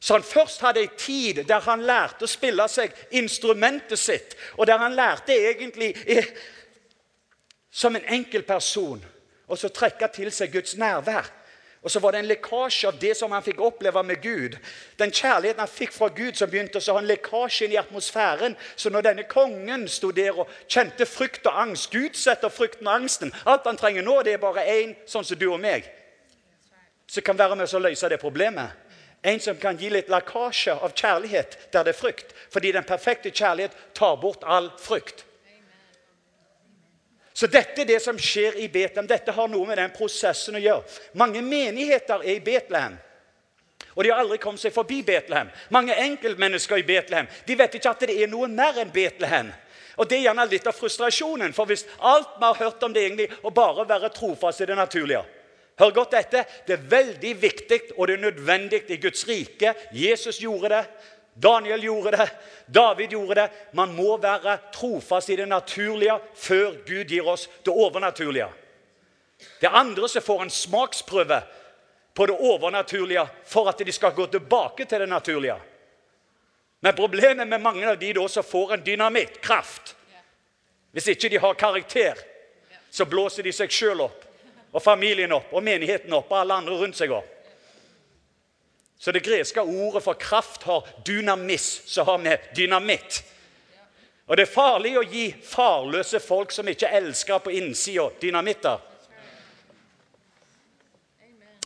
Så 0.00 0.14
han 0.14 0.22
først 0.22 0.60
hadde 0.60 0.80
ei 0.80 0.88
tid 0.98 1.44
der 1.44 1.60
han 1.60 1.84
lærte 1.86 2.26
å 2.26 2.30
spille 2.30 2.64
seg 2.68 2.90
instrumentet 3.10 3.98
sitt, 3.98 4.34
og 4.58 4.66
der 4.66 4.80
han 4.82 4.96
lærte 4.98 5.36
egentlig 5.36 5.92
som 7.70 7.96
en 7.96 8.08
enkel 8.08 8.42
person, 8.42 9.04
og 9.46 9.64
å 9.64 9.70
trekke 9.70 10.08
til 10.12 10.32
seg 10.34 10.50
Guds 10.52 10.74
nærvær. 10.76 11.28
Og 11.82 11.90
så 11.90 11.98
var 11.98 12.12
det 12.14 12.20
en 12.22 12.28
lekkasje 12.30 12.88
av 12.88 12.98
det 13.02 13.16
som 13.18 13.32
han 13.34 13.42
fikk 13.42 13.60
oppleve 13.60 14.02
med 14.06 14.20
Gud. 14.22 14.54
Den 14.98 15.10
kjærligheten 15.10 15.64
han 15.64 15.70
fikk 15.70 15.90
fra 15.92 16.08
Gud, 16.14 16.36
som 16.38 16.50
begynte 16.50 16.78
å 16.78 16.94
ha 16.94 17.00
en 17.02 17.08
lekkasje 17.10 17.66
inn 17.66 17.74
i 17.74 17.80
atmosfæren. 17.80 18.54
Så 18.76 18.90
når 18.90 19.08
denne 19.08 19.24
kongen 19.26 19.88
sto 19.90 20.12
der 20.14 20.38
og 20.38 20.52
kjente 20.68 21.08
frykt 21.10 21.48
og 21.50 21.58
angst 21.64 21.90
Gud 21.90 22.14
setter 22.14 22.54
frykten 22.54 22.86
og 22.86 23.00
angsten. 23.00 23.34
Alt 23.50 23.66
han 23.66 23.80
trenger 23.80 24.06
nå, 24.06 24.20
det 24.22 24.36
er 24.36 24.44
bare 24.44 24.62
én 24.62 24.94
sånn 25.10 25.26
som 25.26 25.40
du 25.40 25.48
og 25.50 25.58
meg, 25.62 25.90
som 27.10 27.26
kan 27.26 27.38
være 27.38 27.58
med 27.58 27.66
oss 27.66 27.74
å 27.74 27.82
løse 27.82 28.12
det 28.12 28.22
problemet. 28.22 28.78
En 29.22 29.42
som 29.42 29.58
kan 29.58 29.78
gi 29.78 29.90
litt 29.90 30.10
lekkasje 30.10 30.78
av 30.78 30.94
kjærlighet 30.94 31.58
der 31.74 31.86
det 31.86 31.96
er 31.96 31.98
frykt. 31.98 32.30
Fordi 32.50 32.72
den 32.74 32.86
perfekte 32.86 33.30
kjærlighet 33.30 33.74
tar 33.94 34.16
bort 34.22 34.46
all 34.46 34.70
frykt. 34.78 35.26
Så 37.34 37.48
dette 37.48 37.80
er 37.80 37.88
det 37.88 38.00
som 38.04 38.18
skjer 38.20 38.58
i 38.60 38.68
Betlehem. 38.68 39.08
Dette 39.08 39.32
har 39.32 39.48
noe 39.48 39.66
med 39.68 39.80
den 39.80 39.94
prosessen 39.94 40.58
å 40.58 40.62
gjøre. 40.62 40.84
Mange 41.18 41.42
menigheter 41.42 42.24
er 42.24 42.36
i 42.36 42.44
Betlehem. 42.44 42.98
Og 43.94 44.04
de 44.04 44.12
har 44.12 44.22
aldri 44.22 44.38
kommet 44.40 44.60
seg 44.62 44.72
forbi 44.72 45.02
Betlehem. 45.04 45.50
Mange 45.72 45.96
enkeltmennesker 46.04 46.80
i 46.80 46.86
Betlehem 46.86 47.28
de 47.48 47.56
vet 47.58 47.76
ikke 47.76 47.92
at 47.92 48.06
det 48.06 48.16
er 48.16 48.30
noe 48.30 48.48
mer 48.48 48.80
enn 48.80 48.92
Betlehem. 48.92 49.52
Og 50.00 50.08
Det 50.08 50.16
er 50.16 50.26
gjerne 50.28 50.48
litt 50.48 50.66
av 50.66 50.76
frustrasjonen. 50.76 51.52
For 51.52 51.68
hvis 51.68 51.84
alt 52.00 52.38
vi 52.38 52.46
har 52.46 52.60
hørt 52.60 52.82
om 52.82 52.92
det 52.92 53.04
egentlig, 53.04 53.28
og 53.42 53.54
bare 53.54 53.88
være 53.88 54.12
trofast 54.12 54.60
i 54.60 54.66
det 54.70 54.76
naturlige 54.76 55.24
Hør 55.78 55.90
godt 55.90 56.12
dette. 56.12 56.44
Det 56.66 56.74
er 56.76 56.88
veldig 56.90 57.30
viktig 57.42 57.80
og 57.96 58.08
det 58.08 58.14
er 58.18 58.24
nødvendig 58.26 58.82
i 58.92 58.98
Guds 59.00 59.24
rike. 59.28 59.74
Jesus 59.92 60.38
gjorde 60.38 60.68
det. 60.68 60.82
Daniel 61.34 61.84
gjorde 61.84 62.10
det, 62.10 62.30
David 62.66 63.10
gjorde 63.10 63.34
det. 63.34 63.50
Man 63.72 63.94
må 63.96 64.16
være 64.20 64.58
trofast 64.74 65.30
i 65.30 65.36
det 65.36 65.48
naturlige 65.48 66.18
før 66.34 66.76
Gud 66.86 67.08
gir 67.08 67.28
oss 67.28 67.48
det 67.64 67.72
overnaturlige. 67.72 68.50
Det 69.60 69.66
er 69.66 69.80
andre 69.80 70.08
som 70.08 70.22
får 70.22 70.42
en 70.42 70.52
smaksprøve 70.52 71.40
på 72.14 72.26
det 72.26 72.36
overnaturlige 72.36 73.24
for 73.48 73.68
at 73.68 73.80
de 73.80 73.92
skal 73.92 74.12
gå 74.12 74.26
tilbake 74.26 74.84
til 74.84 75.00
det 75.00 75.08
naturlige. 75.08 75.56
Men 76.80 76.94
problemet 76.94 77.48
med 77.48 77.62
mange 77.62 77.88
av 77.88 77.98
de 77.98 78.12
da 78.12 78.28
som 78.28 78.44
får 78.44 78.74
en 78.74 78.84
dynamittkraft 78.84 79.96
Hvis 80.92 81.06
ikke 81.08 81.28
de 81.32 81.38
har 81.40 81.54
karakter, 81.54 82.18
så 82.90 83.06
blåser 83.08 83.46
de 83.46 83.52
seg 83.56 83.70
sjøl 83.72 84.02
opp, 84.04 84.26
og 84.76 84.82
familien 84.84 85.32
opp, 85.32 85.46
og 85.48 85.62
menigheten 85.64 86.12
opp, 86.12 86.28
og 86.28 86.36
alle 86.36 86.58
andre 86.60 86.76
rundt 86.76 86.98
seg 86.98 87.14
opp. 87.16 87.30
Så 89.02 89.12
det 89.12 89.24
greske 89.26 89.60
ordet 89.60 90.04
for 90.04 90.14
kraft 90.14 90.62
har 90.62 90.86
dynamis, 91.06 91.82
som 91.90 92.06
har 92.06 92.18
med 92.18 92.38
dynamitt. 92.54 93.24
Og 94.30 94.36
det 94.38 94.44
er 94.46 94.52
farlig 94.52 94.92
å 94.94 95.02
gi 95.02 95.24
farløse 95.42 96.20
folk 96.22 96.54
som 96.54 96.68
ikke 96.70 96.86
elsker 97.00 97.40
på 97.42 97.50
innsida, 97.50 98.04
dynamitter. 98.22 98.78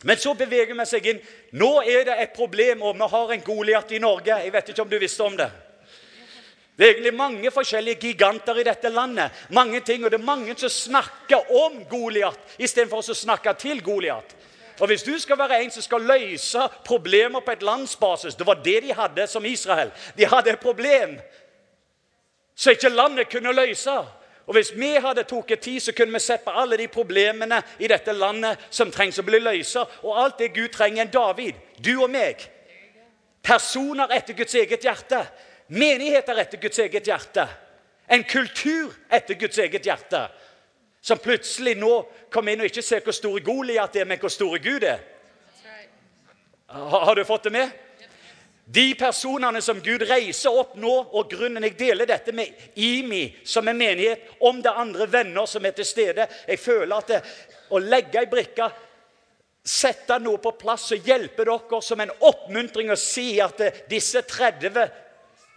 Men 0.01 0.17
så 0.17 0.33
beveger 0.33 0.73
vi 0.73 0.87
seg 0.89 1.11
inn. 1.11 1.21
Nå 1.61 1.69
er 1.83 2.09
det 2.09 2.15
et 2.23 2.33
problem, 2.33 2.81
og 2.81 2.97
vi 2.97 3.11
har 3.13 3.35
en 3.35 3.45
Goliat 3.45 3.93
i 3.93 4.01
Norge. 4.01 4.41
Jeg 4.41 4.55
vet 4.57 4.73
ikke 4.73 4.87
om 4.87 4.89
du 4.89 4.97
visste 5.05 5.29
om 5.29 5.37
det. 5.37 5.51
Det 6.73 6.87
er 6.87 6.95
egentlig 6.95 7.13
mange 7.21 7.53
forskjellige 7.53 8.01
giganter 8.09 8.57
i 8.57 8.65
dette 8.65 8.89
landet. 8.89 9.45
Mange 9.53 9.85
ting, 9.85 10.03
Og 10.03 10.09
det 10.09 10.17
er 10.17 10.25
mange 10.25 10.57
som 10.57 10.73
snakker 10.73 11.53
om 11.53 11.83
Goliat 11.85 12.57
istedenfor 12.57 13.05
å 13.05 13.21
snakke 13.21 13.53
til 13.61 13.85
Goliat. 13.85 14.33
Og 14.79 14.87
Hvis 14.87 15.03
du 15.03 15.19
skal 15.19 15.37
være 15.37 15.63
en 15.63 15.71
som 15.71 15.81
skal 15.81 16.01
løse 16.01 16.59
problemer 16.85 17.39
på 17.39 17.51
et 17.51 17.63
landsbasis 17.63 18.35
Det 18.35 18.47
var 18.47 18.53
det 18.53 18.83
de 18.83 18.93
hadde 18.93 19.27
som 19.27 19.45
Israel. 19.45 19.91
De 20.17 20.25
hadde 20.25 20.49
et 20.49 20.59
problem 20.59 21.19
som 22.55 22.71
ikke 22.71 22.89
landet 22.89 23.29
kunne 23.29 23.53
løse. 23.53 23.91
Og 24.47 24.53
Hvis 24.53 24.71
vi 24.75 24.95
hadde 24.95 25.23
tatt 25.23 25.59
tid, 25.61 25.79
så 25.79 25.93
kunne 25.93 26.13
vi 26.13 26.19
sett 26.19 26.43
på 26.43 26.51
alle 26.55 26.77
de 26.77 26.87
problemene 26.87 27.61
i 27.79 27.87
dette 27.87 28.11
landet 28.11 28.57
som 28.69 28.91
trengs 28.91 29.19
å 29.19 29.25
bli 29.27 29.39
løst. 29.39 29.77
Og 30.03 30.23
alt 30.23 30.39
det 30.39 30.53
Gud 30.55 30.69
trenger, 30.73 31.01
en 31.01 31.11
David, 31.11 31.53
du 31.85 32.01
og 32.01 32.09
meg. 32.09 32.47
Personer 33.43 34.07
etter 34.15 34.33
Guds 34.33 34.55
eget 34.55 34.83
hjerte. 34.83 35.19
Menigheter 35.67 36.39
etter 36.39 36.57
Guds 36.57 36.79
eget 36.79 37.07
hjerte. 37.07 37.47
En 38.09 38.23
kultur 38.23 38.95
etter 39.11 39.35
Guds 39.35 39.57
eget 39.57 39.85
hjerte. 39.85 40.27
Som 41.07 41.21
plutselig 41.23 41.77
nå 41.79 42.01
kommer 42.33 42.51
inn 42.51 42.65
og 42.65 42.67
ikke 42.67 42.83
ser 42.83 43.05
hvor 43.05 43.15
stor 43.15 43.39
Goliat 43.39 43.93
er, 43.95 44.07
men 44.09 44.19
hvor 44.19 44.31
stor 44.33 44.57
Gud 44.59 44.83
er. 44.83 44.99
Har, 46.67 47.05
har 47.07 47.15
du 47.15 47.23
fått 47.23 47.47
det 47.47 47.53
med? 47.55 47.69
De 48.67 48.89
personene 48.99 49.61
som 49.63 49.79
Gud 49.79 50.03
reiser 50.09 50.51
opp 50.51 50.73
nå, 50.75 50.91
og 51.15 51.29
grunnen 51.31 51.63
jeg 51.63 51.77
deler 51.79 52.09
dette 52.09 52.33
med 52.35 52.75
IMI, 52.75 53.21
som 53.47 53.69
er 53.71 53.77
menighet, 53.79 54.25
om 54.43 54.59
det 54.59 54.67
er 54.67 54.81
andre 54.83 55.07
venner 55.07 55.47
som 55.47 55.63
er 55.63 55.77
til 55.77 55.87
stede 55.87 56.27
Jeg 56.43 56.59
føler 56.59 56.97
at 56.97 57.13
det, 57.13 57.21
å 57.71 57.79
legge 57.79 58.19
ei 58.19 58.27
brikke, 58.27 58.67
sette 59.63 60.19
noe 60.19 60.43
på 60.43 60.57
plass 60.59 60.89
og 60.95 61.07
hjelpe 61.07 61.47
dere 61.47 61.81
som 61.83 62.03
en 62.03 62.11
oppmuntring 62.19 62.91
å 62.91 62.99
si 62.99 63.37
at 63.43 63.63
disse 63.87 64.27
30 64.27 64.75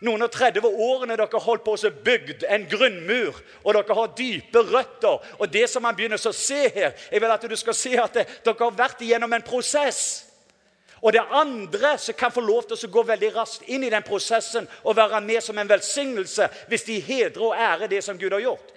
noen 0.07 0.25
og 0.25 0.33
30 0.33 0.65
årene 0.65 1.17
dere 1.19 1.43
holdt 1.45 1.65
på 1.67 1.75
å 1.77 1.93
bygd 2.05 2.47
en 2.49 2.65
grunnmur, 2.71 3.37
og 3.65 3.77
dere 3.77 3.97
har 3.99 4.17
dype 4.17 4.65
røtter. 4.71 5.29
Og 5.39 5.53
det 5.53 5.67
som 5.71 5.85
man 5.85 5.97
begynner 5.97 6.21
å 6.21 6.33
se 6.37 6.63
her, 6.69 6.97
jeg 7.11 7.21
vil 7.21 7.35
at 7.35 7.47
du 7.49 7.57
skal 7.57 7.77
se 7.77 7.95
at 8.01 8.17
dere 8.17 8.59
har 8.61 8.77
vært 8.77 9.05
igjennom 9.05 9.33
en 9.37 9.47
prosess. 9.47 10.27
Og 11.01 11.13
det 11.13 11.23
andre 11.33 11.95
som 11.99 12.17
kan 12.17 12.33
få 12.33 12.43
lov 12.45 12.67
til 12.69 12.77
å 12.77 12.93
gå 12.93 13.05
veldig 13.09 13.31
raskt 13.33 13.69
inn 13.73 13.87
i 13.87 13.93
den 13.93 14.05
prosessen 14.05 14.67
og 14.83 14.99
være 14.99 15.23
med 15.25 15.41
som 15.45 15.57
en 15.59 15.69
velsignelse 15.69 16.49
hvis 16.69 16.85
de 16.89 16.99
hedrer 17.01 17.41
og 17.41 17.57
ærer 17.57 17.89
det 17.89 18.03
som 18.05 18.19
Gud 18.21 18.37
har 18.37 18.45
gjort. 18.45 18.77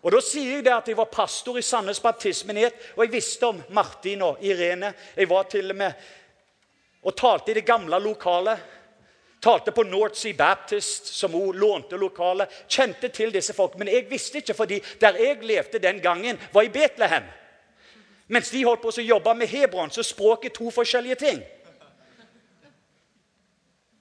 Og 0.00 0.12
Da 0.12 0.20
sier 0.24 0.56
jeg 0.56 0.64
det 0.64 0.72
at 0.72 0.88
jeg 0.88 0.96
var 0.96 1.12
pastor 1.12 1.58
i 1.60 1.62
Sandnes 1.62 2.00
baptistmenighet, 2.00 2.74
og 2.96 3.04
jeg 3.04 3.12
visste 3.12 3.50
om 3.50 3.58
Martin 3.76 4.22
og 4.24 4.40
Irene. 4.40 4.94
Jeg 5.16 5.28
var 5.28 5.42
til 5.42 5.70
og 5.70 5.76
med 5.76 5.92
og 7.02 7.16
talte 7.16 7.50
i 7.50 7.54
det 7.54 7.66
gamle 7.66 7.98
lokalet. 8.02 8.58
Talte 9.40 9.72
på 9.72 9.82
North 9.88 10.18
Sea 10.20 10.36
Baptist, 10.36 11.06
som 11.16 11.32
hun 11.32 11.56
lånte 11.56 11.96
lokalet. 11.96 12.50
Kjente 12.68 13.08
til 13.08 13.32
disse 13.32 13.54
folk. 13.56 13.78
Men 13.80 13.88
jeg 13.88 14.04
visste 14.10 14.42
ikke, 14.42 14.54
fordi 14.54 14.82
der 15.00 15.16
jeg 15.16 15.38
levde 15.42 15.80
den 15.80 16.00
gangen, 16.00 16.40
var 16.52 16.62
i 16.62 16.72
Betlehem. 16.72 17.24
Mens 18.28 18.50
de 18.50 18.64
holdt 18.64 18.82
på 18.82 18.92
å 18.92 19.02
jobbe 19.02 19.34
med 19.34 19.48
Hebron, 19.48 19.90
så 19.90 20.04
språket 20.06 20.54
to 20.54 20.68
forskjellige 20.70 21.16
ting. 21.24 21.40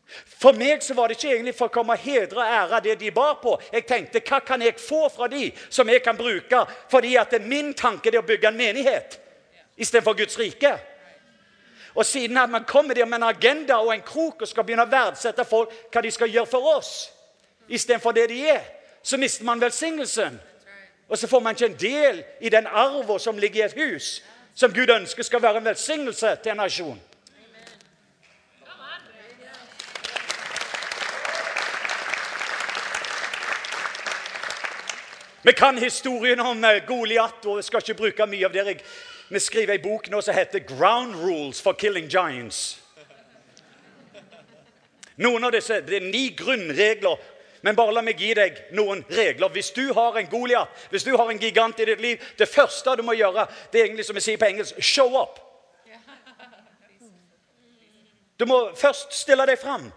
For 0.10 0.58
meg 0.58 0.84
så 0.84 0.96
var 0.98 1.08
det 1.08 1.18
ikke 1.18 1.32
egentlig 1.36 1.56
for 1.58 1.70
å 1.70 1.74
komme 1.74 1.96
hedre 2.00 2.42
og 2.42 2.54
ære 2.60 2.82
det 2.86 2.96
de 3.02 3.12
bar 3.14 3.40
på. 3.42 3.56
Jeg 3.72 3.86
tenkte 3.88 4.22
hva 4.26 4.40
kan 4.46 4.62
jeg 4.62 4.80
få 4.82 5.06
fra 5.14 5.28
de 5.32 5.50
som 5.70 5.90
jeg 5.90 6.02
kan 6.04 6.18
bruke? 6.18 6.64
Fordi 6.92 7.16
at 7.22 7.36
min 7.46 7.74
tanke 7.78 8.10
er 8.10 8.20
å 8.22 8.26
bygge 8.26 8.50
en 8.50 8.58
menighet 8.58 9.20
istedenfor 9.80 10.18
Guds 10.18 10.40
rike. 10.40 10.74
Og 11.96 12.06
siden 12.06 12.38
at 12.38 12.50
man 12.50 12.66
kommer 12.66 12.94
der 12.94 13.06
med 13.06 13.18
en 13.18 13.24
agenda 13.24 13.76
og 13.76 13.94
en 13.94 14.02
krok 14.02 14.42
og 14.42 14.48
skal 14.48 14.64
begynne 14.64 14.86
å 14.86 14.92
verdsette 14.92 15.46
folk 15.46 15.74
hva 15.92 16.02
de 16.02 16.12
skal 16.12 16.30
gjøre 16.30 16.52
for 16.52 16.76
oss, 16.78 17.10
istedenfor 17.68 18.12
det 18.12 18.30
de 18.30 18.44
er, 18.50 18.64
så 19.04 19.18
mister 19.18 19.46
man 19.46 19.62
velsignelsen. 19.62 20.40
Og 21.10 21.18
så 21.18 21.28
får 21.28 21.40
man 21.40 21.56
ikke 21.56 21.66
en 21.66 21.80
del 21.80 22.24
i 22.42 22.50
den 22.50 22.68
arven 22.68 23.20
som 23.20 23.38
ligger 23.38 23.64
i 23.64 23.66
et 23.66 23.78
hus, 23.78 24.22
som 24.56 24.74
Gud 24.74 24.90
ønsker 24.90 25.24
skal 25.24 25.42
være 25.42 25.58
en 25.58 25.66
velsignelse 25.66 26.36
til 26.44 26.52
en 26.52 26.62
nasjon. 26.62 27.00
Vi 35.42 35.52
kan 35.52 35.78
historien 35.78 36.40
om 36.40 36.64
eh, 36.64 36.86
Goliat, 36.88 37.46
og 37.46 37.58
jeg 37.58 37.64
skal 37.64 37.82
ikke 37.82 37.94
bruke 38.02 38.26
mye 38.28 38.46
av 38.46 38.54
det. 38.54 38.82
Vi 39.30 39.40
skriver 39.40 39.74
ei 39.74 39.82
bok 39.82 40.10
nå 40.10 40.22
som 40.22 40.34
heter 40.36 40.60
'Ground 40.60 41.16
Rules 41.16 41.62
for 41.62 41.74
Killing 41.74 42.08
Giants'. 42.10 42.78
Noen 45.18 45.44
av 45.44 45.52
disse, 45.52 45.82
Det 45.82 45.96
er 45.96 46.12
ni 46.12 46.30
grunnregler, 46.30 47.18
men 47.62 47.76
bare 47.76 47.94
la 47.94 48.02
meg 48.02 48.18
gi 48.18 48.34
deg 48.34 48.58
noen 48.72 49.06
regler. 49.10 49.50
Hvis 49.50 49.72
du 49.72 49.94
har 49.94 50.18
en 50.18 50.28
Goliat, 50.28 50.68
hvis 50.90 51.04
du 51.04 51.18
har 51.18 51.30
en 51.30 51.40
gigant 51.40 51.80
i 51.80 51.86
ditt 51.86 52.02
liv, 52.02 52.18
det 52.38 52.50
første 52.50 52.96
du 52.96 53.04
må 53.04 53.14
gjøre, 53.14 53.48
det 53.72 53.82
er 53.82 53.86
egentlig 53.86 54.06
som 54.06 54.16
vi 54.16 54.22
sier 54.22 54.38
på 54.38 54.46
engelsk 54.46 54.82
show 54.82 55.22
up. 55.22 55.40
Du 58.40 58.46
må 58.46 58.76
først 58.76 59.14
stille 59.14 59.46
deg 59.46 59.60
fram. 59.60 59.92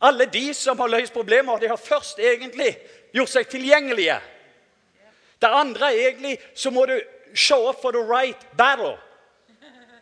Alle 0.00 0.26
de 0.26 0.54
som 0.54 0.78
har 0.78 0.88
løst 0.88 1.12
problemer, 1.12 1.58
de 1.58 1.68
har 1.68 1.76
først 1.76 2.18
egentlig 2.18 2.78
gjort 3.12 3.28
seg 3.28 3.48
tilgjengelige. 3.48 4.20
Det 5.42 5.50
andre 5.50 5.92
er 5.92 6.08
egentlig 6.08 6.38
så 6.54 6.70
må 6.70 6.86
du 6.86 7.00
show 7.34 7.68
up 7.68 7.80
for 7.82 7.92
the 7.92 7.98
right 7.98 8.56
battle. 8.56 8.96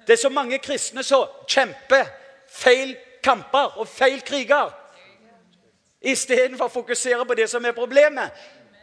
Det 0.06 0.12
er 0.12 0.16
så 0.16 0.28
mange 0.28 0.58
kristne 0.58 1.02
som 1.02 1.28
kjemper 1.48 2.08
feil 2.50 2.96
kamper 3.22 3.78
og 3.78 3.88
feil 3.88 4.22
kriger. 4.26 4.72
Istedenfor 6.00 6.70
å 6.70 6.72
fokusere 6.72 7.26
på 7.28 7.36
det 7.36 7.46
som 7.52 7.64
er 7.64 7.76
problemet, 7.76 8.32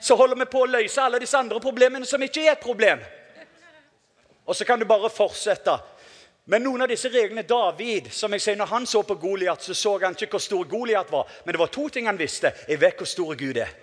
så 0.01 0.15
holder 0.15 0.37
vi 0.37 0.45
på 0.51 0.61
å 0.61 0.69
løse 0.69 1.01
alle 1.01 1.19
disse 1.19 1.37
andre 1.37 1.59
problemene 1.59 2.05
som 2.05 2.21
ikke 2.21 2.45
er 2.45 2.53
et 2.53 2.63
problem. 2.63 3.01
Og 4.45 4.55
så 4.55 4.65
kan 4.65 4.79
du 4.79 4.85
bare 4.85 5.09
fortsette. 5.09 5.73
Men 6.47 6.63
noen 6.63 6.85
av 6.85 6.87
disse 6.87 7.09
reglene 7.11 7.43
David, 7.43 8.11
som 8.13 8.31
jeg 8.31 8.43
sier, 8.43 8.55
når 8.55 8.69
han 8.71 8.85
så 8.87 9.01
på 9.03 9.17
Goliat, 9.19 9.63
så 9.63 9.73
så 9.75 9.97
han 9.99 10.15
ikke 10.15 10.37
hvor 10.37 10.43
stor 10.45 10.69
Goliat 10.69 11.11
var. 11.11 11.27
Men 11.43 11.53
det 11.53 11.59
var 11.59 11.73
to 11.73 11.89
ting 11.89 12.05
han 12.07 12.19
visste. 12.19 12.53
Jeg 12.69 12.79
vet 12.79 13.01
hvor 13.01 13.09
stor 13.09 13.35
Gud 13.35 13.57
er. 13.57 13.73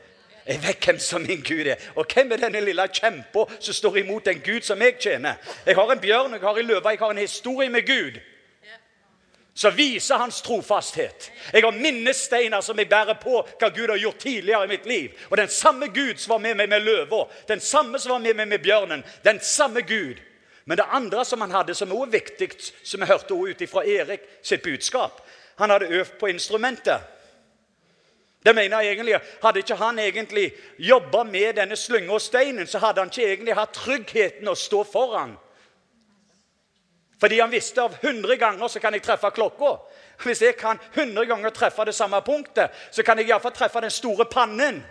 Jeg 0.47 0.61
vet 0.63 0.85
hvem 0.85 0.99
som 0.99 1.23
min 1.25 1.43
Gud 1.43 1.67
er. 1.67 1.81
Og 1.97 2.07
hvem 2.15 2.33
er 2.33 2.37
denne 2.37 2.61
lille 2.61 2.85
kjempa 2.93 3.47
som 3.61 3.75
står 3.75 3.97
imot 4.03 4.27
den 4.29 4.43
Gud 4.45 4.61
som 4.63 4.83
jeg 4.83 4.99
tjener? 5.01 5.35
Jeg 5.67 5.75
har 5.75 5.93
en 5.93 6.01
bjørn, 6.01 6.33
jeg 6.33 6.41
har 6.41 6.59
en 6.59 6.67
løve, 6.67 6.89
jeg 6.89 6.99
har 6.99 7.11
en 7.11 7.19
historie 7.19 7.71
med 7.71 7.87
Gud. 7.87 8.21
som 9.57 9.77
viser 9.77 10.19
hans 10.19 10.43
trofasthet. 10.43 11.33
Jeg 11.53 11.63
har 11.63 11.71
minnesteiner 11.71 12.61
som 12.61 12.79
jeg 12.79 12.89
bærer 12.91 13.15
på 13.23 13.39
hva 13.61 13.69
Gud 13.71 13.89
har 13.89 14.01
gjort 14.03 14.19
tidligere 14.19 14.65
i 14.65 14.69
mitt 14.73 14.87
liv. 14.87 15.11
Og 15.31 15.37
den 15.37 15.49
samme 15.49 15.87
Gud 15.87 16.19
som 16.19 16.35
var 16.35 16.39
med 16.43 16.57
meg 16.59 16.69
med 16.69 16.83
løva, 16.83 17.25
den 17.49 17.61
samme 17.61 17.99
som 18.03 18.17
var 18.17 18.25
med 18.25 18.35
meg 18.35 18.49
med 18.49 18.65
bjørnen, 18.65 19.05
den 19.25 19.39
samme 19.41 19.83
Gud. 19.87 20.19
Men 20.65 20.79
det 20.79 20.89
andre 20.91 21.25
som 21.25 21.41
han 21.41 21.55
hadde, 21.55 21.75
som 21.75 21.93
også 21.93 22.03
er 22.03 22.17
viktig, 22.19 22.51
som 22.83 23.01
vi 23.01 23.07
hørte 23.07 23.35
ut 23.35 23.63
fra 23.71 23.85
Erik 23.87 24.21
sitt 24.43 24.63
budskap 24.63 25.21
Han 25.59 25.71
hadde 25.71 25.87
øvd 25.87 26.19
på 26.19 26.27
instrumentet. 26.27 26.99
Det 28.45 28.55
mener 28.55 28.81
jeg 28.81 28.93
egentlig, 28.93 29.21
Hadde 29.43 29.59
ikke 29.59 29.75
han 29.81 29.99
egentlig 29.99 30.53
jobba 30.79 31.23
med 31.25 31.57
denne 31.57 31.77
slynga 31.77 32.13
og 32.13 32.21
steinen, 32.21 32.67
så 32.67 32.79
hadde 32.79 33.01
han 33.01 33.13
ikke 33.13 33.29
egentlig 33.31 33.57
hatt 33.57 33.73
tryggheten 33.73 34.49
å 34.49 34.55
stå 34.55 34.83
foran. 34.85 35.37
Fordi 37.21 37.39
han 37.41 37.51
visste 37.51 37.83
av 37.83 37.95
100 38.01 38.37
ganger 38.37 38.69
så 38.69 38.81
kan 38.81 38.93
jeg 38.93 39.03
treffe 39.03 39.31
klokka. 39.33 39.79
Hvis 40.25 40.43
jeg 40.43 40.59
kan 40.61 40.79
100 40.93 41.25
ganger 41.25 41.55
treffe 41.57 41.87
det 41.89 41.95
samme 41.95 42.21
punktet, 42.21 42.71
så 42.91 43.03
kan 43.03 43.19
jeg 43.19 43.31
iallfall 43.31 43.55
treffe 43.55 43.81
den 43.81 43.91
store 43.91 44.27
pannen 44.29 44.83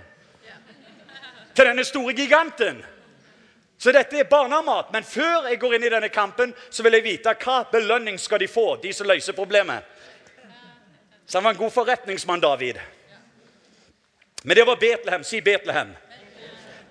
til 1.53 1.69
denne 1.69 1.85
store 1.85 2.15
giganten. 2.17 2.81
Så 3.77 3.91
dette 3.91 4.17
er 4.17 4.29
barnemat. 4.31 4.89
Men 4.93 5.03
før 5.03 5.49
jeg 5.49 5.59
går 5.59 5.75
inn 5.75 5.85
i 5.85 5.93
denne 5.93 6.09
kampen, 6.09 6.55
så 6.69 6.83
vil 6.83 6.97
jeg 6.97 7.05
vite 7.05 7.35
hva 7.43 7.63
belønning 7.71 8.17
skal 8.17 8.41
de 8.41 8.47
få, 8.47 8.77
de 8.81 8.93
som 8.93 9.07
løser 9.07 9.37
problemet. 9.37 9.83
Så 11.25 11.37
han 11.37 11.43
var 11.43 11.53
en 11.53 11.61
god 11.61 11.71
forretningsmann, 11.71 12.41
David. 12.41 12.79
Men 14.43 14.55
det 14.55 14.63
var 14.63 14.75
Betlehem. 14.75 15.23
Si 15.23 15.41
Betlehem. 15.41 15.95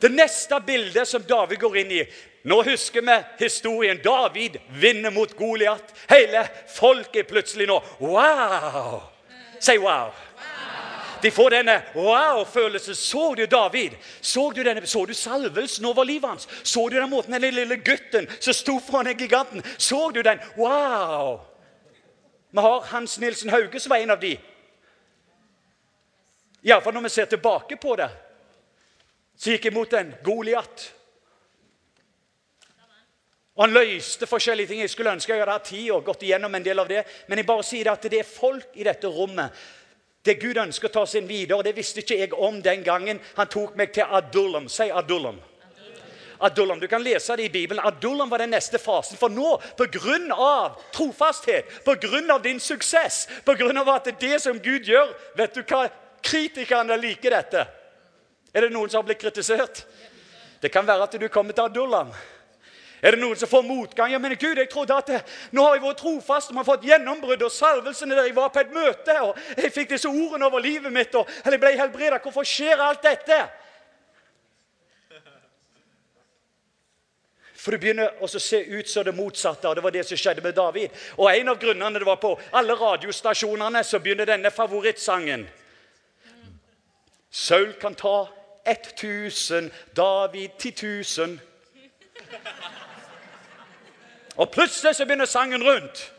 Det 0.00 0.08
neste 0.08 0.60
bildet 0.60 1.08
som 1.08 1.22
David 1.22 1.58
går 1.58 1.76
inn 1.76 1.90
i 2.00 2.04
Nå 2.42 2.56
husker 2.66 3.04
vi 3.06 3.44
historien. 3.44 4.00
David 4.02 4.56
vinner 4.68 5.10
mot 5.14 5.36
Goliat. 5.38 5.94
Hele 6.10 6.42
folket 6.74 7.28
plutselig 7.28 7.68
nå 7.70 7.78
Wow! 8.00 9.02
Si 9.60 9.76
wow. 9.78 10.10
De 11.22 11.30
får 11.30 11.50
denne 11.54 11.76
wow-følelsen. 11.94 12.94
Så 12.94 13.34
du 13.34 13.46
David? 13.46 13.94
Så 14.20 14.50
du, 14.50 14.62
denne, 14.62 14.86
så 14.86 15.04
du 15.06 15.14
salvelsen 15.14 15.86
over 15.86 16.04
livet 16.04 16.28
hans? 16.28 16.48
Så 16.62 16.88
du 16.88 16.96
den 16.96 17.10
måten 17.10 17.36
den 17.38 17.54
lille 17.54 17.76
gutten 17.76 18.26
som 18.40 18.54
sto 18.54 18.80
foran 18.80 19.06
den 19.06 19.18
giganten 19.18 19.62
Så 19.78 20.10
du 20.10 20.22
den? 20.22 20.42
Wow! 20.56 21.40
Vi 22.50 22.60
har 22.60 22.80
Hans 22.90 23.18
Nilsen 23.18 23.50
Hauge, 23.50 23.80
som 23.80 23.90
var 23.90 23.96
en 23.96 24.10
av 24.10 24.20
de. 24.20 24.36
Iallfall 26.62 26.94
når 26.94 27.08
vi 27.08 27.14
ser 27.14 27.30
tilbake 27.30 27.76
på 27.76 27.96
det. 27.98 28.10
Så 29.36 29.54
gikk 29.54 29.70
imot 29.72 29.92
en 29.98 30.14
Goliat. 30.24 30.88
Og 33.54 33.64
Han 33.64 33.74
løste 33.74 34.26
forskjellige 34.26 34.66
ting. 34.66 34.80
Jeg 34.80 34.90
skulle 34.90 35.12
ønske 35.12 35.32
jeg 35.32 35.42
hadde 35.42 35.52
hatt 35.52 35.68
tid 35.68 35.90
og 35.90 36.04
gått 36.04 36.22
igjennom 36.22 36.54
en 36.54 36.64
del 36.64 36.78
av 36.78 36.88
det. 36.88 37.04
Men 37.28 37.38
jeg 37.38 37.46
bare 37.46 37.66
sier 37.66 37.90
at 37.92 38.02
det 38.02 38.20
er 38.22 38.28
folk 38.28 38.76
i 38.78 38.86
dette 38.86 39.08
rommet 39.08 39.62
det 40.22 40.36
Gud 40.38 40.58
ønsker 40.58 40.86
å 40.86 40.92
ta 40.94 41.06
sin 41.06 41.26
videre. 41.26 41.58
og 41.58 41.64
Det 41.64 41.76
visste 41.76 42.00
ikke 42.02 42.18
jeg 42.18 42.34
om 42.38 42.60
den 42.62 42.84
gangen 42.86 43.20
han 43.36 43.48
tok 43.50 43.74
meg 43.76 43.92
til 43.92 44.06
Adullam. 44.06 44.68
Si 44.70 44.86
Adullam. 44.90 45.40
Adullam. 46.42 46.80
Du 46.80 46.88
kan 46.88 47.02
lese 47.02 47.36
det 47.36 47.48
i 47.48 47.48
Bibelen. 47.54 47.82
Adullam 47.84 48.30
var 48.30 48.38
den 48.38 48.50
neste 48.54 48.78
fasen. 48.78 49.18
For 49.18 49.30
nå, 49.30 49.56
pga. 49.78 50.74
trofasthet, 50.92 51.66
pga. 51.84 52.38
din 52.38 52.60
suksess, 52.60 53.28
pga. 53.44 53.94
at 53.94 54.04
det 54.04 54.20
det 54.20 54.40
som 54.42 54.58
Gud 54.58 54.86
gjør 54.86 55.10
Vet 55.36 55.54
du 55.54 55.62
hva? 55.62 55.88
Kritikerne 56.22 56.96
liker 57.00 57.34
dette. 57.34 57.66
Er 58.52 58.66
det 58.66 58.74
noen 58.74 58.90
som 58.90 59.00
har 59.00 59.08
blitt 59.08 59.22
kritisert? 59.22 59.84
Det 60.62 60.70
kan 60.70 60.86
være 60.86 61.08
at 61.08 61.18
du 61.18 61.28
kommer 61.32 61.56
til 61.56 61.66
Adullam. 61.66 62.12
Er 63.02 63.16
det 63.16 63.18
noen 63.18 63.38
som 63.38 63.50
får 63.50 63.64
motgang? 63.66 64.12
Ja, 64.12 64.18
men 64.22 64.36
Gud, 64.38 64.58
jeg 64.58 64.68
trodde 64.70 64.94
at 64.94 65.32
Nå 65.50 65.64
har 65.66 65.74
jeg 65.74 65.82
vært 65.82 65.98
trofast 66.04 66.52
og 66.52 66.54
vi 66.54 66.60
har 66.60 66.68
fått 66.68 66.84
gjennombrudd 66.86 67.42
og 67.42 67.50
salvelsene 67.50 68.14
der 68.14 68.28
jeg 68.28 68.36
var 68.36 68.52
på 68.54 68.62
et 68.62 68.70
møte. 68.74 69.16
og 69.26 69.40
Jeg 69.58 69.72
fikk 69.74 69.90
disse 69.96 70.10
ordene 70.10 70.46
over 70.46 70.62
livet 70.62 70.94
mitt, 70.94 71.14
og 71.18 71.26
eller 71.42 71.58
jeg 71.58 71.64
ble 71.64 71.72
helbredet. 71.80 72.20
Hvorfor 72.22 72.46
skjer 72.46 72.78
alt 72.78 73.02
dette? 73.02 73.40
For 77.62 77.74
det 77.74 77.80
begynner 77.82 78.22
å 78.22 78.26
se 78.30 78.58
ut 78.58 78.88
som 78.90 79.04
det 79.06 79.14
motsatte. 79.14 79.68
og 79.68 79.74
Det 79.74 79.82
var 79.82 79.94
det 79.94 80.06
som 80.06 80.18
skjedde 80.18 80.42
med 80.42 80.54
David. 80.54 80.94
Og 81.18 81.30
En 81.30 81.48
av 81.48 81.58
grunnene 81.58 81.98
det 81.98 82.06
var 82.06 82.22
på 82.22 82.36
alle 82.52 82.74
radiostasjonene 82.78 83.82
så 83.82 83.98
begynner 83.98 84.30
denne 84.30 84.50
favorittsangen. 84.50 85.48
Saul 87.32 87.72
kan 87.80 87.94
ta 87.94 88.28
1000, 88.66 89.70
David 89.96 90.48
10 90.58 90.72
000. 91.26 91.38
Og 94.36 94.50
plutselig 94.50 94.96
så 94.96 95.04
begynner 95.04 95.24
sangen 95.24 95.62
rundt. 95.62 96.12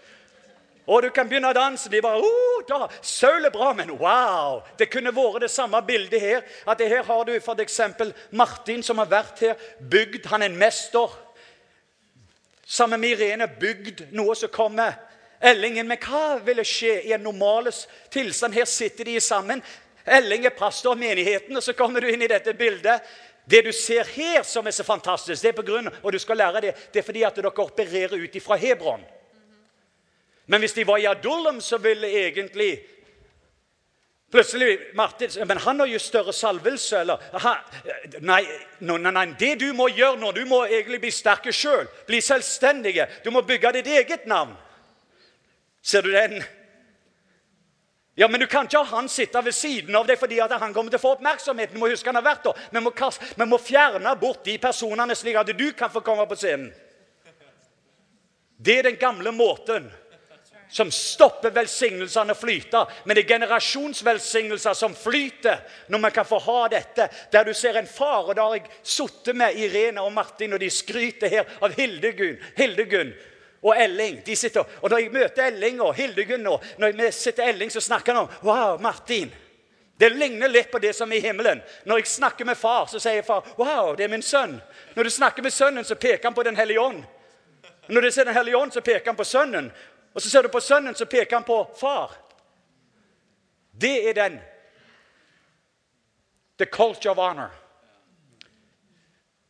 Og 0.88 1.04
du 1.04 1.10
kan 1.16 1.30
begynne 1.30 1.48
å 1.54 1.56
danse. 1.56 1.90
De 1.90 2.02
bare, 2.04 2.20
oh, 2.20 2.64
da, 2.68 2.88
Saul 3.02 3.46
er 3.46 3.54
bra, 3.54 3.72
men 3.74 3.94
wow! 4.02 4.60
Det 4.80 4.90
kunne 4.92 5.14
vært 5.16 5.46
det 5.46 5.52
samme 5.52 5.80
bildet 5.88 6.22
her. 6.22 6.42
At 6.68 6.80
det 6.80 6.90
Her 6.92 7.04
har 7.08 7.24
du 7.24 7.40
for 7.40 7.62
eksempel 7.62 8.14
Martin, 8.32 8.84
som 8.84 8.98
har 8.98 9.08
vært 9.12 9.40
her, 9.46 9.56
bygd. 9.80 10.28
Han 10.34 10.42
er 10.42 10.52
en 10.52 10.60
mester. 10.60 11.14
Sammen 12.66 13.00
med 13.00 13.16
Irene 13.16 13.48
bygd 13.48 14.10
noe 14.12 14.36
som 14.36 14.52
kommer. 14.52 14.98
Ellingen, 15.44 15.88
men 15.88 16.00
hva 16.00 16.38
ville 16.44 16.64
skje 16.68 17.02
i 17.04 17.12
en 17.16 17.24
normal 17.24 17.68
tilstand? 18.12 18.56
Her 18.56 18.68
sitter 18.68 19.08
de 19.08 19.20
sammen. 19.20 19.64
Elling 20.06 20.46
er 20.46 20.56
pastor 20.58 20.92
av 20.92 21.00
menigheten, 21.00 21.56
og 21.56 21.64
så 21.64 21.74
kommer 21.74 22.02
du 22.02 22.10
inn 22.12 22.22
i 22.22 22.32
dette 22.32 22.54
bildet. 22.54 23.04
Det 23.46 23.62
du 23.66 23.72
ser 23.76 24.08
her 24.16 24.44
som 24.48 24.68
er 24.68 24.76
så 24.76 24.86
fantastisk, 24.88 25.42
det 25.42 25.52
er 25.52 25.58
på 25.58 25.66
grunn, 25.68 25.90
og 26.02 26.12
du 26.12 26.20
skal 26.20 26.40
lære 26.40 26.62
det, 26.64 26.74
det 26.94 27.02
er 27.02 27.08
fordi 27.08 27.24
at 27.28 27.36
dere 27.36 27.52
opererer 27.52 28.16
ut 28.20 28.36
ifra 28.40 28.56
Hebron. 28.60 29.04
Men 30.48 30.64
hvis 30.64 30.76
de 30.76 30.88
var 30.88 31.00
i 31.00 31.08
Adullam, 31.08 31.62
så 31.62 31.78
ville 31.78 32.08
egentlig 32.08 32.74
Plutselig 34.34 34.80
Martin, 34.94 35.48
Men 35.48 35.58
han 35.58 35.80
har 35.80 35.88
jo 35.88 36.00
større 36.00 36.34
salvelse. 36.34 37.00
eller 37.00 37.18
nei, 38.20 38.42
nei, 38.80 39.12
nei, 39.12 39.26
det 39.40 39.60
du 39.62 39.74
må 39.74 39.88
gjøre 39.94 40.18
nå, 40.18 40.32
du 40.32 40.46
må 40.50 40.64
egentlig 40.66 41.00
bli 41.04 41.12
sterke 41.14 41.54
sjøl. 41.54 41.86
Bli 42.08 42.18
selvstendige. 42.22 43.06
Du 43.24 43.30
må 43.30 43.44
bygge 43.46 43.72
ditt 43.78 43.88
eget 43.88 44.26
navn. 44.26 44.56
Ser 45.84 46.02
du 46.02 46.10
den? 46.10 46.42
Ja, 48.16 48.28
Men 48.28 48.40
du 48.40 48.48
kan 48.48 48.66
ikke 48.66 48.78
ha 48.78 48.98
han 48.98 49.10
sitte 49.10 49.42
ved 49.42 49.56
siden 49.58 49.96
av 49.98 50.06
deg 50.06 50.20
fordi 50.22 50.38
at 50.44 50.52
han 50.62 50.74
kommer 50.74 50.94
til 50.94 51.00
å 51.00 51.02
få 51.02 51.16
oppmerksomheten. 51.16 51.74
Du 51.74 51.82
må 51.82 51.90
huske 51.90 52.12
han 52.12 52.20
har 52.20 52.28
vært 52.28 52.46
der. 52.46 52.60
Vi 52.70 52.84
må, 52.86 52.92
vi 53.40 53.48
må 53.50 53.58
fjerne 53.58 54.14
bort 54.22 54.44
de 54.46 54.58
personene 54.62 55.18
slik 55.18 55.40
at 55.42 55.50
du 55.50 55.72
kan 55.74 55.90
få 55.90 56.04
komme 56.06 56.28
på 56.30 56.38
scenen. 56.38 56.70
Det 58.64 58.78
er 58.80 58.88
den 58.92 59.02
gamle 59.02 59.34
måten 59.36 59.90
som 60.74 60.90
stopper 60.94 61.54
velsignelsene 61.54 62.34
å 62.34 62.38
flyte. 62.38 62.86
Men 63.06 63.18
det 63.18 63.26
er 63.26 63.34
generasjonsvelsignelser 63.34 64.78
som 64.78 64.96
flyter 64.98 65.66
når 65.94 66.06
man 66.06 66.14
kan 66.14 66.26
få 66.26 66.40
ha 66.46 66.62
dette. 66.72 67.10
Der 67.34 67.46
du 67.46 67.54
ser 67.58 67.78
en 67.82 67.90
far, 67.90 68.30
og 68.30 68.38
da 68.38 68.46
har 68.48 68.58
jeg 68.58 68.70
sittet 68.82 69.38
med 69.38 69.58
Irene 69.58 70.06
og 70.06 70.14
Martin, 70.14 70.54
og 70.54 70.62
de 70.62 70.70
skryter 70.74 71.34
her 71.34 71.60
av 71.66 71.76
Hildegunn, 71.78 72.38
Hildegunn 72.58 73.14
og 73.64 73.82
Elling. 73.82 74.26
de 74.26 74.36
sitter, 74.36 74.64
Og 74.82 74.90
når 74.90 74.98
jeg 74.98 75.12
møter 75.12 75.46
Elling 75.46 75.82
og 75.82 75.96
Hildegunn, 75.96 76.48
og 76.48 76.64
når 76.78 76.88
jeg 77.04 77.14
sitter 77.14 77.44
Elling, 77.44 77.72
så 77.72 77.82
snakker 77.82 78.14
han 78.14 78.22
om 78.22 78.30
Wow, 78.44 78.82
Martin. 78.82 79.34
Det 80.00 80.12
ligner 80.12 80.48
litt 80.48 80.72
på 80.72 80.80
det 80.80 80.96
som 80.96 81.12
er 81.12 81.16
i 81.16 81.20
himmelen. 81.20 81.62
Når 81.86 81.98
jeg 81.98 82.08
snakker 82.08 82.46
med 82.46 82.58
far, 82.58 82.86
så 82.86 83.00
sier 83.00 83.22
far 83.22 83.46
Wow, 83.58 83.96
det 83.96 84.04
er 84.04 84.12
min 84.12 84.22
sønn. 84.22 84.62
Når 84.96 85.04
du 85.04 85.10
snakker 85.10 85.44
med 85.44 85.52
sønnen, 85.54 85.84
så 85.84 85.96
peker 85.96 86.24
han 86.24 86.34
på 86.34 86.44
Den 86.44 86.56
hellige 86.56 86.82
ånd. 86.82 87.04
Når 87.88 88.02
du 88.02 88.12
ser 88.12 88.26
Den 88.26 88.34
hellige 88.34 88.58
ånd, 88.58 88.72
så 88.72 88.82
peker 88.82 89.06
han 89.06 89.16
på 89.16 89.24
sønnen. 89.24 89.72
Og 90.14 90.22
så 90.22 90.30
ser 90.30 90.42
du 90.42 90.48
på 90.48 90.60
sønnen, 90.60 90.96
så 90.96 91.06
peker 91.06 91.36
han 91.36 91.44
på 91.44 91.76
far. 91.80 92.12
Det 93.82 94.10
er 94.10 94.14
den. 94.14 94.40
The 96.58 96.66
culture 96.66 97.12
of 97.12 97.18
honor. 97.18 97.50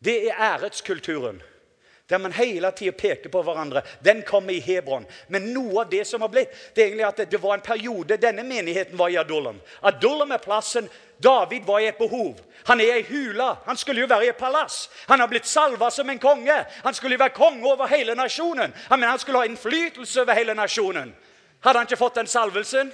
Det 0.04 0.28
er 0.30 0.36
æreskulturen. 0.40 1.42
Der 2.10 2.20
man 2.20 2.34
hele 2.36 2.72
tida 2.72 2.92
peker 2.92 3.30
på 3.30 3.42
hverandre. 3.42 3.82
Den 4.04 4.22
kommer 4.28 4.54
i 4.54 4.60
Hebron. 4.60 5.06
Men 5.28 5.54
noe 5.54 5.82
av 5.82 5.90
det 5.90 6.04
som 6.08 6.22
har 6.22 6.30
blitt, 6.30 6.52
det 6.76 6.82
er 6.82 6.88
egentlig 6.88 7.08
at 7.08 7.22
det 7.32 7.40
var 7.42 7.56
en 7.56 7.64
periode 7.64 8.18
denne 8.20 8.44
menigheten 8.44 8.98
var 9.00 9.10
i 9.10 9.18
Adullam. 9.18 9.62
Adullam 9.82 10.32
er 10.36 10.44
plassen 10.44 10.90
David 11.24 11.64
var 11.64 11.80
i 11.80 11.88
et 11.88 11.98
behov. 11.98 12.40
Han 12.66 12.82
er 12.82 12.96
i 12.96 13.06
hula. 13.08 13.58
Han 13.66 13.78
skulle 13.78 14.02
jo 14.02 14.08
være 14.08 14.26
i 14.26 14.30
et 14.34 14.38
palass. 14.38 14.90
Han 15.08 15.20
har 15.20 15.28
blitt 15.28 15.48
salva 15.48 15.92
som 15.92 16.10
en 16.10 16.20
konge. 16.20 16.66
Han 16.84 16.94
skulle 16.94 17.16
jo 17.16 17.24
være 17.24 17.38
konge 17.38 17.72
over 17.72 17.88
hele 17.88 18.16
nasjonen. 18.16 18.74
Men 18.90 19.04
han 19.04 19.20
skulle 19.20 19.40
ha 19.40 19.48
innflytelse 19.48 20.22
over 20.22 20.36
hele 20.36 20.54
nasjonen. 20.54 21.16
Hadde 21.64 21.80
han 21.80 21.88
ikke 21.88 22.02
fått 22.02 22.20
den 22.20 22.28
salvelsen? 22.28 22.92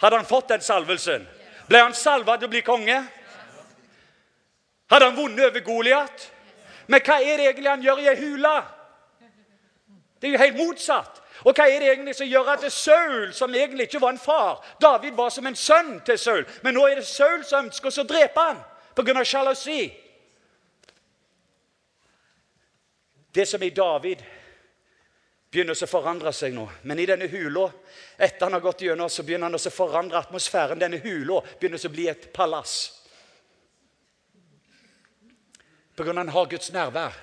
Hadde 0.00 0.16
han 0.16 0.26
fått 0.26 0.48
den 0.48 0.64
salvelsen? 0.64 1.28
Ble 1.68 1.84
han 1.84 1.94
salva 1.96 2.38
til 2.38 2.48
å 2.48 2.52
bli 2.52 2.64
konge? 2.64 3.02
Hadde 4.94 5.04
han 5.10 5.16
vunnet 5.16 5.48
over 5.48 5.60
Goliat? 5.60 6.32
Men 6.86 7.02
hva 7.02 7.16
er 7.18 7.40
det 7.40 7.48
egentlig 7.48 7.70
han 7.72 7.82
gjør 7.82 8.02
i 8.04 8.10
ei 8.12 8.20
hule? 8.20 8.52
Det 10.22 10.28
er 10.28 10.36
jo 10.36 10.38
helt 10.44 10.60
motsatt. 10.60 11.18
Og 11.42 11.50
hva 11.50 11.66
er 11.66 11.82
det 11.82 11.88
egentlig 11.90 12.14
som 12.14 12.30
gjør 12.30 12.52
at 12.52 12.62
det 12.62 12.70
er 12.70 12.76
Saul, 12.76 13.32
som 13.34 13.56
egentlig 13.58 13.88
ikke 13.88 14.00
var 14.00 14.14
en 14.14 14.22
far 14.22 14.62
David 14.80 15.18
var 15.18 15.34
som 15.34 15.50
en 15.50 15.58
sønn 15.58 15.98
til 16.06 16.18
Saul, 16.18 16.46
men 16.62 16.78
nå 16.78 16.86
er 16.86 17.00
det 17.00 17.08
Saul 17.08 17.42
som 17.42 17.66
ønsker 17.66 17.90
å 17.90 18.06
drepe 18.06 18.46
ham 18.46 18.62
pga. 18.94 19.24
sjalusi. 19.24 19.90
Det 23.34 23.48
som 23.50 23.62
i 23.62 23.74
David 23.74 24.22
begynner 25.50 25.74
å 25.74 25.90
forandre 25.90 26.32
seg 26.32 26.54
nå. 26.54 26.70
Men 26.82 27.02
i 27.02 27.06
denne 27.06 27.26
hula, 27.26 27.66
etter 28.16 28.46
han 28.46 28.54
har 28.54 28.62
gått 28.62 28.86
gjennom, 28.86 29.10
så 29.10 29.26
begynner 29.26 29.50
han 29.50 29.58
å 29.58 29.70
forandre 29.70 30.22
atmosfæren. 30.22 30.78
Denne 30.78 31.02
hula 31.02 31.42
begynner 31.58 31.82
å 31.82 31.90
bli 31.90 32.06
et 32.08 32.30
palass. 32.32 33.03
Pga. 35.96 36.12
han 36.12 36.28
har 36.28 36.50
Guds 36.50 36.72
nærvær. 36.72 37.14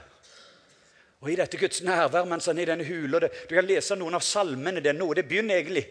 Og 1.22 1.30
i 1.30 1.36
dette 1.38 1.58
Guds 1.58 1.84
nærvær 1.86 2.26
mens 2.26 2.48
han 2.50 2.58
er 2.58 2.66
i 2.66 2.72
denne 2.72 2.88
hula 2.88 3.20
Du 3.22 3.54
kan 3.54 3.68
lese 3.68 3.96
noen 3.96 4.18
av 4.18 4.26
salmene 4.26 4.82
der 4.82 4.98
nå. 4.98 5.14
Det 5.14 5.28
begynner 5.28 5.62
egentlig 5.62 5.86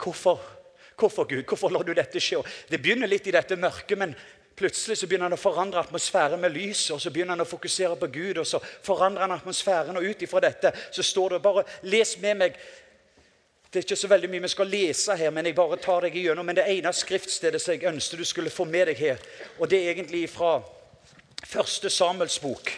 Hvorfor? 0.00 0.40
Hvorfor, 0.96 1.24
Gud? 1.24 1.44
Hvorfor 1.48 1.70
lar 1.72 1.82
du 1.84 1.92
dette 1.96 2.20
skje? 2.20 2.42
Det 2.68 2.80
begynner 2.80 3.08
litt 3.08 3.26
i 3.28 3.32
dette 3.32 3.56
mørket, 3.56 3.96
men 3.98 4.14
plutselig 4.56 4.98
så 5.00 5.06
begynner 5.08 5.30
han 5.30 5.36
å 5.36 5.40
forandre 5.40 5.80
atmosfæren 5.80 6.40
med 6.40 6.52
lyset. 6.52 6.94
og 6.94 7.00
Så 7.00 7.12
begynner 7.12 7.36
han 7.36 7.44
å 7.44 7.48
fokusere 7.48 7.96
på 7.96 8.08
Gud, 8.12 8.38
og 8.38 8.46
så 8.46 8.60
forandrer 8.60 9.24
han 9.24 9.36
atmosfæren. 9.36 9.96
Og 9.96 10.04
ut 10.04 10.22
ifra 10.22 10.42
dette 10.44 10.72
så 10.92 11.02
står 11.02 11.36
det 11.36 11.42
bare 11.44 11.64
Les 11.82 12.16
med 12.20 12.36
meg. 12.36 12.58
Det 13.70 13.78
er 13.78 13.86
ikke 13.86 13.96
så 13.96 14.10
veldig 14.10 14.28
mye 14.30 14.44
vi 14.44 14.52
skal 14.52 14.68
lese 14.68 15.16
her, 15.16 15.30
men 15.30 15.46
jeg 15.46 15.56
bare 15.56 15.78
tar 15.80 16.04
deg 16.04 16.16
igjennom. 16.16 16.46
Men 16.46 16.58
det 16.58 16.68
ene 16.68 16.92
skriftstedet 16.92 17.60
som 17.62 17.76
jeg 17.76 17.88
ønsket 17.88 18.20
du 18.20 18.28
skulle 18.28 18.52
få 18.52 18.64
med 18.68 18.90
deg 18.90 19.00
her, 19.00 19.24
og 19.58 19.70
det 19.70 19.80
er 19.80 19.94
egentlig 19.94 20.26
fra 20.32 20.58
Første 21.46 21.90
Samuels 21.90 22.38
bok, 22.38 22.70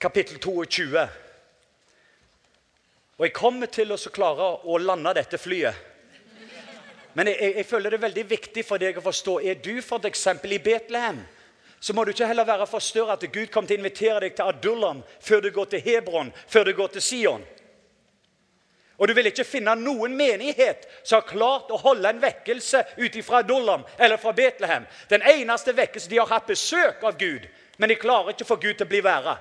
kapittel 0.00 0.38
22. 0.38 1.08
Og 3.18 3.24
jeg 3.26 3.32
kommer 3.36 3.66
til 3.66 3.92
å 3.92 3.98
klare 4.14 4.46
å 4.64 4.78
lande 4.78 5.12
dette 5.18 5.38
flyet. 5.38 5.74
Men 7.12 7.28
jeg, 7.28 7.36
jeg, 7.40 7.56
jeg, 7.58 7.66
føler 7.68 7.90
det 7.90 7.98
er 7.98 8.04
veldig 8.06 8.24
viktig 8.30 8.64
for 8.64 8.80
deg 8.80 8.98
å 8.98 9.04
forstå. 9.04 9.36
Er 9.44 9.58
du 9.60 9.74
f.eks. 9.82 10.26
i 10.26 10.60
Betlehem, 10.62 11.20
så 11.80 11.92
må 11.92 12.04
du 12.04 12.14
ikke 12.14 12.30
heller 12.30 12.48
være 12.48 12.70
forstørret 12.70 13.18
at 13.18 13.34
Gud 13.34 13.50
kommer 13.52 13.68
til 13.68 13.80
å 13.80 13.82
invitere 13.82 14.22
deg 14.24 14.38
til 14.38 14.48
Adullam 14.48 15.02
før 15.20 15.42
du 15.42 15.50
går 15.52 15.74
til 15.74 15.84
Hebron, 15.84 16.32
før 16.46 16.70
du 16.70 16.72
går 16.78 16.94
til 16.94 17.04
Sion. 17.04 17.44
Og 18.98 19.08
du 19.08 19.14
vil 19.16 19.30
ikke 19.30 19.46
finne 19.48 19.74
noen 19.78 20.16
menighet 20.16 20.84
som 21.02 21.20
har 21.20 21.28
klart 21.28 21.72
å 21.72 21.80
holde 21.80 22.10
en 22.10 22.20
vekkelse 22.22 22.82
ut 22.98 23.16
fra 23.24 23.40
Adullam 23.42 23.86
eller 23.98 24.20
fra 24.20 24.34
Betlehem. 24.36 24.84
Den 25.10 25.24
eneste 25.26 25.74
vekkelse 25.76 26.10
de 26.10 26.20
har 26.20 26.30
hatt 26.30 26.50
besøk 26.50 27.02
av 27.04 27.16
Gud, 27.18 27.48
men 27.78 27.90
de 27.90 27.98
klarer 27.98 28.34
ikke 28.34 28.46
å 28.46 28.52
få 28.52 28.60
Gud 28.62 28.76
til 28.76 28.86
å 28.86 28.92
bli 28.92 29.00
værende. 29.04 29.38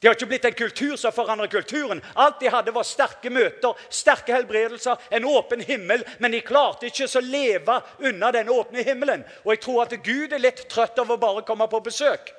De 0.00 0.06
har 0.06 0.14
ikke 0.14 0.28
blitt 0.30 0.44
en 0.46 0.54
kultur 0.54 0.96
som 0.96 1.12
forandrer 1.14 1.50
kulturen. 1.50 2.00
Alt 2.14 2.38
de 2.40 2.50
hadde, 2.54 2.70
var 2.74 2.86
sterke 2.86 3.32
møter, 3.34 3.74
sterke 3.90 4.30
helbredelser, 4.30 5.00
en 5.10 5.24
åpen 5.26 5.60
himmel. 5.66 6.04
Men 6.22 6.30
de 6.30 6.42
klarte 6.46 6.86
ikke 6.86 7.08
å 7.18 7.22
leve 7.24 7.80
unna 8.06 8.30
den 8.34 8.50
åpne 8.54 8.84
himmelen. 8.86 9.24
Og 9.42 9.56
jeg 9.56 9.62
tror 9.64 9.82
at 9.82 9.96
Gud 10.06 10.36
er 10.36 10.44
litt 10.44 10.68
trøtt 10.70 11.02
av 11.02 11.10
å 11.10 11.18
bare 11.18 11.42
komme 11.42 11.66
på 11.66 11.82
besøk. 11.82 12.30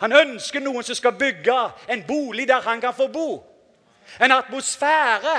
Han 0.00 0.14
ønsker 0.14 0.64
noen 0.64 0.86
som 0.86 0.96
skal 0.96 1.18
bygge 1.20 1.58
en 1.92 2.06
bolig 2.06 2.48
der 2.48 2.64
han 2.64 2.80
kan 2.80 2.96
få 2.96 3.10
bo. 3.12 3.28
En 4.20 4.32
atmosfære 4.32 5.36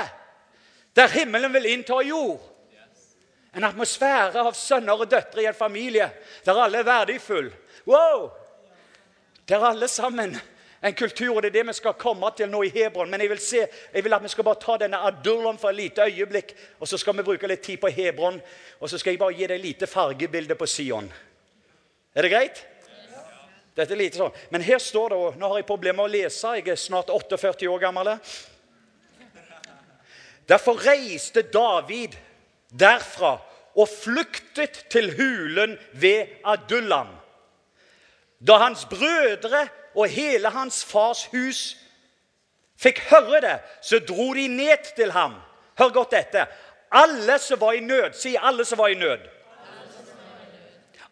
der 0.96 1.08
himmelen 1.08 1.52
vil 1.52 1.66
innta 1.70 2.00
jord. 2.06 2.40
En 3.56 3.64
atmosfære 3.64 4.40
av 4.40 4.54
sønner 4.54 5.00
og 5.00 5.10
døtre 5.10 5.42
i 5.42 5.48
en 5.50 5.56
familie 5.56 6.10
der 6.46 6.62
alle 6.62 6.82
er 6.82 6.86
verdifulle. 6.86 7.52
Wow! 7.86 8.30
Det 9.48 9.56
er 9.56 9.66
alle 9.66 9.88
sammen 9.88 10.36
en 10.82 10.94
kultur, 10.94 11.36
og 11.36 11.42
det 11.42 11.50
er 11.50 11.58
det 11.58 11.66
vi 11.68 11.72
skal 11.76 11.96
komme 11.98 12.30
til 12.36 12.48
nå 12.48 12.62
i 12.64 12.72
Hebron. 12.72 13.10
Men 13.10 13.20
jeg 13.20 13.30
vil, 13.30 13.40
se, 13.42 13.64
jeg 13.92 14.04
vil 14.04 14.14
at 14.16 14.22
vi 14.22 14.30
skal 14.32 14.46
bare 14.46 14.60
ta 14.62 14.76
denne 14.80 15.00
Adullam 15.04 15.58
for 15.58 15.70
et 15.70 15.76
lite 15.76 16.06
øyeblikk, 16.06 16.54
og 16.80 16.88
så 16.88 16.98
skal 16.98 17.16
vi 17.18 17.26
bruke 17.26 17.48
litt 17.50 17.62
tid 17.64 17.80
på 17.82 17.90
Hebron. 17.92 18.40
Og 18.80 18.90
så 18.90 18.98
skal 18.98 19.12
jeg 19.12 19.20
bare 19.20 19.36
gi 19.36 19.46
deg 19.46 19.58
et 19.58 19.64
lite 19.64 19.86
fargebilde 19.90 20.56
på 20.56 20.66
Sion. 20.66 21.10
Er 22.14 22.22
det 22.22 22.32
greit? 22.32 22.62
Dette 23.76 23.94
er 23.94 24.00
lite 24.00 24.18
sånn. 24.18 24.38
Men 24.50 24.64
her 24.64 24.80
står 24.82 25.12
det, 25.12 25.18
og 25.18 25.36
nå 25.38 25.50
har 25.52 25.60
jeg 25.60 25.68
problemer 25.68 26.00
med 26.00 26.08
å 26.08 26.14
lese, 26.14 26.56
jeg 26.58 26.72
er 26.72 26.80
snart 26.80 27.12
48 27.12 27.68
år 27.70 27.84
gammel. 27.84 28.14
Derfor 30.50 30.86
reiste 30.86 31.42
David 31.42 32.16
derfra 32.70 33.38
og 33.76 33.88
flyktet 33.88 34.86
til 34.90 35.12
hulen 35.16 35.78
ved 35.92 36.26
Adullam. 36.44 37.08
Da 38.46 38.56
hans 38.58 38.84
brødre 38.90 39.68
og 39.94 40.08
hele 40.08 40.50
hans 40.50 40.84
fars 40.84 41.24
hus 41.30 41.76
fikk 42.80 42.98
høre 43.10 43.40
det, 43.44 43.56
så 43.82 44.00
dro 44.08 44.32
de 44.34 44.48
ned 44.48 44.94
til 44.96 45.12
ham. 45.12 45.34
Hør 45.78 45.88
godt 45.88 46.18
etter. 46.18 46.46
Alle 46.90 47.38
som 47.38 47.60
var 47.60 47.72
i 47.72 47.80
nød. 47.80 48.12
Si 48.12 48.36
alle 48.40 48.64
som 48.64 48.78
var 48.78 48.88
i 48.88 48.94
nød. 48.94 49.20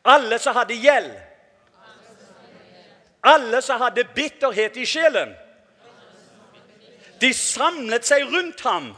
Alle 0.05 0.39
som 0.39 0.57
hadde 0.57 0.75
gjeld. 0.75 1.13
Alle 3.23 3.63
som 3.63 3.81
hadde 3.81 4.05
bitterhet 4.15 4.77
i 4.77 4.87
sjelen. 4.87 5.35
De 7.21 7.35
samlet 7.35 8.07
seg 8.07 8.25
rundt 8.33 8.61
ham. 8.67 8.97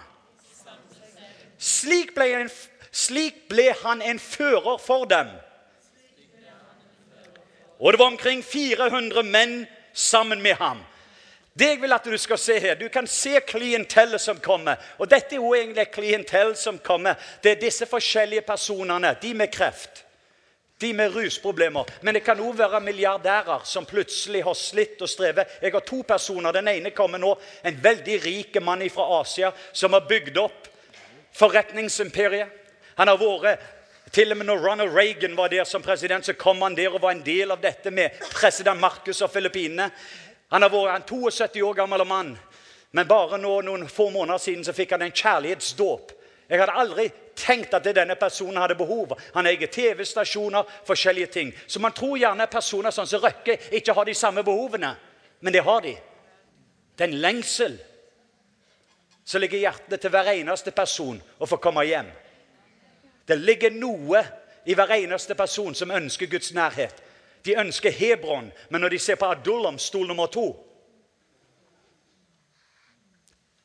Slik 1.61 2.15
ble, 2.17 2.27
en, 2.41 2.51
slik 2.91 3.45
ble 3.53 3.69
han 3.83 4.01
en 4.03 4.19
fører 4.19 4.79
for 4.81 5.05
dem. 5.05 5.29
Og 7.81 7.93
det 7.93 8.01
var 8.01 8.07
omkring 8.07 8.41
400 8.45 9.23
menn 9.29 9.67
sammen 9.93 10.43
med 10.43 10.57
ham. 10.57 10.81
Det 11.53 11.67
jeg 11.67 11.81
vil 11.83 11.93
at 11.93 12.07
du 12.07 12.17
skal 12.19 12.39
se 12.39 12.59
her, 12.61 12.75
Du 12.75 12.89
kan 12.89 13.07
se 13.07 13.41
klientellet 13.47 14.21
som 14.21 14.41
kommer. 14.41 14.77
Og 14.99 15.11
dette 15.11 15.35
er 15.35 15.43
jo 15.43 15.55
egentlig 15.55 15.83
et 15.83 15.93
klientell 15.93 16.57
som 16.57 16.79
kommer. 16.79 17.15
Det 17.43 17.51
er 17.51 17.61
disse 17.61 17.87
forskjellige 17.87 18.47
personene. 18.47 19.17
De 19.23 19.35
med 19.35 19.53
kreft, 19.53 20.05
de 20.81 20.93
med 20.93 21.15
rusproblemer. 21.15 21.85
Men 22.03 22.15
det 22.15 22.25
kan 22.25 22.41
òg 22.41 22.57
være 22.59 22.81
milliardærer 22.81 23.65
som 23.65 23.85
plutselig 23.85 24.45
har 24.45 24.55
slitt 24.55 25.03
og 25.03 25.09
strevet. 25.09 25.59
Jeg 25.63 25.73
har 25.73 25.81
to 25.81 26.03
personer. 26.09 26.53
Den 26.53 26.69
ene 26.69 26.91
kommer 26.91 27.19
nå. 27.19 27.35
En 27.65 27.85
veldig 27.85 28.21
rik 28.25 28.63
mann 28.63 28.91
fra 28.91 29.21
Asia 29.21 29.53
som 29.73 29.93
har 29.93 30.09
bygd 30.09 30.39
opp 30.39 30.70
forretningsimperiet. 31.37 32.49
Han 32.97 33.09
har 33.09 33.21
vært 33.21 33.69
til 34.13 34.33
og 34.33 34.41
med 34.41 34.49
når 34.49 34.65
Ronald 34.65 34.97
Reagan 34.97 35.37
var 35.39 35.49
der 35.49 35.65
som 35.65 35.83
president, 35.83 36.27
så 36.27 36.33
kom 36.33 36.63
han 36.63 36.77
der 36.77 36.95
og 36.95 37.03
var 37.03 37.15
en 37.15 37.25
del 37.25 37.51
av 37.55 37.61
dette 37.63 37.91
med 37.95 38.17
president 38.33 38.81
Marcus 38.81 39.23
og 39.23 39.31
Filippinene. 39.31 39.91
Han 40.51 40.63
har 40.63 40.73
vært 40.73 40.97
en 40.97 41.07
72 41.07 41.63
år 41.63 41.77
gammel 41.79 42.05
mann, 42.07 42.33
men 42.93 43.07
bare 43.07 43.39
nå, 43.39 43.61
noen 43.63 43.87
få 43.89 44.09
måneder 44.11 44.43
siden 44.43 44.67
så 44.67 44.75
fikk 44.75 44.97
han 44.97 45.07
en 45.07 45.15
kjærlighetsdåp. 45.15 46.17
Jeg 46.51 46.59
hadde 46.59 46.75
aldri 46.75 47.05
tenkt 47.39 47.75
at 47.79 47.87
denne 47.87 48.17
personen 48.19 48.59
hadde 48.59 48.75
behov. 48.75 49.15
Han 49.37 49.47
eier 49.47 49.71
TV-stasjoner, 49.71 50.67
forskjellige 50.87 51.31
ting. 51.31 51.53
Så 51.67 51.79
man 51.81 51.95
tror 51.95 52.19
gjerne 52.19 52.49
personer 52.51 52.91
sånn 52.91 53.07
som 53.07 53.23
Røkke 53.23 53.55
ikke 53.79 53.95
har 53.95 54.09
de 54.09 54.17
samme 54.19 54.43
behovene. 54.43 54.91
Men 55.41 55.55
det 55.55 55.63
har 55.65 55.85
de. 55.87 55.95
Det 56.99 57.07
er 57.07 57.13
en 57.13 57.23
lengsel 57.23 57.79
som 59.31 59.41
ligger 59.41 59.59
i 59.59 59.63
hjertet 59.63 60.01
til 60.03 60.11
hver 60.11 60.27
eneste 60.33 60.73
person 60.75 61.21
å 61.39 61.47
få 61.47 61.61
komme 61.63 61.85
hjem. 61.87 62.09
Det 63.29 63.37
ligger 63.39 63.71
noe 63.71 64.25
i 64.67 64.75
hver 64.75 64.91
eneste 64.97 65.37
person 65.39 65.75
som 65.79 65.93
ønsker 65.95 66.27
Guds 66.27 66.51
nærhet. 66.57 66.97
De 67.47 67.55
ønsker 67.55 67.95
Hebron, 67.95 68.49
men 68.69 68.83
når 68.83 68.97
de 68.97 68.99
ser 68.99 69.21
på 69.21 69.29
Adullam, 69.31 69.79
stol 69.79 70.09
nummer 70.11 70.27
to 70.27 70.49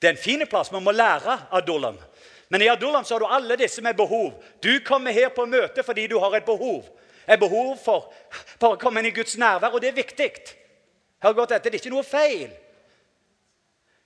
Det 0.01 0.09
er 0.11 0.13
en 0.13 0.21
fin 0.21 0.43
plass. 0.45 0.69
Man 0.71 0.83
må 0.83 0.91
lære 0.91 1.47
Adullam. 1.51 1.97
Men 2.49 2.61
i 2.61 2.67
Adullam 2.69 3.05
så 3.05 3.15
har 3.15 3.19
du 3.19 3.25
alle 3.25 3.55
disse 3.57 3.81
med 3.81 3.95
behov. 3.97 4.35
Du 4.61 4.79
kommer 4.85 5.11
her 5.11 5.31
på 5.33 5.47
møte 5.49 5.83
fordi 5.83 6.05
du 6.07 6.19
har 6.19 6.35
et 6.35 6.45
behov. 6.45 6.83
Et 7.27 7.39
behov 7.39 7.77
for, 7.81 8.13
for 8.59 8.75
å 8.75 8.77
komme 8.77 9.01
inn 9.01 9.09
i 9.09 9.15
Guds 9.15 9.37
nærvær, 9.37 9.73
og 9.73 9.81
det 9.81 9.89
er 9.89 9.97
viktig. 9.97 10.29
Hør 11.23 11.33
godt 11.33 11.55
etter, 11.55 11.71
Det 11.71 11.79
er 11.79 11.83
ikke 11.87 11.95
noe 11.95 12.05
feil. 12.05 12.53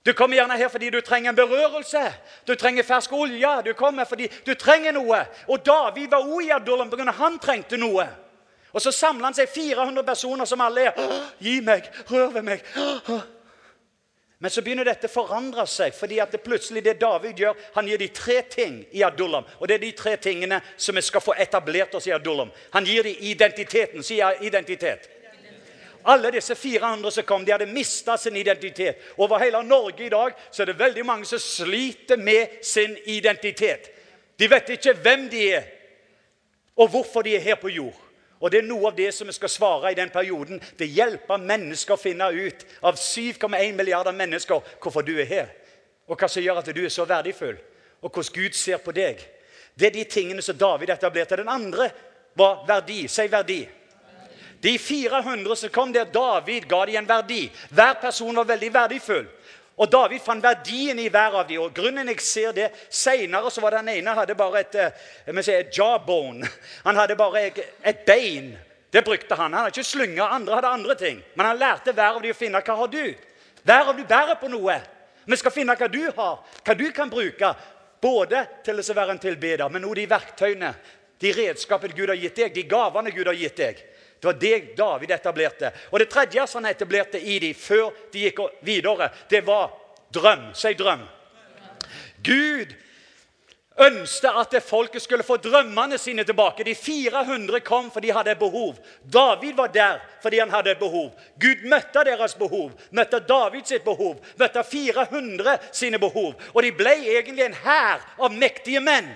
Du 0.06 0.12
kommer 0.12 0.36
gjerne 0.36 0.56
her 0.56 0.68
fordi 0.68 0.90
du 0.90 1.00
trenger 1.00 1.30
en 1.30 1.36
berørelse. 1.36 2.02
Du 2.48 2.54
trenger 2.54 2.82
fersk 2.82 3.12
olje. 3.12 3.50
Du 3.66 3.72
kommer 3.72 4.04
fordi 4.04 4.30
du 4.46 4.54
trenger 4.54 4.92
noe. 4.96 5.24
Og 5.48 5.66
David 5.66 6.08
var 6.08 6.24
òg 6.24 6.46
i 6.46 6.54
Adullam 6.56 6.90
pga. 6.90 7.10
han 7.12 7.38
trengte 7.38 7.76
noe. 7.76 8.06
Og 8.72 8.80
Så 8.80 8.92
samler 8.92 9.24
han 9.24 9.34
seg 9.34 9.48
400 9.48 10.04
personer 10.06 10.44
som 10.44 10.60
alle 10.60 10.80
er 10.80 10.92
'Gi 11.40 11.60
meg! 11.60 11.90
Rør 12.10 12.30
ved 12.32 12.42
meg!' 12.42 12.62
Men 14.42 14.50
så 14.50 14.62
begynner 14.62 14.84
dette 14.84 15.04
å 15.04 15.12
forandre 15.12 15.66
seg, 15.66 15.92
fordi 15.92 16.18
at 16.18 16.32
det 16.32 16.40
plutselig 16.40 16.80
det 16.84 17.00
David 17.00 17.36
gjør, 17.36 17.58
han 17.74 17.88
gir 17.88 17.98
de 17.98 18.08
tre 18.08 18.38
ting 18.50 18.86
i 18.90 19.02
Adullam. 19.02 19.44
Og 19.58 19.68
det 19.68 19.74
er 19.74 19.78
de 19.78 19.90
tre 19.92 20.16
tingene 20.16 20.62
som 20.76 20.96
vi 20.96 21.02
skal 21.04 21.20
få 21.20 21.34
etablert 21.36 21.94
oss 21.94 22.06
i 22.06 22.14
Adullam. 22.16 22.50
Han 22.72 22.84
gir 22.84 23.02
dem 23.02 23.16
identiteten. 23.20 24.02
Sier 24.02 24.40
identitet. 24.40 25.19
Alle 26.04 26.30
disse 26.32 26.54
400 26.54 27.10
som 27.10 27.24
kom, 27.24 27.44
de 27.44 27.52
hadde 27.52 27.66
mista 27.66 28.16
sin 28.16 28.36
identitet. 28.36 29.00
Over 29.16 29.38
hele 29.38 29.62
Norge 29.62 30.06
i 30.06 30.12
dag 30.12 30.32
så 30.50 30.62
er 30.62 30.70
det 30.70 30.78
veldig 30.78 31.06
mange 31.06 31.28
som 31.28 31.38
sliter 31.38 32.16
med 32.16 32.60
sin 32.64 32.96
identitet. 33.04 33.90
De 34.38 34.48
vet 34.50 34.68
ikke 34.76 34.94
hvem 35.02 35.28
de 35.28 35.42
er, 35.52 35.66
og 36.76 36.88
hvorfor 36.88 37.22
de 37.22 37.36
er 37.36 37.44
her 37.44 37.58
på 37.60 37.68
jord. 37.68 37.96
Og 38.40 38.50
Det 38.50 38.58
er 38.58 38.68
noe 38.68 38.88
av 38.88 38.96
det 38.96 39.10
som 39.12 39.28
vi 39.28 39.34
skal 39.36 39.52
svare 39.52 39.90
i 39.92 39.96
den 39.98 40.10
perioden. 40.10 40.62
Det 40.78 40.88
hjelper 40.88 41.42
mennesker 41.44 41.94
å 41.94 42.00
finne 42.00 42.30
ut 42.32 42.64
av 42.80 42.96
7,1 42.96 43.74
milliarder 43.76 44.16
mennesker 44.16 44.62
hvorfor 44.80 45.04
du 45.04 45.12
er 45.20 45.28
her. 45.28 45.50
Og 46.08 46.16
hva 46.16 46.28
som 46.28 46.42
gjør 46.42 46.62
at 46.62 46.70
du 46.72 46.80
er 46.80 46.88
så 46.88 47.04
verdifull, 47.04 47.58
og 48.00 48.08
hvordan 48.08 48.32
Gud 48.32 48.56
ser 48.56 48.80
på 48.80 48.94
deg. 48.96 49.20
Det 49.76 49.90
er 49.90 49.94
de 49.94 50.04
tingene 50.08 50.42
som 50.42 50.56
David 50.56 50.90
etablerte. 50.90 51.36
Den 51.36 51.52
andre 51.52 51.90
var 52.34 52.64
verdi. 52.66 53.04
Si 53.08 53.28
verdi. 53.28 53.60
De 54.60 54.78
400 54.78 55.56
som 55.56 55.68
kom 55.72 55.92
der, 55.92 56.04
David 56.04 56.66
ga 56.68 56.84
dem 56.86 56.96
en 57.00 57.08
verdi. 57.08 57.46
Hver 57.70 57.94
person 58.00 58.36
var 58.36 58.44
veldig 58.44 58.72
verdifull. 58.74 59.28
Og 59.80 59.88
David 59.88 60.20
fant 60.20 60.44
verdien 60.44 60.98
i 61.00 61.08
hver 61.08 61.38
av 61.40 61.46
dem. 61.48 61.62
Og 61.64 61.72
grunnen 61.72 62.10
jeg 62.12 62.20
ser 62.20 62.52
det, 62.52 62.68
Senere 62.92 63.48
så 63.50 63.62
var 63.64 63.78
den 63.78 63.88
ene 63.94 64.12
hadde 64.16 64.36
bare 64.36 64.60
et, 64.60 64.74
eh, 64.76 65.40
si, 65.40 65.52
et 65.52 65.72
jawbone. 65.72 66.48
Han 66.84 66.96
hadde 66.96 67.16
bare 67.16 67.46
et, 67.48 68.04
bein. 68.06 68.58
Det 68.92 69.04
brukte 69.04 69.34
han. 69.34 69.52
Han 69.52 69.64
hadde 69.64 69.78
ikke 69.78 69.88
slynger. 69.88 70.24
Andre 70.24 70.54
hadde 70.54 70.74
andre 70.76 70.94
ting. 70.94 71.22
Men 71.34 71.46
han 71.46 71.58
lærte 71.58 71.94
hver 71.94 72.18
av 72.18 72.22
dem 72.22 72.34
å 72.34 72.36
finne 72.36 72.60
hva 72.60 72.76
har 72.76 72.88
du 72.88 73.14
Hver 73.64 73.88
av 73.88 73.96
dem 73.96 74.06
bærer 74.08 74.36
på 74.40 74.48
noe. 74.48 74.76
Vi 75.24 75.36
skal 75.36 75.52
finne 75.52 75.76
hva 75.76 75.88
du 75.88 76.00
har, 76.16 76.38
hva 76.64 76.74
du 76.74 76.90
kan 76.92 77.10
bruke. 77.10 77.54
Både 78.00 78.46
til 78.64 78.80
å 78.80 78.94
være 78.96 79.12
en 79.12 79.20
tilbeder, 79.20 79.68
men 79.68 79.84
også 79.84 79.94
de 79.98 80.06
verktøyene, 80.08 80.74
de 81.20 81.32
redskapene 81.36 81.92
Gud 81.96 82.08
har 82.08 82.16
gitt 82.16 82.36
deg, 82.36 82.54
de 82.54 82.62
gavene 82.64 83.12
Gud 83.12 83.28
har 83.28 83.36
gitt 83.36 83.56
deg. 83.60 83.82
Det 84.20 84.26
var 84.26 84.40
det 84.40 84.76
David 84.76 85.10
etablerte. 85.10 85.72
Og 85.90 85.98
det 85.98 86.10
tredje 86.12 86.46
som 86.46 86.60
han 86.64 86.74
etablerte 86.74 87.20
i 87.20 87.38
dem 87.40 87.56
før 87.56 87.88
de 88.12 88.26
gikk 88.26 88.42
videre, 88.66 89.08
det 89.30 89.40
var 89.46 89.70
drøm. 90.12 90.50
Si 90.54 90.74
drøm. 90.76 91.06
Gud 92.22 92.74
ønsket 93.80 94.36
at 94.36 94.50
det 94.52 94.60
folket 94.64 95.02
skulle 95.02 95.24
få 95.24 95.38
drømmene 95.40 95.98
sine 95.98 96.24
tilbake. 96.24 96.64
De 96.64 96.74
400 96.74 97.60
kom 97.64 97.88
fordi 97.90 98.10
de 98.10 98.16
hadde 98.16 98.34
behov. 98.36 98.76
David 99.02 99.56
var 99.56 99.72
der 99.72 100.02
fordi 100.22 100.38
han 100.38 100.52
hadde 100.52 100.74
behov. 100.80 101.14
Gud 101.40 101.64
møtte 101.64 102.04
deres 102.04 102.34
behov, 102.36 102.72
møtte 102.90 103.22
David 103.28 103.64
sitt 103.66 103.84
behov, 103.84 104.20
møtte 104.36 104.64
400 104.64 105.56
sine 105.72 105.98
behov. 105.98 106.34
Og 106.54 106.62
de 106.62 106.74
ble 106.76 106.92
egentlig 107.16 107.46
en 107.46 107.56
hær 107.64 108.04
av 108.18 108.36
mektige 108.36 108.84
menn. 108.84 109.08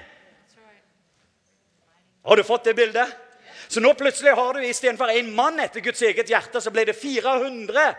Har 2.24 2.40
du 2.40 2.42
fått 2.46 2.64
det 2.64 2.76
bildet? 2.78 3.20
Så 3.68 3.80
nå 3.80 3.92
plutselig 3.98 4.34
har 4.36 4.54
du 4.54 4.64
istedenfor 4.64 5.10
en 5.10 5.30
mann 5.34 5.60
etter 5.60 5.80
Guds 5.80 6.02
eget 6.02 6.30
hjerte, 6.30 6.60
så 6.60 6.70
ble 6.70 6.84
det 6.88 6.96
400. 6.96 7.94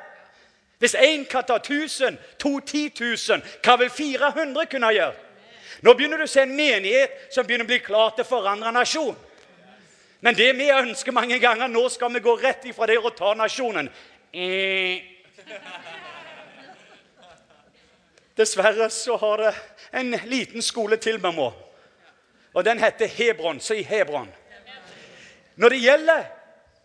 Hvis 0.79 0.95
én 0.99 1.25
kan 1.29 1.43
ta 1.47 1.57
1000, 1.57 2.17
to 2.39 2.59
10 2.59 2.91
000, 2.99 3.41
hva 3.63 3.77
vil 3.79 3.89
400 3.89 4.65
kunne 4.71 4.91
gjøre? 4.93 5.15
Nå 5.81 5.93
begynner 5.93 6.17
du 6.17 6.25
å 6.25 6.29
se 6.29 6.43
en 6.45 6.55
menighet 6.55 7.33
som 7.33 7.45
begynner 7.45 7.67
å 7.67 7.71
bli 7.71 7.81
klar 7.83 8.13
til 8.15 8.25
å 8.25 8.29
forandre 8.29 8.71
nasjon. 8.75 9.15
Men 10.25 10.35
det 10.35 10.51
vi 10.57 10.71
ønsker 10.71 11.13
mange 11.13 11.39
ganger, 11.39 11.67
nå 11.69 11.83
skal 11.93 12.13
vi 12.13 12.23
gå 12.23 12.35
rett 12.39 12.63
ifra 12.65 12.87
det 12.89 12.97
og 12.97 13.13
ta 13.17 13.33
nasjonen. 13.37 13.89
Eh. 14.33 15.03
Dessverre 18.35 18.89
så 18.89 19.17
har 19.21 19.43
det 19.43 19.53
en 19.91 20.15
liten 20.25 20.65
skole 20.65 20.97
til 20.97 21.19
vi 21.21 21.31
må. 21.35 21.51
Og 22.55 22.65
den 22.65 22.79
heter 22.79 23.07
Hebron. 23.07 23.59
Si 23.59 23.83
Hebron. 23.83 24.31
Når 25.55 25.69
det 25.69 25.81
gjelder 25.81 26.23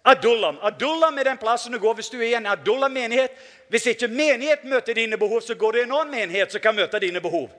Adullam 0.04 0.58
Adullam 0.62 1.18
er 1.18 1.24
den 1.24 1.38
plassen 1.38 1.72
du 1.72 1.78
går 1.78 1.94
hvis 1.94 2.08
du 2.08 2.18
er 2.20 2.28
i 2.28 2.34
en 2.34 2.46
Adullam-menighet. 2.46 3.30
Hvis 3.68 3.86
ikke 3.86 4.08
menighet 4.08 4.64
møter 4.64 4.94
dine 4.94 5.18
behov, 5.18 5.40
så 5.40 5.54
går 5.54 5.76
i 5.76 5.82
en 5.82 5.92
annen 5.92 6.10
menighet 6.10 6.52
som 6.52 6.60
kan 6.60 6.74
møte 6.74 6.98
dine 6.98 7.20
behov. 7.20 7.50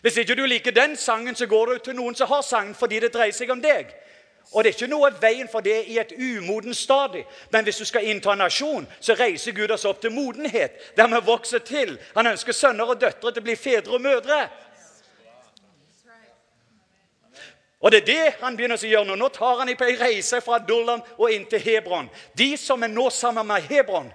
Hvis 0.00 0.16
ikke 0.16 0.34
du 0.34 0.46
liker 0.46 0.70
den 0.70 0.96
sangen, 0.96 1.34
så 1.34 1.46
går 1.46 1.66
du 1.66 1.78
til 1.78 1.96
noen 1.96 2.14
som 2.14 2.28
har 2.28 2.42
sangen 2.42 2.74
fordi 2.74 3.00
det 3.00 3.12
dreier 3.14 3.36
seg 3.36 3.50
om 3.50 3.60
deg. 3.62 3.92
Og 4.52 4.64
det 4.64 4.70
er 4.70 4.74
ikke 4.74 4.90
noe 4.90 5.12
veien 5.22 5.48
for 5.48 5.62
det 5.62 5.84
i 5.86 5.98
et 6.02 6.12
umoden 6.18 6.74
stadium. 6.74 7.26
Men 7.52 7.64
hvis 7.64 7.78
du 7.78 7.84
skal 7.84 8.08
innta 8.10 8.34
nasjon, 8.34 8.88
så 9.00 9.14
reiser 9.14 9.54
Gud 9.54 9.70
oss 9.70 9.84
opp 9.86 10.00
til 10.02 10.10
modenhet. 10.10 10.72
Der 10.96 11.06
vi 11.06 11.20
vokser 11.26 11.58
til. 11.58 11.98
Han 12.16 12.26
ønsker 12.26 12.52
sønner 12.52 12.90
og 12.90 13.00
døtre 13.00 13.30
til 13.30 13.42
å 13.42 13.46
bli 13.46 13.56
fedre 13.56 13.94
og 13.94 14.02
mødre. 14.02 14.48
Og 17.80 17.90
det 17.90 18.02
er 18.02 18.06
det 18.06 18.32
han 18.42 18.56
begynner 18.56 18.76
å 18.76 18.88
gjøre 18.90 19.08
nå. 19.08 19.16
Nå 19.16 19.28
tar 19.32 19.62
han 19.62 19.72
på 19.76 19.86
ei 19.88 19.96
reise 19.96 20.42
fra 20.44 20.58
Dullam 20.60 21.00
og 21.16 21.32
inn 21.32 21.46
til 21.48 21.62
Hebron. 21.64 22.10
De 22.36 22.52
som 22.60 22.82
er 22.84 22.92
nå 22.92 23.06
sammen 23.10 23.48
med 23.48 23.68
Hebron. 23.70 24.10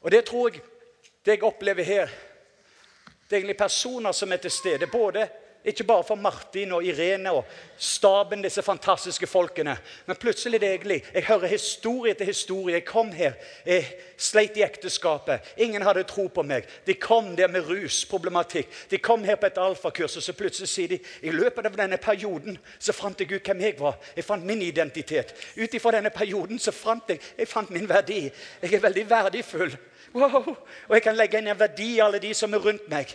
Og 0.00 0.10
det 0.14 0.22
tror 0.28 0.54
jeg 0.54 0.62
det 1.26 1.34
jeg 1.34 1.42
opplever 1.42 1.82
her, 1.82 2.12
det 3.26 3.34
er 3.34 3.40
egentlig 3.40 3.56
personer 3.58 4.12
som 4.14 4.32
er 4.32 4.38
til 4.38 4.50
stede. 4.50 4.86
både 4.86 5.28
ikke 5.66 5.84
bare 5.84 6.04
for 6.06 6.14
Martin 6.14 6.72
og 6.72 6.84
Irene 6.84 7.32
og 7.34 7.44
staben, 7.78 8.42
disse 8.44 8.62
fantastiske 8.62 9.26
folkene. 9.26 9.76
Men 10.06 10.16
plutselig 10.16 10.60
det 10.60 10.68
egentlig, 10.70 11.02
jeg 11.14 11.24
hører 11.24 11.46
historie 11.46 12.14
etter 12.14 12.24
historie. 12.24 12.76
Jeg 12.76 12.84
kom 12.84 13.10
her, 13.12 13.32
jeg 13.66 13.84
sleit 14.16 14.56
i 14.56 14.62
ekteskapet. 14.62 15.40
Ingen 15.56 15.82
hadde 15.82 16.06
tro 16.06 16.28
på 16.28 16.44
meg. 16.46 16.68
De 16.86 16.94
kom 16.94 17.34
der 17.36 17.50
med 17.50 17.66
rusproblematikk. 17.66 18.70
De 18.90 18.98
kom 18.98 19.24
her 19.24 19.36
på 19.36 19.50
et 19.50 19.58
alfakurs, 19.58 20.16
og 20.16 20.22
så 20.22 20.36
plutselig 20.38 20.70
sier 20.70 20.94
de 20.94 21.00
i 21.26 21.34
løpet 21.34 21.66
av 21.66 21.76
denne 21.76 21.98
perioden 21.98 22.58
så 22.78 22.94
fant 22.94 23.20
jeg 23.20 23.32
ut 23.32 23.50
hvem 23.50 23.66
jeg 23.66 23.78
var. 23.80 23.98
Jeg 24.16 24.24
fant 24.24 24.46
min 24.46 24.62
identitet. 24.62 25.34
Ut 25.56 25.74
ifra 25.74 25.96
denne 25.98 26.14
perioden 26.14 26.62
så 26.62 26.72
fant 26.72 27.10
jeg, 27.10 27.20
jeg 27.38 27.50
fant 27.50 27.74
min 27.74 27.88
verdi. 27.90 28.28
Jeg 28.62 28.72
er 28.72 28.86
veldig 28.86 29.08
verdifull. 29.10 29.76
Wow. 30.14 30.54
Og 30.88 30.94
jeg 30.94 31.02
kan 31.04 31.16
legge 31.18 31.42
inn 31.42 31.50
en 31.50 31.58
verdi 31.58 31.96
i 31.96 32.02
alle 32.04 32.22
de 32.22 32.30
som 32.34 32.54
er 32.54 32.62
rundt 32.62 32.86
meg. 32.88 33.10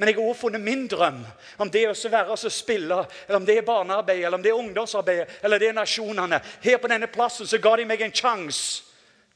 Men 0.00 0.08
jeg 0.08 0.16
har 0.16 0.28
også 0.30 0.40
funnet 0.40 0.62
min 0.64 0.86
drøm. 0.88 1.18
Om 1.60 1.70
det 1.70 1.82
å 1.84 1.92
være 2.08 2.32
og 2.32 2.52
spille, 2.52 3.02
eller 3.26 3.36
om 3.36 3.44
det 3.44 3.58
er 3.60 3.66
barnearbeid, 3.68 4.22
eller 4.24 4.38
om 4.38 4.42
det 4.42 4.48
er 4.48 4.56
ungdomsarbeid, 4.56 5.32
eller 5.44 5.60
det 5.60 5.66
er 5.68 5.74
nasjonene. 5.76 6.38
Her 6.62 6.78
på 6.80 6.88
denne 6.88 7.10
plassen 7.12 7.44
så 7.46 7.58
ga 7.60 7.74
de 7.76 7.84
meg 7.84 8.00
en 8.00 8.14
sjanse. 8.16 8.86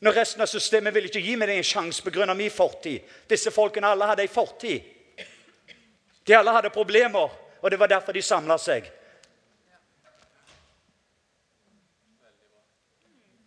Når 0.00 0.16
resten 0.16 0.40
av 0.40 0.48
systemet 0.48 0.94
ville 0.94 1.10
ikke 1.10 1.20
gi 1.20 1.34
meg 1.36 1.50
en 1.52 1.66
sjanse 1.68 2.00
pga. 2.00 2.32
min 2.34 2.50
fortid. 2.50 3.02
Disse 3.28 3.50
folkene 3.52 3.90
alle 3.92 4.08
hadde 4.08 4.24
en 4.24 4.32
fortid. 4.32 4.80
De 6.24 6.34
alle 6.34 6.50
hadde 6.56 6.70
problemer, 6.72 7.28
og 7.60 7.70
det 7.70 7.78
var 7.78 7.92
derfor 7.92 8.12
de 8.12 8.22
samla 8.22 8.56
seg. 8.58 8.88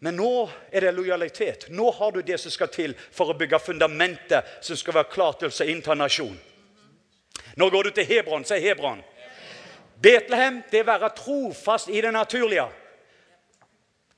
Men 0.05 0.15
nå 0.22 0.49
er 0.70 0.82
det 0.82 0.91
lojalitet. 0.91 1.65
Nå 1.70 1.89
har 1.91 2.11
du 2.11 2.22
det 2.22 2.38
som 2.38 2.53
skal 2.53 2.70
til 2.70 2.93
for 2.93 3.34
å 3.34 3.38
bygge 3.38 3.57
fundamentet 3.59 4.61
som 4.61 4.78
skal 4.78 4.99
være 4.99 5.09
klart 5.09 5.41
til 5.41 5.49
å 5.49 5.70
innta 5.74 5.97
nasjon. 5.97 6.38
Nå 7.58 7.70
går 7.70 7.84
du 7.84 7.89
til 7.89 8.05
Hebron. 8.05 8.45
Si 8.45 8.60
Hebron. 8.60 9.01
Betlehem 10.01 10.62
det 10.72 10.80
er 10.80 10.86
å 10.86 10.91
være 10.91 11.10
trofast 11.18 11.89
i 11.89 12.01
det 12.01 12.14
naturlige. 12.14 12.68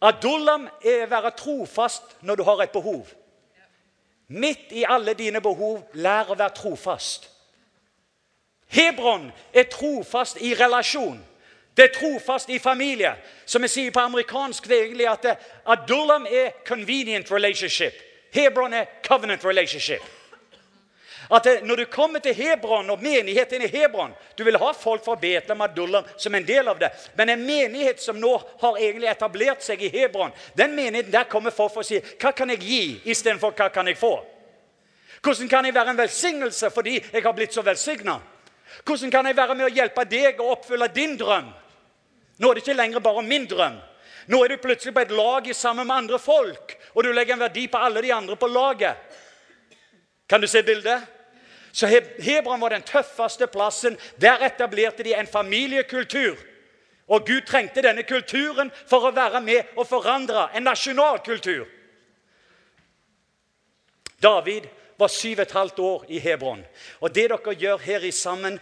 Adullam 0.02 0.68
er 0.84 1.06
å 1.06 1.12
være 1.12 1.32
trofast 1.40 2.18
når 2.22 2.40
du 2.40 2.44
har 2.48 2.64
et 2.64 2.76
behov. 2.76 3.08
Midt 4.30 4.72
i 4.76 4.84
alle 4.88 5.16
dine 5.18 5.42
behov, 5.42 5.82
lær 5.94 6.30
å 6.30 6.38
være 6.38 6.56
trofast. 6.60 7.30
Hebron 8.70 9.32
er 9.54 9.72
trofast 9.72 10.38
i 10.46 10.54
relasjon. 10.54 11.18
Det 11.74 11.88
er 11.88 11.96
trofast 11.96 12.52
i 12.52 12.60
familie. 12.60 13.16
Som 13.46 13.64
jeg 13.64 13.72
sier 13.72 13.96
på 13.96 14.04
amerikansk, 14.04 14.68
det 14.68 14.78
er 14.78 14.86
egentlig 14.86 15.08
at 15.10 15.26
Adullam 15.66 16.28
er 16.28 16.52
convenient 16.68 17.32
relationship. 17.32 17.96
Hebron 18.36 18.74
er 18.74 18.86
covenant 19.08 19.46
relationship. 19.46 20.04
At 21.30 21.64
Når 21.64 21.76
du 21.76 21.86
kommer 21.86 22.20
til 22.20 22.34
Hebron 22.34 22.90
og 22.90 23.04
menigheten 23.04 23.62
i 23.62 23.68
Hebron 23.68 24.14
Du 24.38 24.44
vil 24.44 24.58
ha 24.58 24.72
folk 24.74 25.06
fra 25.06 25.16
Betlehem 25.16 25.62
og 25.62 25.76
Dullam 25.76 26.08
som 26.18 26.36
en 26.36 26.48
del 26.48 26.68
av 26.68 26.80
det. 26.80 26.90
Men 27.16 27.30
en 27.30 27.46
menighet 27.46 28.02
som 28.02 28.18
nå 28.20 28.32
har 28.62 28.78
egentlig 28.78 29.10
etablert 29.12 29.62
seg 29.64 29.84
i 29.84 29.92
Hebron, 29.94 30.32
den 30.58 30.76
menigheten 30.76 31.14
der 31.14 31.30
kommer 31.30 31.52
folk 31.52 31.74
for 31.74 31.86
å 31.86 31.90
si 31.90 32.02
Hva 32.02 32.34
kan 32.34 32.50
jeg 32.50 32.64
gi 32.66 32.82
istedenfor 33.06 33.54
hva 33.54 33.70
kan 33.70 33.88
jeg 33.88 33.98
få? 33.98 34.16
Hvordan 35.22 35.50
kan 35.50 35.66
jeg 35.66 35.76
være 35.76 35.94
en 35.94 36.02
velsignelse 36.02 36.70
fordi 36.74 36.98
jeg 36.98 37.24
har 37.24 37.34
blitt 37.36 37.54
så 37.54 37.62
velsigna? 37.62 38.20
Hvordan 38.86 39.12
kan 39.12 39.26
jeg 39.26 39.38
være 39.38 39.56
med 39.56 39.68
å 39.68 39.74
hjelpe 39.74 40.06
deg 40.10 40.42
å 40.42 40.52
oppfylle 40.56 40.88
din 40.96 41.18
drøm? 41.20 41.54
Nå 42.40 42.50
er 42.50 42.56
det 42.56 42.64
ikke 42.64 42.78
lenger 42.78 43.04
bare 43.04 43.22
min 43.28 43.46
drøm. 43.50 43.78
Nå 44.30 44.44
er 44.44 44.54
du 44.54 44.62
plutselig 44.62 44.94
på 44.94 45.02
et 45.02 45.12
lag 45.12 45.48
sammen 45.56 45.88
med 45.88 45.96
andre 45.96 46.20
folk, 46.22 46.76
og 46.94 47.04
du 47.04 47.12
legger 47.12 47.34
en 47.34 47.42
verdi 47.44 47.68
på 47.68 47.82
alle 47.82 48.02
de 48.06 48.12
andre 48.14 48.38
på 48.38 48.48
laget. 48.48 48.98
Kan 50.30 50.42
du 50.42 50.48
se 50.48 50.62
bildet? 50.64 51.19
Så 51.80 51.88
Hebron 52.20 52.62
var 52.62 52.70
den 52.70 52.82
tøffeste 52.82 53.48
plassen. 53.48 53.98
Der 54.22 54.46
etablerte 54.46 55.04
de 55.04 55.14
en 55.16 55.28
familiekultur. 55.28 56.36
Og 57.08 57.26
Gud 57.26 57.42
trengte 57.48 57.82
denne 57.82 58.04
kulturen 58.04 58.72
for 58.88 59.08
å 59.08 59.14
være 59.16 59.40
med 59.42 59.78
og 59.80 59.88
forandre 59.88 60.50
en 60.56 60.68
nasjonal 60.68 61.22
kultur. 61.26 61.64
David 64.20 64.68
var 65.00 65.08
syv 65.08 65.40
og 65.40 65.46
et 65.46 65.56
halvt 65.56 65.80
år 65.80 66.04
i 66.12 66.20
Hebron. 66.20 66.66
Og 67.00 67.16
det 67.16 67.30
dere 67.32 67.56
gjør 67.56 67.78
her 67.78 68.04
i 68.04 68.12
sammen 68.12 68.60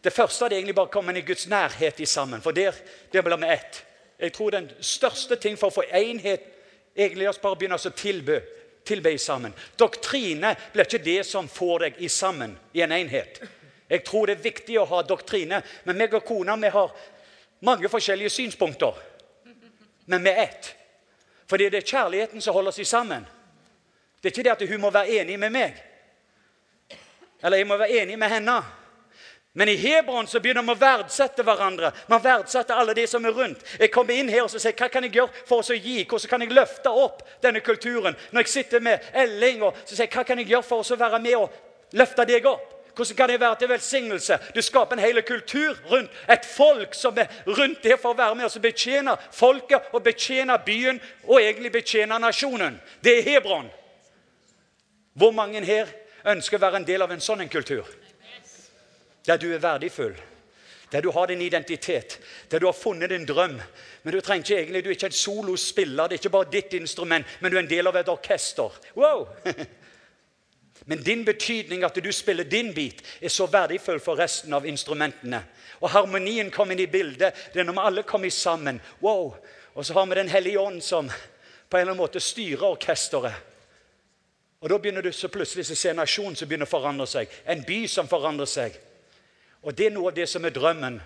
Det 0.00 0.12
første 0.12 0.46
er 0.46 0.54
egentlig 0.54 0.74
bare 0.74 0.88
å 0.88 0.92
komme 0.94 1.12
i 1.12 1.20
Guds 1.20 1.44
nærhet 1.48 1.98
i 2.00 2.06
sammen. 2.06 2.40
For 2.40 2.56
der, 2.56 2.72
der 3.12 3.22
blir 3.22 3.36
vi 3.36 3.50
ett. 3.52 3.84
Jeg 4.18 4.32
tror 4.32 4.50
den 4.50 4.70
største 4.80 5.36
ting 5.36 5.58
for 5.58 5.68
å 5.68 5.74
få 5.74 5.82
enhet 5.92 6.46
egentlig 6.96 7.26
er 7.26 7.34
å 7.34 7.42
bare 7.42 7.58
begynne 7.60 7.76
å 7.76 7.92
tilby 7.92 8.38
tilbe 8.84 9.18
sammen. 9.18 9.52
Doktrine 9.76 10.54
blir 10.72 10.86
ikke 10.86 11.04
det 11.04 11.24
som 11.26 11.48
får 11.48 11.86
deg 11.86 11.98
i 11.98 12.08
sammen 12.08 12.56
i 12.72 12.82
en 12.84 12.92
enhet. 12.92 13.40
Jeg 13.90 14.04
tror 14.06 14.26
det 14.26 14.38
er 14.38 14.44
viktig 14.44 14.78
å 14.78 14.86
ha 14.86 15.02
doktrine, 15.02 15.62
men 15.84 15.98
meg 15.98 16.14
og 16.14 16.24
kona 16.24 16.56
vi 16.56 16.70
har 16.70 16.92
mange 17.66 17.90
forskjellige 17.90 18.30
synspunkter. 18.30 18.94
Men 20.06 20.24
vi 20.24 20.30
er 20.30 20.42
ett. 20.46 20.74
Fordi 21.50 21.68
det 21.70 21.82
er 21.82 21.90
kjærligheten 21.92 22.42
som 22.42 22.54
holder 22.54 22.70
oss 22.70 22.88
sammen. 22.88 23.26
Det 24.20 24.28
er 24.28 24.34
ikke 24.34 24.46
det 24.46 24.52
at 24.52 24.68
hun 24.70 24.80
må 24.80 24.90
være 24.94 25.20
enig 25.20 25.38
med 25.40 25.52
meg. 25.54 25.80
Eller 27.42 27.62
jeg 27.62 27.66
må 27.66 27.78
være 27.80 28.02
enig 28.02 28.18
med 28.18 28.30
henne. 28.30 28.56
Men 29.52 29.68
i 29.68 29.76
Hebron 29.76 30.26
så 30.26 30.40
begynner 30.40 30.62
man 30.62 30.76
å 30.76 30.80
verdsette 30.80 31.42
hverandre. 31.42 31.90
Man 32.06 32.22
verdsetter 32.22 32.78
alle 32.78 32.94
de 32.94 33.06
som 33.10 33.24
er 33.26 33.34
rundt. 33.34 33.64
Jeg 33.80 33.90
kommer 33.90 34.14
inn 34.14 34.28
her 34.30 34.44
og 34.44 34.52
sier 34.52 34.76
hva 34.78 34.86
kan 34.88 35.02
jeg 35.02 35.16
gjøre 35.16 35.46
for 35.48 35.66
å 35.66 35.74
gi? 35.74 36.04
Hvordan 36.04 36.30
kan 36.30 36.44
jeg 36.44 36.54
løfte 36.54 36.90
opp 36.94 37.24
denne 37.42 37.62
kulturen? 37.66 38.14
Når 38.30 38.46
jeg 38.46 38.52
sitter 38.52 38.84
med 38.84 39.08
Elling, 39.10 39.64
og 39.66 39.80
så 39.82 39.96
sier 39.96 40.06
jeg 40.06 40.14
hva 40.14 40.22
kan 40.28 40.38
jeg 40.38 40.52
gjøre 40.52 40.68
for 40.68 40.86
å 40.86 40.98
være 41.00 41.18
med 41.24 41.34
og 41.40 41.96
løfte 41.98 42.26
deg 42.30 42.46
opp? 42.46 42.76
Hvordan 42.94 43.16
kan 43.16 43.30
det 43.30 43.40
være 43.40 43.58
til 43.58 43.68
velsignelse? 43.72 44.38
Du 44.54 44.60
skaper 44.62 44.96
en 44.96 45.02
hel 45.02 45.22
kultur 45.26 45.78
rundt 45.90 46.14
et 46.30 46.46
folk 46.46 46.94
som 46.94 47.18
er 47.18 47.30
rundt 47.46 47.82
det 47.82 47.96
for 47.98 48.14
å 48.14 48.18
være 48.18 48.38
med 48.38 48.46
og 48.46 48.62
betjene 48.62 49.16
folket 49.34 49.90
og 49.90 50.04
betjene 50.04 50.58
byen 50.66 51.00
og 51.26 51.40
egentlig 51.40 51.72
betjene 51.74 52.18
nasjonen. 52.22 52.78
Det 53.02 53.18
er 53.18 53.26
Hebron. 53.32 53.70
Hvor 55.18 55.34
mange 55.34 55.64
her 55.66 55.90
ønsker 56.28 56.58
å 56.58 56.62
være 56.62 56.82
en 56.82 56.86
del 56.86 57.02
av 57.02 57.10
en 57.10 57.24
sånn 57.24 57.48
kultur? 57.50 57.86
Der 59.26 59.36
du 59.36 59.52
er 59.52 59.58
verdifull, 59.58 60.16
der 60.92 61.00
du 61.00 61.10
har 61.10 61.26
din 61.26 61.42
identitet, 61.42 62.18
der 62.50 62.58
du 62.58 62.66
har 62.66 62.72
funnet 62.72 63.10
din 63.10 63.26
drøm. 63.26 63.60
Men 64.02 64.14
du 64.14 64.20
trenger 64.20 64.44
ikke 64.44 64.62
egentlig, 64.62 64.84
du 64.84 64.88
er 64.88 64.96
ikke 64.98 65.06
en 65.06 65.12
solospiller, 65.12 66.08
det 66.08 66.16
er 66.16 66.22
ikke 66.22 66.36
bare 66.38 66.52
ditt 66.52 66.72
instrument, 66.74 67.26
men 67.40 67.52
du 67.52 67.56
er 67.58 67.62
en 67.62 67.70
del 67.70 67.86
av 67.86 67.96
et 67.96 68.08
orkester. 68.08 68.80
Wow! 68.96 69.28
Men 70.84 71.02
din 71.02 71.24
betydning, 71.24 71.84
at 71.84 71.94
du 72.04 72.12
spiller 72.12 72.44
din 72.44 72.74
bit, 72.74 73.02
er 73.20 73.28
så 73.28 73.46
verdifull 73.46 74.00
for 74.00 74.18
resten 74.18 74.52
av 74.56 74.66
instrumentene. 74.66 75.42
Og 75.80 75.90
harmonien 75.90 76.50
kommer 76.50 76.72
inn 76.72 76.80
i 76.80 76.86
bildet. 76.90 77.36
Det 77.52 77.60
er 77.60 77.68
når 77.68 77.76
vi 77.76 77.84
alle 77.84 78.02
kommer 78.02 78.30
sammen. 78.30 78.80
Wow! 79.02 79.36
Og 79.74 79.86
så 79.86 79.92
har 79.92 80.06
vi 80.06 80.14
Den 80.14 80.28
hellige 80.28 80.58
ånd 80.58 80.82
som 80.82 81.10
på 81.70 81.76
en 81.76 81.80
eller 81.80 81.92
annen 81.92 82.02
måte 82.02 82.20
styrer 82.20 82.64
orkesteret. 82.64 83.34
Og 84.60 84.68
Da 84.68 84.78
begynner 84.78 85.02
du 85.02 85.12
så 85.12 85.28
plutselig 85.28 85.70
å 85.70 85.76
se 85.76 85.90
en 85.90 85.96
nasjon 85.96 86.36
som 86.36 86.48
begynner 86.48 86.66
å 86.66 86.70
forandre 86.70 87.06
seg. 87.06 87.28
En 87.46 87.62
by 87.64 87.86
som 87.86 88.08
forandrer 88.08 88.46
seg. 88.46 88.74
Og 89.62 89.76
Det 89.76 89.86
er 89.86 89.94
noe 89.94 90.08
av 90.08 90.16
det 90.16 90.28
som 90.28 90.44
er 90.44 90.54
drømmen. 90.54 91.00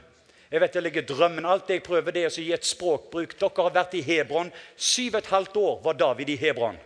Jeg 0.50 0.60
vet 0.60 0.74
jeg 0.74 1.08
drømmen. 1.08 1.46
Alt 1.46 1.70
jeg 1.70 1.82
prøver, 1.82 2.12
det 2.12 2.22
er 2.22 2.30
å 2.30 2.42
gi 2.42 2.52
et 2.52 2.66
språkbruk. 2.66 3.38
Dere 3.38 3.62
har 3.62 3.74
vært 3.74 3.94
i 3.98 4.02
Hebron. 4.02 4.52
Syv 4.76 5.14
og 5.14 5.18
et 5.18 5.30
halvt 5.32 5.56
år 5.56 5.80
var 5.82 5.94
David 5.98 6.28
i 6.30 6.36
Hebron. 6.36 6.76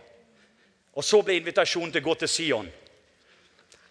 Og 0.97 1.03
så 1.03 1.21
ble 1.21 1.37
invitasjonen 1.37 1.91
til 1.93 2.01
å 2.01 2.07
gå 2.07 2.15
til 2.19 2.31
Sion. 2.31 2.71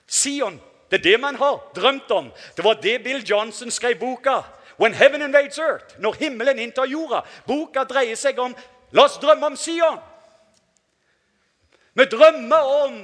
Sion, 0.09 0.59
det 0.91 0.99
er 0.99 1.05
det 1.05 1.21
man 1.21 1.39
har 1.39 1.61
drømt 1.77 2.11
om. 2.11 2.33
Det 2.57 2.65
var 2.65 2.81
det 2.83 2.99
Bill 3.05 3.23
Johnson 3.23 3.71
skrev 3.71 4.01
boka. 4.01 4.43
When 4.79 4.95
heaven 4.95 5.23
invades 5.23 5.59
earth, 5.59 5.99
når 5.99 6.19
himmelen 6.21 6.59
inntar 6.59 6.87
jorda. 6.87 7.23
Boka 7.47 7.85
dreier 7.85 8.17
seg 8.17 8.39
om 8.39 8.55
La 8.97 9.05
oss 9.05 9.19
drømme 9.21 9.51
om 9.51 9.57
Sion. 9.57 9.99
Vi 11.93 12.05
drømmer 12.09 12.71
om 12.85 12.95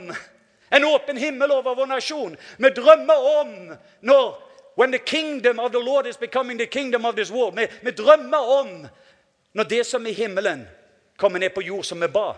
en 0.70 0.84
åpen 0.88 1.18
himmel 1.20 1.52
over 1.52 1.74
vår 1.76 1.90
nasjon. 1.90 2.36
Vi 2.56 2.70
drømmer 2.72 3.26
om 3.40 3.50
når 4.00 4.30
When 4.74 4.90
the 4.90 4.98
kingdom 4.98 5.60
of 5.60 5.72
the 5.72 5.78
Lord 5.78 6.06
is 6.06 6.16
becoming 6.16 6.58
the 6.58 6.66
kingdom 6.66 7.04
of 7.04 7.14
this 7.14 7.30
world. 7.30 7.56
Vi, 7.58 7.66
vi 7.82 7.90
drømmer 7.90 8.38
om 8.60 8.86
når 9.54 9.64
det 9.64 9.86
som 9.86 10.06
er 10.06 10.12
himmelen, 10.12 10.66
kommer 11.16 11.38
ned 11.38 11.50
på 11.54 11.62
jord 11.62 11.84
som 11.84 12.00
vi 12.00 12.08
ba. 12.08 12.32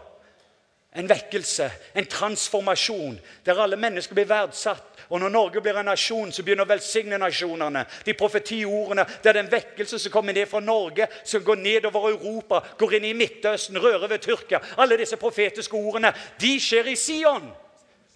En 0.97 1.09
vekkelse, 1.09 1.71
en 1.95 2.07
transformasjon, 2.07 3.19
der 3.45 3.61
alle 3.61 3.77
mennesker 3.77 4.15
blir 4.15 4.29
verdsatt. 4.29 4.85
Og 5.09 5.21
når 5.21 5.29
Norge 5.29 5.61
blir 5.61 5.77
en 5.77 5.89
nasjon, 5.91 6.33
så 6.33 6.43
begynner 6.43 6.65
å 6.65 6.71
velsigne 6.71 7.19
nasjonene. 7.21 7.85
De 8.05 8.15
profetiordene, 8.17 9.05
det 9.23 9.31
er 9.31 9.39
den 9.39 9.51
vekkelse 9.53 10.01
som 10.01 10.13
kommer 10.13 10.33
ned 10.33 10.49
fra 10.49 10.61
Norge, 10.61 11.07
som 11.25 11.45
går 11.45 11.61
nedover 11.61 12.09
Europa, 12.11 12.63
går 12.79 12.97
inn 12.97 13.11
i 13.11 13.15
Midtøsten, 13.17 13.79
rører 13.81 14.09
ved 14.09 14.25
Tyrkia. 14.25 14.61
Alle 14.77 14.97
disse 14.97 15.21
profetiske 15.21 15.77
ordene, 15.77 16.15
de 16.41 16.57
skjer 16.61 16.89
i 16.89 16.97
Sion. 16.97 17.53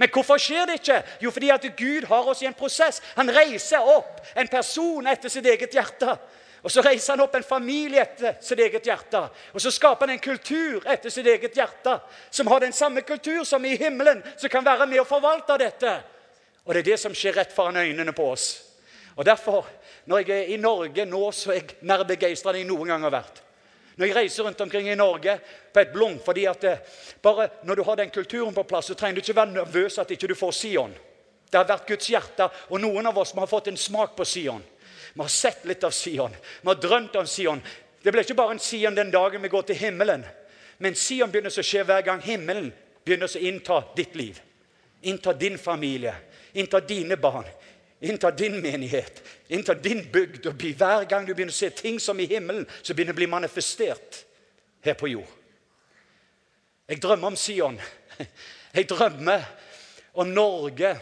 Men 0.01 0.09
hvorfor 0.09 0.41
skjer 0.41 0.65
det 0.67 0.79
ikke? 0.81 1.03
Jo, 1.21 1.31
fordi 1.31 1.51
at 1.53 1.65
Gud 1.77 2.07
har 2.09 2.29
oss 2.33 2.41
i 2.43 2.49
en 2.49 2.57
prosess. 2.57 3.03
Han 3.19 3.29
reiser 3.37 3.85
opp 3.85 4.23
en 4.33 4.49
person 4.49 5.07
etter 5.11 5.33
sitt 5.33 5.47
eget 5.47 5.77
hjerte. 5.77 6.15
Og 6.63 6.71
Så 6.71 6.81
reiser 6.85 7.13
han 7.13 7.25
opp 7.25 7.35
en 7.37 7.45
familie 7.45 8.01
etter 8.03 8.35
sitt 8.45 8.61
eget 8.61 8.85
hjerte. 8.85 9.21
Og 9.55 9.61
så 9.61 9.73
skaper 9.73 10.07
han 10.07 10.15
en 10.17 10.23
kultur 10.25 10.85
etter 10.89 11.13
sitt 11.13 11.27
eget 11.27 11.57
hjerte, 11.57 11.99
som 12.31 12.49
har 12.53 12.61
den 12.61 12.73
samme 12.73 13.01
kultur 13.01 13.45
som 13.45 13.65
i 13.65 13.77
himmelen, 13.77 14.23
som 14.37 14.53
kan 14.53 14.65
være 14.65 14.87
med 14.87 15.01
og 15.01 15.09
forvalte 15.09 15.57
dette. 15.61 15.95
Og 16.65 16.75
det 16.75 16.83
er 16.83 16.91
det 16.93 16.99
som 17.01 17.15
skjer 17.17 17.37
rett 17.37 17.53
foran 17.53 17.81
øynene 17.81 18.13
på 18.13 18.29
oss. 18.33 18.49
Og 19.17 19.25
Derfor, 19.27 19.67
når 20.07 20.19
jeg 20.19 20.31
er 20.31 20.53
i 20.55 20.57
Norge 20.57 21.05
nå, 21.05 21.31
så 21.33 21.53
er 21.53 21.61
jeg 21.61 21.77
mer 21.81 22.05
begeistra 22.09 22.53
enn 22.53 22.63
jeg 22.63 22.69
noen 22.69 22.89
gang 22.89 23.05
har 23.05 23.13
vært. 23.13 23.43
Når 24.01 24.09
jeg 24.09 24.17
reiser 24.17 24.47
rundt 24.47 24.61
omkring 24.65 24.87
i 24.89 24.97
Norge 24.97 25.35
på 25.75 25.81
et 25.83 25.91
blunk 25.93 26.23
fordi 26.25 26.47
at 26.49 26.63
det, 26.65 26.79
bare 27.23 27.51
Når 27.63 27.75
du 27.75 27.83
har 27.85 27.97
den 28.01 28.11
kulturen 28.11 28.55
på 28.55 28.63
plass, 28.63 28.87
så 28.87 28.95
trenger 28.95 29.15
du 29.15 29.21
ikke 29.21 29.37
være 29.37 29.53
nervøs 29.53 29.99
at 29.99 30.11
ikke 30.11 30.31
du 30.31 30.35
får 30.35 30.55
Sion. 30.57 30.95
Det 31.51 31.59
har 31.59 31.67
vært 31.69 31.89
Guds 31.89 32.09
hjerte, 32.09 32.47
og 32.71 32.81
noen 32.81 33.07
av 33.07 33.19
oss 33.19 33.35
har 33.37 33.51
fått 33.51 33.69
en 33.69 33.77
smak 33.77 34.15
på 34.17 34.25
Sion. 34.25 34.63
Vi 35.13 35.21
har 35.21 35.29
sett 35.29 35.65
litt 35.69 35.85
av 35.85 35.91
Sion. 35.91 36.33
Vi 36.63 36.69
har 36.69 36.81
drømt 36.81 37.17
om 37.17 37.27
Sion. 37.27 37.61
Det 38.03 38.13
blir 38.13 38.25
ikke 38.25 38.39
bare 38.39 38.55
en 38.57 38.63
Sion 38.63 38.95
den 38.95 39.11
dagen 39.11 39.43
vi 39.43 39.53
går 39.53 39.67
til 39.69 39.77
himmelen. 39.77 40.25
Men 40.79 40.95
Sion 40.95 41.31
begynner 41.31 41.53
å 41.53 41.67
skje 41.67 41.85
hver 41.85 42.07
gang 42.07 42.23
himmelen 42.25 42.71
begynner 43.05 43.29
å 43.29 43.43
innta 43.51 43.83
ditt 43.97 44.15
liv. 44.17 44.41
Innta 45.03 45.35
din 45.37 45.59
familie. 45.59 46.15
Innta 46.53 46.81
dine 46.81 47.19
barn. 47.21 47.45
Innta 48.01 48.31
din 48.31 48.61
menighet. 48.61 49.23
Innta 49.49 49.75
din 49.75 50.07
bygd 50.13 50.47
og 50.47 50.57
by. 50.57 50.73
Hver 50.77 51.05
gang 51.05 51.27
du 51.27 51.35
begynner 51.35 51.53
å 51.53 51.57
se 51.57 51.69
ting 51.71 52.01
som 52.01 52.21
i 52.21 52.29
himmelen, 52.29 52.65
så 52.83 52.95
begynner 52.95 53.13
det 53.13 53.19
å 53.19 53.21
bli 53.21 53.29
manifestert 53.29 54.23
her 54.85 54.97
på 54.97 55.11
jord. 55.13 55.29
Jeg 56.89 57.03
drømmer 57.03 57.29
om 57.29 57.37
Sion. 57.37 57.77
Jeg 58.75 58.89
drømmer 58.89 59.45
om 60.13 60.31
Norge 60.31 60.95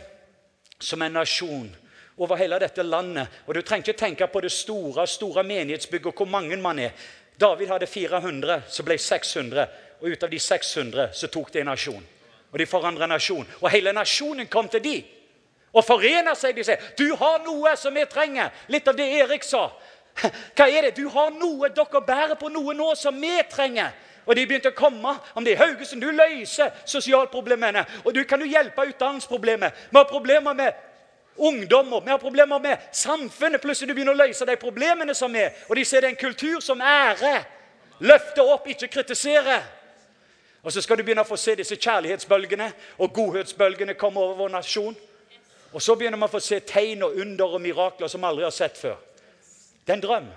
som 0.80 1.02
en 1.02 1.12
nasjon 1.12 1.68
over 2.18 2.36
hele 2.36 2.58
dette 2.58 2.82
landet. 2.82 3.28
Og 3.46 3.54
Du 3.54 3.62
trenger 3.62 3.88
ikke 3.88 4.00
tenke 4.00 4.26
på 4.26 4.40
det 4.40 4.52
store 4.52 5.06
store 5.06 5.44
menighetsbygget 5.46 6.06
og 6.12 6.22
hvor 6.22 6.30
mange 6.32 6.56
man 6.56 6.78
er. 6.78 6.90
David 7.40 7.68
hadde 7.68 7.86
400, 7.86 8.62
så 8.68 8.82
ble 8.82 8.98
600. 8.98 9.68
Og 10.00 10.10
ut 10.10 10.22
av 10.22 10.30
de 10.30 10.38
600 10.38 11.12
så 11.14 11.30
tok 11.30 11.52
det 11.52 11.62
en 11.62 11.70
nasjon. 11.70 12.04
Og 12.50 12.58
de 12.58 12.66
forandra 12.66 13.06
nasjon. 13.06 13.46
Og 13.60 13.70
hele 13.70 13.92
nasjonen 13.92 14.48
kom 14.50 14.68
til 14.68 14.82
de. 14.82 14.96
Og 15.72 15.84
forener 15.84 16.34
seg. 16.34 16.56
De 16.56 16.64
sier, 16.64 16.76
'Du 16.98 17.16
har 17.16 17.38
noe 17.44 17.76
som 17.76 17.94
vi 17.94 18.04
trenger.' 18.04 18.50
Litt 18.68 18.88
av 18.88 18.96
det 18.96 19.12
Erik 19.20 19.44
sa. 19.44 19.70
Hva 20.56 20.66
er 20.68 20.82
det? 20.82 20.96
Du 20.96 21.08
har 21.08 21.30
noe, 21.30 21.68
dere 21.68 22.00
bærer 22.06 22.34
på 22.34 22.48
noe 22.48 22.74
nå 22.74 22.94
som 22.94 23.20
vi 23.20 23.42
trenger. 23.50 23.92
Og 24.26 24.36
de 24.36 24.46
begynte 24.46 24.72
å 24.72 24.76
komme. 24.76 25.14
Om 25.34 25.44
det 25.44 25.54
er 25.54 25.62
Haugesund, 25.62 26.02
du 26.02 26.10
løser 26.10 26.70
sosialproblemene. 26.84 27.86
Og 28.04 28.14
du 28.14 28.24
kan 28.24 28.40
jo 28.40 28.46
hjelpe 28.46 28.84
utdanningsproblemet. 28.90 29.72
Vi 29.90 29.96
har 29.96 30.04
problemer 30.04 30.52
med 30.52 30.72
ungdommer, 31.38 32.00
vi 32.00 32.10
har 32.10 32.18
problemer 32.18 32.58
med 32.58 32.76
samfunnet. 32.92 33.60
Plutselig 33.60 33.88
du 33.88 33.94
begynner 33.94 34.12
å 34.12 34.26
løse 34.26 34.46
de 34.46 34.56
problemene 34.60 35.14
som 35.14 35.36
er. 35.36 35.54
Og 35.68 35.76
de 35.76 35.84
ser 35.84 36.04
det 36.04 36.10
er 36.10 36.16
en 36.16 36.20
kultur 36.20 36.60
som 36.60 36.80
ærer. 36.80 37.46
Løfter 38.00 38.44
opp, 38.52 38.68
ikke 38.68 38.90
kritiserer. 38.98 39.62
Og 40.62 40.72
så 40.72 40.82
skal 40.82 40.98
du 40.98 41.06
begynne 41.06 41.22
å 41.24 41.28
få 41.28 41.38
se 41.38 41.54
disse 41.56 41.78
kjærlighetsbølgene 41.78 42.72
og 42.98 43.12
godhetsbølgene 43.14 43.94
komme 43.94 44.20
over 44.20 44.42
vår 44.42 44.52
nasjon. 44.58 44.96
Og 45.72 45.82
så 45.82 45.94
begynner 45.94 46.18
man 46.18 46.30
å 46.30 46.32
få 46.32 46.40
se 46.40 46.60
tegn 46.64 47.04
og 47.04 47.16
under 47.20 47.56
og 47.58 47.62
mirakler 47.62 48.08
som 48.08 48.22
vi 48.22 48.28
aldri 48.30 48.46
har 48.46 48.54
sett 48.54 48.78
før. 48.80 48.96
Det 49.84 49.92
er 49.92 49.98
en 49.98 50.04
drøm. 50.04 50.30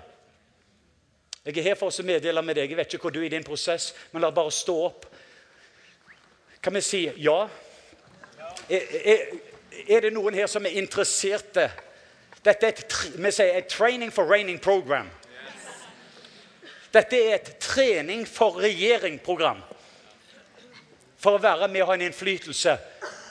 Jeg 1.44 1.56
er 1.58 1.70
her 1.70 1.78
for 1.78 1.90
å 1.90 2.04
meddele 2.06 2.42
med 2.44 2.56
deg. 2.56 2.70
Jeg 2.70 2.78
vet 2.78 2.92
ikke 2.94 3.08
hvor 3.08 3.14
du 3.14 3.22
er 3.22 3.30
i 3.30 3.32
din 3.32 3.46
prosess, 3.46 3.90
men 4.12 4.22
la 4.22 4.30
bare 4.30 4.52
stå 4.54 4.76
opp. 4.84 5.08
Kan 6.62 6.76
vi 6.76 6.84
si 6.84 7.00
ja? 7.24 7.38
Er, 8.68 8.92
er, 9.02 9.24
er 9.88 10.04
det 10.04 10.12
noen 10.14 10.36
her 10.38 10.46
som 10.46 10.68
er 10.68 10.76
interesserte? 10.78 11.66
Dette 12.44 12.68
er 12.68 12.76
et, 12.76 12.94
vi 13.16 13.32
sier 13.34 13.58
et 13.58 13.68
training 13.70 14.12
for 14.14 14.30
raining 14.30 14.60
program. 14.62 15.10
Dette 16.92 17.16
er 17.16 17.38
et 17.38 17.52
trening 17.62 18.26
for 18.28 18.60
regjering-program. 18.60 19.62
For 21.22 21.38
å 21.38 21.42
være 21.42 21.68
med 21.72 21.84
og 21.84 21.92
ha 21.92 21.96
en 21.96 22.06
innflytelse 22.08 22.76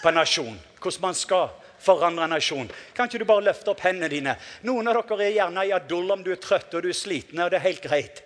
på 0.01 0.09
en 0.09 0.17
nasjon. 0.17 0.57
Hvordan 0.81 1.03
man 1.03 1.17
skal 1.17 1.51
forandre 1.81 2.27
nasjon. 2.29 2.69
Kan 2.93 3.09
ikke 3.09 3.21
du 3.21 3.27
bare 3.29 3.45
løfte 3.49 3.73
opp 3.73 3.81
hendene 3.85 4.09
dine? 4.11 4.35
Noen 4.67 4.87
av 4.91 4.99
dere 5.01 5.27
er 5.27 5.35
gjerne 5.35 5.65
i 5.67 5.73
adull 5.75 6.13
om 6.13 6.23
du 6.23 6.31
er 6.33 6.41
trøtt 6.41 6.73
og 6.77 6.85
du 6.85 6.89
er 6.91 6.97
sliten. 6.97 7.39
og 7.39 7.51
det 7.51 7.59
er 7.59 7.67
helt 7.67 7.83
greit. 7.83 8.23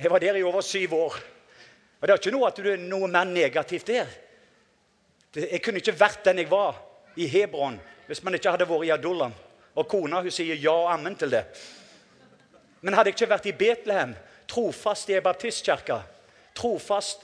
Jeg 0.00 0.10
var 0.10 0.20
der 0.20 0.38
i 0.40 0.42
over 0.42 0.64
syv 0.64 0.94
år. 0.94 1.20
Og 2.00 2.08
Det 2.08 2.12
er 2.12 2.18
ikke 2.18 2.32
noe 2.32 2.48
at 2.48 2.56
du 2.56 2.70
er 2.70 2.80
noe 2.80 3.08
mer 3.08 3.24
negativt 3.28 3.86
der. 3.86 4.08
Jeg 5.34 5.62
kunne 5.62 5.78
ikke 5.78 5.98
vært 5.98 6.24
den 6.24 6.38
jeg 6.38 6.50
var 6.50 6.80
i 7.16 7.26
Hebron 7.26 7.78
hvis 8.06 8.24
man 8.26 8.34
ikke 8.34 8.50
hadde 8.50 8.66
vært 8.66 8.88
i 8.88 8.90
Adullam. 8.90 9.34
Og 9.76 9.86
kona 9.86 10.22
hun 10.24 10.32
sier 10.34 10.56
ja 10.58 10.72
og 10.72 10.88
ammen 10.90 11.14
til 11.14 11.30
det. 11.30 11.44
Men 12.80 12.96
hadde 12.96 13.12
jeg 13.12 13.20
ikke 13.20 13.30
vært 13.30 13.46
i 13.46 13.52
Betlehem, 13.54 14.14
trofast 14.48 15.10
i 15.10 15.14
ei 15.14 16.00
trofast, 16.54 17.20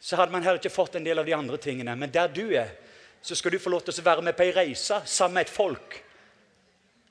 så 0.00 0.16
hadde 0.16 0.32
man 0.32 0.42
heller 0.42 0.58
ikke 0.58 0.74
fått 0.74 0.96
en 0.96 1.04
del 1.04 1.18
av 1.18 1.26
de 1.26 1.34
andre 1.34 1.56
tingene. 1.56 1.94
Men 1.96 2.10
der 2.10 2.28
du 2.28 2.50
er, 2.50 2.72
så 3.22 3.36
skal 3.36 3.52
du 3.52 3.58
få 3.58 3.70
lov 3.70 3.84
til 3.84 3.96
å 3.98 4.04
være 4.06 4.24
med 4.24 4.36
på 4.36 4.46
ei 4.46 4.54
reise 4.54 5.00
sammen 5.04 5.38
med 5.38 5.48
et 5.48 5.52
folk. 5.52 5.98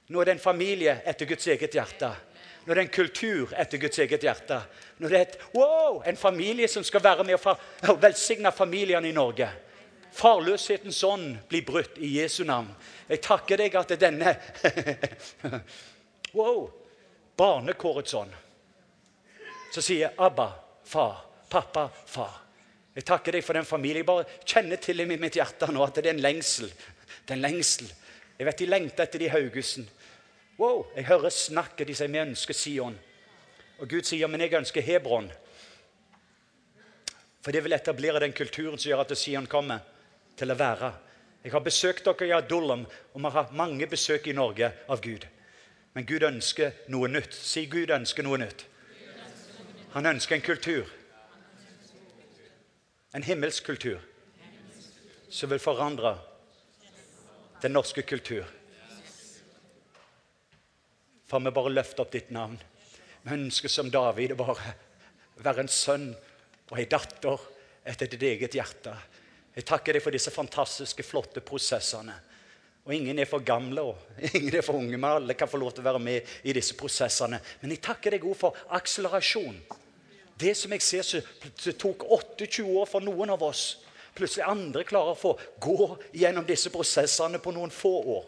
Nå 0.07 0.21
er 0.21 0.29
det 0.29 0.37
en 0.37 0.43
familie 0.43 1.01
etter 1.05 1.27
Guds 1.27 1.47
eget 1.51 1.75
hjerte. 1.75 2.09
Nå 2.63 2.71
er 2.71 2.79
det 2.79 2.85
en 2.87 2.95
kultur 2.95 3.53
etter 3.55 3.79
Guds 3.79 3.99
eget 3.99 4.23
hjerte. 4.23 4.61
Nå 4.99 5.07
er 5.07 5.13
det 5.13 5.21
et, 5.21 5.37
wow, 5.53 6.01
en 6.07 6.19
familie 6.19 6.67
som 6.71 6.83
skal 6.83 7.03
være 7.03 7.23
med 7.27 7.37
og 7.37 8.01
velsigne 8.01 8.51
familiene 8.55 9.09
i 9.09 9.15
Norge. 9.15 9.49
Farløshetens 10.17 11.03
ånd 11.03 11.37
blir 11.49 11.65
brutt 11.67 11.99
i 12.01 12.15
Jesu 12.17 12.41
navn. 12.47 12.71
Jeg 13.07 13.21
takker 13.23 13.61
deg 13.61 13.75
at 13.77 13.91
det 13.91 13.99
er 13.99 14.05
denne 14.07 14.33
Wow! 16.37 16.71
Barnekårets 17.37 18.13
ånd. 18.17 18.33
Så 19.71 19.83
sier 19.85 20.15
Abba, 20.17 20.49
far. 20.83 21.21
Pappa, 21.49 21.89
far. 22.05 22.46
Jeg 22.97 23.05
takker 23.05 23.35
deg 23.37 23.45
for 23.45 23.53
den 23.53 23.67
familien. 23.67 24.01
Jeg 24.01 24.09
bare 24.09 24.25
kjenner 24.41 24.79
til 24.81 25.03
i 25.03 25.05
mitt 25.05 25.35
hjerte 25.37 25.69
nå 25.69 25.83
at 25.85 25.99
det 25.99 26.09
er 26.09 26.15
en 26.15 26.23
lengsel. 26.23 26.71
Det 27.21 27.35
er 27.35 27.37
en 27.37 27.43
lengsel. 27.45 27.91
Jeg 28.39 28.47
vet 28.47 28.63
de 28.63 28.69
lengter 28.69 29.05
etter 29.05 29.21
de 29.21 29.29
Haugesund. 29.29 29.91
Wow, 30.57 30.87
Jeg 30.95 31.05
hører 31.05 31.29
snakket. 31.29 31.87
De 31.87 31.93
sier 31.93 32.09
vi 32.09 32.23
ønsker 32.23 32.57
Sion. 32.57 32.97
Og 33.77 33.89
Gud 33.89 34.09
sier 34.09 34.27
men 34.27 34.41
jeg 34.41 34.57
ønsker 34.57 34.81
Hebron. 34.81 35.29
For 37.45 37.53
det 37.53 37.61
vil 37.63 37.77
etablere 37.77 38.23
den 38.25 38.33
kulturen 38.33 38.81
som 38.81 38.89
gjør 38.89 39.05
at 39.05 39.13
Sion 39.17 39.45
kommer 39.45 39.85
til 40.35 40.49
å 40.49 40.57
være. 40.57 40.89
Jeg 41.45 41.53
har 41.53 41.61
besøkt 41.63 42.09
dere 42.09 42.27
i 42.27 42.33
Adullam, 42.33 42.87
og 43.13 43.21
vi 43.21 43.29
har 43.37 43.53
mange 43.53 43.85
besøk 43.87 44.25
i 44.27 44.33
Norge 44.33 44.71
av 44.89 45.05
Gud. 45.05 45.29
Men 45.93 46.05
Gud 46.05 46.25
ønsker 46.25 46.73
noe 46.89 47.07
nytt. 47.13 47.37
Si 47.37 47.67
Gud 47.69 47.93
ønsker 47.93 48.25
noe 48.25 48.41
nytt. 48.41 48.65
Han 49.93 50.09
ønsker 50.09 50.35
en 50.35 50.49
kultur. 50.49 50.96
En 53.17 53.23
himmelsk 53.23 53.65
kultur. 53.65 53.99
som 55.29 55.49
vil 55.49 55.59
forandre 55.59 56.11
den 57.61 57.73
norske 57.73 58.01
kultur. 58.01 58.45
For 61.25 61.41
vi 61.41 61.51
bare 61.51 61.71
løfter 61.73 62.03
opp 62.05 62.11
ditt 62.13 62.29
navn. 62.29 62.59
Vi 63.23 63.33
ønsker 63.33 63.73
som 63.73 63.89
David 63.89 64.35
å 64.35 64.37
bare 64.37 64.75
være 65.41 65.65
en 65.65 65.71
sønn 65.73 66.05
og 66.69 66.75
ei 66.77 66.85
datter 66.85 67.41
etter 67.89 68.13
ditt 68.13 68.27
eget 68.29 68.59
hjerte. 68.59 68.93
Jeg 69.55 69.65
takker 69.65 69.97
deg 69.97 70.05
for 70.05 70.13
disse 70.13 70.31
fantastiske, 70.31 71.03
flotte 71.03 71.41
prosessene. 71.41 72.19
Og 72.85 72.93
Ingen 72.93 73.17
er 73.17 73.25
for 73.25 73.41
gamle 73.41 73.81
og 73.81 74.29
ingen 74.29 74.53
er 74.53 74.61
for 74.61 74.77
unge, 74.77 74.93
men 74.93 75.09
alle 75.09 75.33
kan 75.33 75.49
få 75.49 75.57
lov 75.57 75.73
til 75.73 75.81
å 75.81 75.89
være 75.89 76.05
med 76.05 76.37
i 76.45 76.53
disse 76.53 76.77
prosessene. 76.77 77.41
Men 77.65 77.73
jeg 77.73 77.81
takker 77.89 78.13
deg 78.13 78.29
òg 78.29 78.37
for 78.45 78.65
akselerasjon. 78.77 79.57
Det 80.37 80.53
som 80.57 80.73
jeg 80.73 80.85
ser 80.85 81.05
som 81.07 81.77
tok 81.81 82.05
28 82.05 82.65
år 82.65 82.89
for 82.89 83.01
noen 83.01 83.33
av 83.33 83.43
oss, 83.47 83.79
plutselig 84.17 84.45
andre 84.45 84.85
klarer 84.85 85.13
å 85.13 85.19
få 85.19 85.33
gå 85.61 85.87
gjennom 86.17 86.45
disse 86.45 86.69
prosessene 86.73 87.41
på 87.41 87.53
noen 87.55 87.73
få 87.73 87.93
år. 88.17 88.27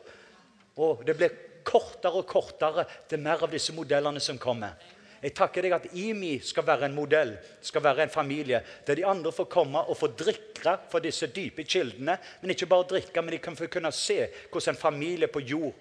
Og 0.79 1.03
det 1.05 1.15
blir 1.17 1.35
kortere 1.65 2.21
og 2.21 2.29
kortere 2.29 2.85
til 3.09 3.21
mer 3.21 3.43
av 3.45 3.51
disse 3.53 3.75
modellene 3.75 4.21
som 4.23 4.39
kommer. 4.41 4.77
Jeg 5.19 5.33
takker 5.35 5.65
deg 5.65 5.73
at 5.75 5.87
IMI 5.99 6.37
skal 6.45 6.63
være 6.63 6.87
en 6.87 6.95
modell, 6.95 7.33
skal 7.61 7.83
være 7.83 8.05
en 8.05 8.13
familie, 8.13 8.61
der 8.87 8.95
de 8.95 9.03
andre 9.07 9.33
får 9.35 9.49
komme 9.51 9.81
og 9.83 9.97
få 9.99 10.13
drikke 10.15 10.77
fra 10.89 11.01
disse 11.03 11.27
dype 11.35 11.65
kildene. 11.67 12.15
Men 12.39 12.53
ikke 12.53 12.69
bare 12.71 12.87
drikke, 12.87 13.21
men 13.21 13.35
de 13.35 13.41
kan 13.43 13.57
få 13.59 13.67
kunne 13.67 13.91
se 13.95 14.21
hvordan 14.47 14.77
en 14.77 14.79
familie 14.79 15.27
på 15.27 15.43
jord 15.43 15.75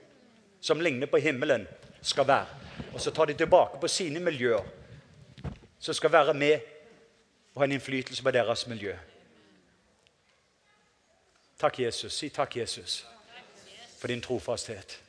som 0.61 0.83
ligner 0.83 1.07
på 1.07 1.21
himmelen, 1.23 1.69
skal 2.03 2.27
være. 2.27 2.59
Og 2.93 2.99
så 3.01 3.13
tar 3.15 3.31
de 3.31 3.39
tilbake 3.39 3.79
på 3.79 3.91
sine 3.91 4.19
miljøer, 4.23 4.67
som 5.79 5.95
skal 5.95 6.13
være 6.13 6.35
med 6.35 6.61
og 7.55 7.61
ha 7.61 7.65
en 7.65 7.73
innflytelse 7.73 8.23
på 8.23 8.31
deres 8.31 8.67
miljø. 8.67 8.97
Takk, 11.59 11.81
Jesus. 11.81 12.15
Si 12.15 12.29
takk, 12.29 12.57
Jesus, 12.57 13.07
for 13.99 14.09
din 14.09 14.23
trofasthet. 14.23 15.03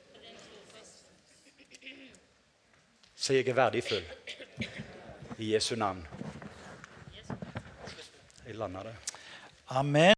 Så 3.16 3.34
jeg 3.34 3.48
er 3.48 3.54
verdifull. 3.54 4.04
I 5.38 5.54
Jesu 5.54 5.76
navn. 5.76 6.08
Jeg 8.48 8.56
lander 8.56 8.84
det. 8.84 8.96
Amen. 9.68 10.02